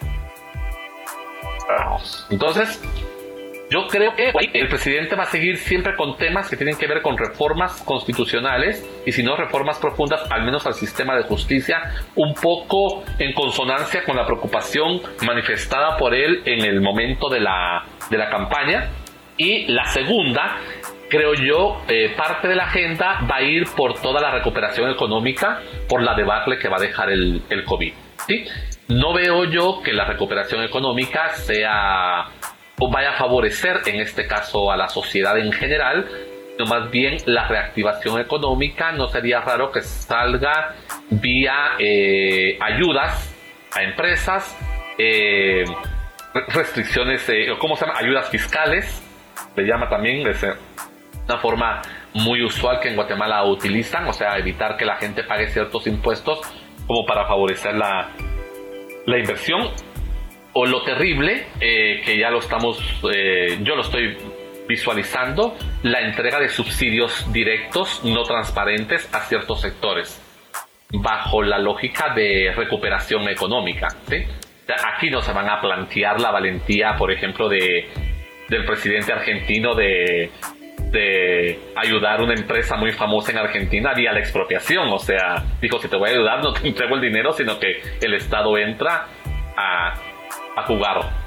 [2.31, 2.81] Entonces,
[3.69, 7.03] yo creo que el presidente va a seguir siempre con temas que tienen que ver
[7.03, 11.83] con reformas constitucionales y si no reformas profundas, al menos al sistema de justicia,
[12.15, 17.85] un poco en consonancia con la preocupación manifestada por él en el momento de la,
[18.09, 18.91] de la campaña.
[19.37, 20.59] Y la segunda,
[21.11, 25.61] creo yo, eh, parte de la agenda va a ir por toda la recuperación económica,
[25.89, 27.93] por la debacle que va a dejar el, el COVID.
[28.89, 32.29] No veo yo que la recuperación económica sea
[32.91, 36.09] vaya a favorecer en este caso a la sociedad en general,
[36.53, 40.75] sino más bien la reactivación económica no sería raro que salga
[41.11, 43.35] vía eh, ayudas
[43.75, 44.57] a empresas,
[44.99, 45.65] eh,
[46.49, 47.99] restricciones, eh, ¿cómo se llama?
[47.99, 49.03] Ayudas fiscales,
[49.55, 50.45] se llama también, es
[51.29, 51.83] una forma
[52.15, 56.41] muy usual que en Guatemala utilizan, o sea, evitar que la gente pague ciertos impuestos
[56.87, 58.11] como para favorecer la,
[59.07, 59.71] la inversión
[60.59, 62.81] o lo terrible, eh, que ya lo estamos,
[63.13, 64.17] eh, yo lo estoy
[64.67, 70.19] visualizando, la entrega de subsidios directos no transparentes a ciertos sectores,
[70.91, 73.89] bajo la lógica de recuperación económica.
[74.95, 77.91] Aquí no se van a plantear la valentía, por ejemplo, de,
[78.49, 80.31] del presidente argentino de,
[80.91, 84.89] de ayudar a una empresa muy famosa en Argentina vía la expropiación.
[84.89, 87.83] O sea, dijo, si te voy a ayudar, no te entrego el dinero, sino que
[88.01, 89.07] el Estado entra
[89.55, 89.95] a
[90.57, 91.27] a jugar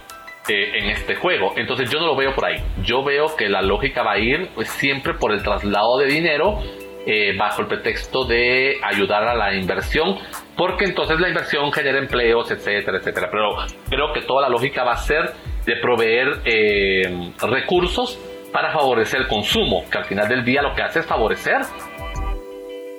[0.49, 1.53] eh, en este juego.
[1.55, 2.57] Entonces yo no lo veo por ahí.
[2.83, 6.59] Yo veo que la lógica va a ir pues, siempre por el traslado de dinero
[7.05, 10.17] eh, bajo el pretexto de ayudar a la inversión,
[10.57, 13.29] porque entonces la inversión genera empleos, etcétera, etcétera.
[13.31, 13.55] Pero
[13.89, 15.31] creo que toda la lógica va a ser
[15.65, 18.19] de proveer eh, recursos
[18.51, 21.61] para favorecer el consumo, que al final del día lo que hace es favorecer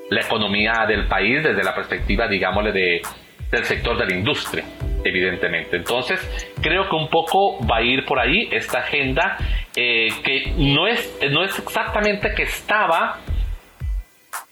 [0.08, 3.02] la economía del país desde la perspectiva, digámosle, de,
[3.50, 4.64] del sector de la industria
[5.04, 5.76] evidentemente.
[5.76, 6.20] Entonces,
[6.60, 9.36] creo que un poco va a ir por ahí esta agenda
[9.76, 13.18] eh, que no es, no es exactamente que estaba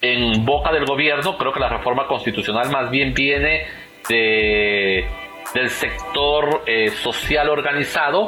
[0.00, 3.66] en boca del gobierno, creo que la reforma constitucional más bien viene
[4.08, 5.06] de,
[5.54, 8.26] del sector eh, social organizado,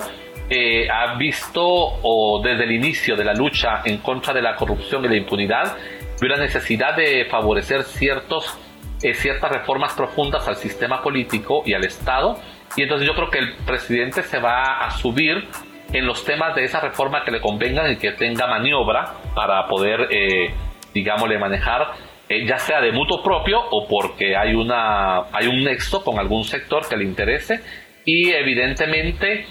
[0.49, 5.05] eh, ha visto o desde el inicio de la lucha en contra de la corrupción
[5.05, 5.77] y la impunidad,
[6.21, 8.59] la necesidad de favorecer ciertos
[9.03, 12.37] eh, ciertas reformas profundas al sistema político y al Estado.
[12.77, 15.49] Y entonces yo creo que el presidente se va a subir
[15.93, 20.09] en los temas de esa reforma que le convengan y que tenga maniobra para poder,
[20.11, 20.55] eh,
[20.95, 21.93] digámosle, manejar,
[22.29, 26.45] eh, ya sea de mutuo propio o porque hay, una, hay un nexo con algún
[26.45, 27.61] sector que le interese.
[28.05, 29.47] Y evidentemente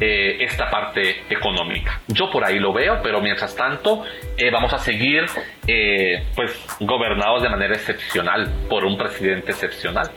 [0.00, 2.00] eh, esta parte económica.
[2.06, 4.04] Yo por ahí lo veo, pero mientras tanto
[4.36, 5.24] eh, vamos a seguir
[5.66, 10.08] eh, pues gobernados de manera excepcional por un presidente excepcional.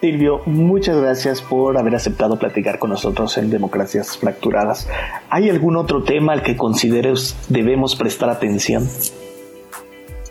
[0.00, 4.90] Silvio, muchas gracias por haber aceptado platicar con nosotros en Democracias Fracturadas.
[5.28, 8.88] ¿Hay algún otro tema al que consideres debemos prestar atención?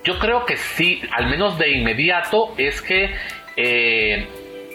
[0.04, 3.10] Yo creo que sí, al menos de inmediato, es que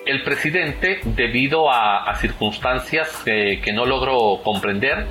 [0.07, 5.07] el presidente, debido a, circunstancias que no logro comprender,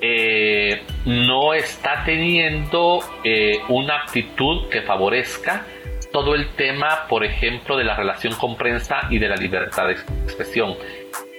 [0.00, 5.64] eh, no está teniendo eh, una actitud que favorezca
[6.12, 9.92] todo el tema, por ejemplo, de la relación con prensa y de la libertad de
[9.92, 10.74] expresión.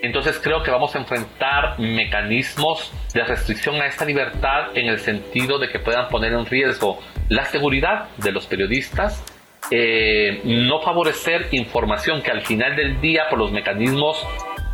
[0.02, 5.60] Entonces creo que vamos a enfrentar mecanismos de restricción a esta libertad en el sentido
[5.60, 7.00] de que puedan poner en riesgo
[7.30, 9.24] la seguridad de los periodistas,
[9.70, 14.26] eh, no favorecer información que al final del día, por los mecanismos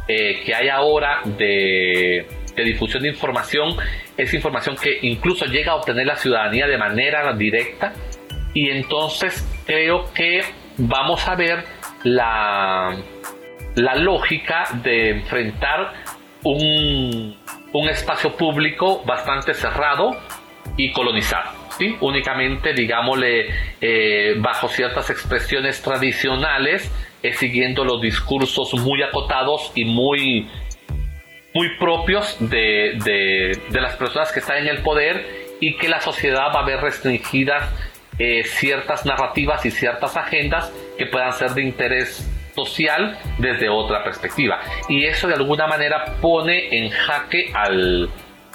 [0.08, 3.76] eh, que hay ahora de, difusión de información,
[4.18, 7.94] es información que incluso llega a obtener la ciudadanía de manera directa.
[8.54, 10.42] Y entonces creo que
[10.78, 11.64] vamos a ver
[12.04, 12.96] la,
[13.76, 15.94] la lógica de enfrentar
[16.44, 17.36] un,
[17.72, 20.12] un espacio público bastante cerrado
[20.78, 21.63] y colonizado
[22.02, 23.48] únicamente, digámosle,
[23.82, 26.92] eh, bajo ciertas expresiones tradicionales,
[27.22, 30.48] eh, siguiendo los discursos muy acotados y muy,
[31.54, 35.26] muy propios de, de, las personas que están en el poder
[35.60, 37.70] y que la sociedad va a ver restringidas
[38.20, 44.60] eh, ciertas narrativas y ciertas agendas que puedan ser de interés social desde otra perspectiva.
[44.88, 48.10] Y eso de alguna manera pone en jaque al,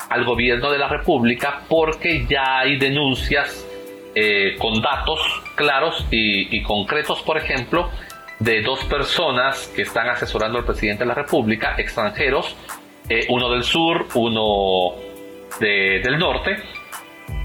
[0.08, 3.66] al gobierno de la República porque ya hay denuncias
[4.14, 5.20] eh, con datos
[5.54, 7.90] claros y, concretos, por ejemplo,
[8.38, 12.56] de dos personas que están asesorando al presidente de la República, extranjeros,
[13.08, 14.94] eh, uno del sur, uno
[15.60, 16.56] del norte,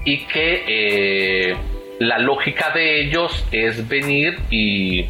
[0.04, 1.56] y que eh,
[2.00, 5.06] la lógica de ellos es venir y,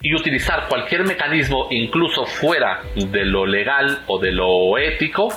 [0.00, 5.28] y utilizar cualquier mecanismo, incluso fuera de lo legal o de lo ético,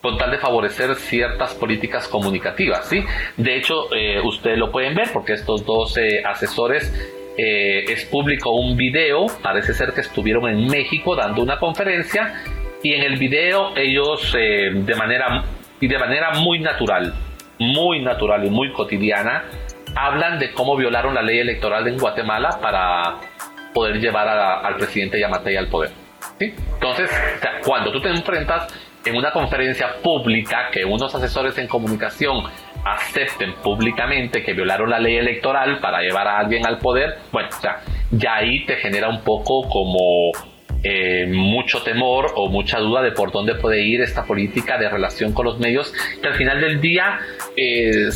[0.00, 2.88] con tal de favorecer ciertas políticas comunicativas.
[2.88, 3.02] ¿sí?
[3.36, 6.92] De hecho, eh, ustedes lo pueden ver porque estos dos eh, asesores
[7.38, 12.42] eh, es público un video, parece ser que estuvieron en México dando una conferencia
[12.82, 15.44] y en el video ellos de manera
[15.80, 17.12] y de manera muy natural,
[17.58, 19.44] muy natural y muy cotidiana
[19.96, 23.16] hablan de cómo violaron la ley electoral en Guatemala para
[23.72, 25.90] poder llevar al presidente Yamatei al poder.
[26.38, 26.54] ¿sí?
[26.74, 27.10] Entonces,
[27.64, 28.68] cuando tú te enfrentas
[29.06, 32.44] en una conferencia pública que unos asesores en comunicación
[32.84, 37.48] acepten públicamente que violaron la ley electoral para llevar a alguien al poder, bueno,
[38.10, 40.30] ya ahí te genera un poco como
[40.82, 45.32] eh, mucho temor o mucha duda de por dónde puede ir esta política de relación
[45.32, 47.18] con los medios, que al final del día
[47.56, 48.08] eh,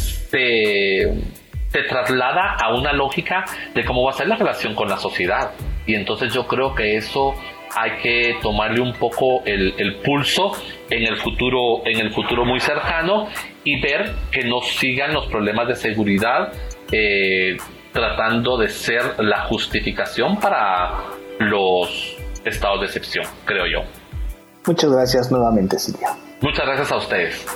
[1.73, 3.45] te traslada a una lógica
[3.75, 5.53] de cómo va a ser la relación con la sociedad.
[5.87, 7.35] Y entonces yo creo que eso
[7.77, 10.53] hay que tomarle un poco el, pulso
[10.91, 13.29] en el futuro en el futuro muy cercano
[13.65, 16.53] y ver que no sigan los problemas de seguridad
[16.93, 17.57] eh,
[17.93, 21.05] tratando de ser la justificación para
[21.39, 23.89] los estados de excepción, creo yo.
[24.67, 26.09] Muchas gracias nuevamente, Silvia.
[26.41, 27.47] Muchas gracias a ustedes.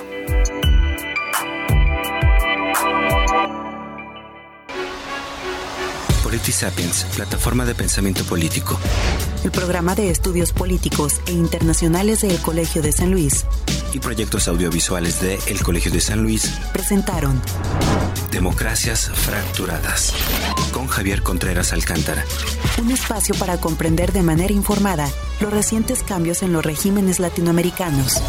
[6.39, 8.77] Sapiens, plataforma de pensamiento político.
[9.43, 13.45] El programa de estudios políticos e internacionales del Colegio de San Luis.
[13.93, 16.51] Y proyectos audiovisuales de El Colegio de San Luis.
[16.73, 17.41] Presentaron
[18.31, 20.13] Democracias Fracturadas.
[20.73, 22.25] Con Javier Contreras Alcántara.
[22.81, 25.09] Un espacio para comprender de manera informada
[25.39, 28.21] los recientes cambios en los regímenes latinoamericanos.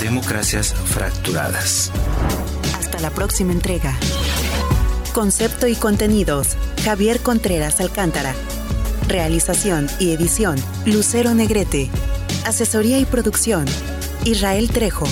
[0.00, 1.92] Democracias Fracturadas.
[2.78, 3.96] Hasta la próxima entrega.
[5.12, 6.56] Concepto y contenidos.
[6.84, 8.34] Javier Contreras Alcántara.
[9.08, 10.56] Realización y edición.
[10.86, 11.90] Lucero Negrete.
[12.44, 13.64] Asesoría y producción.
[14.24, 15.06] Israel Trejo.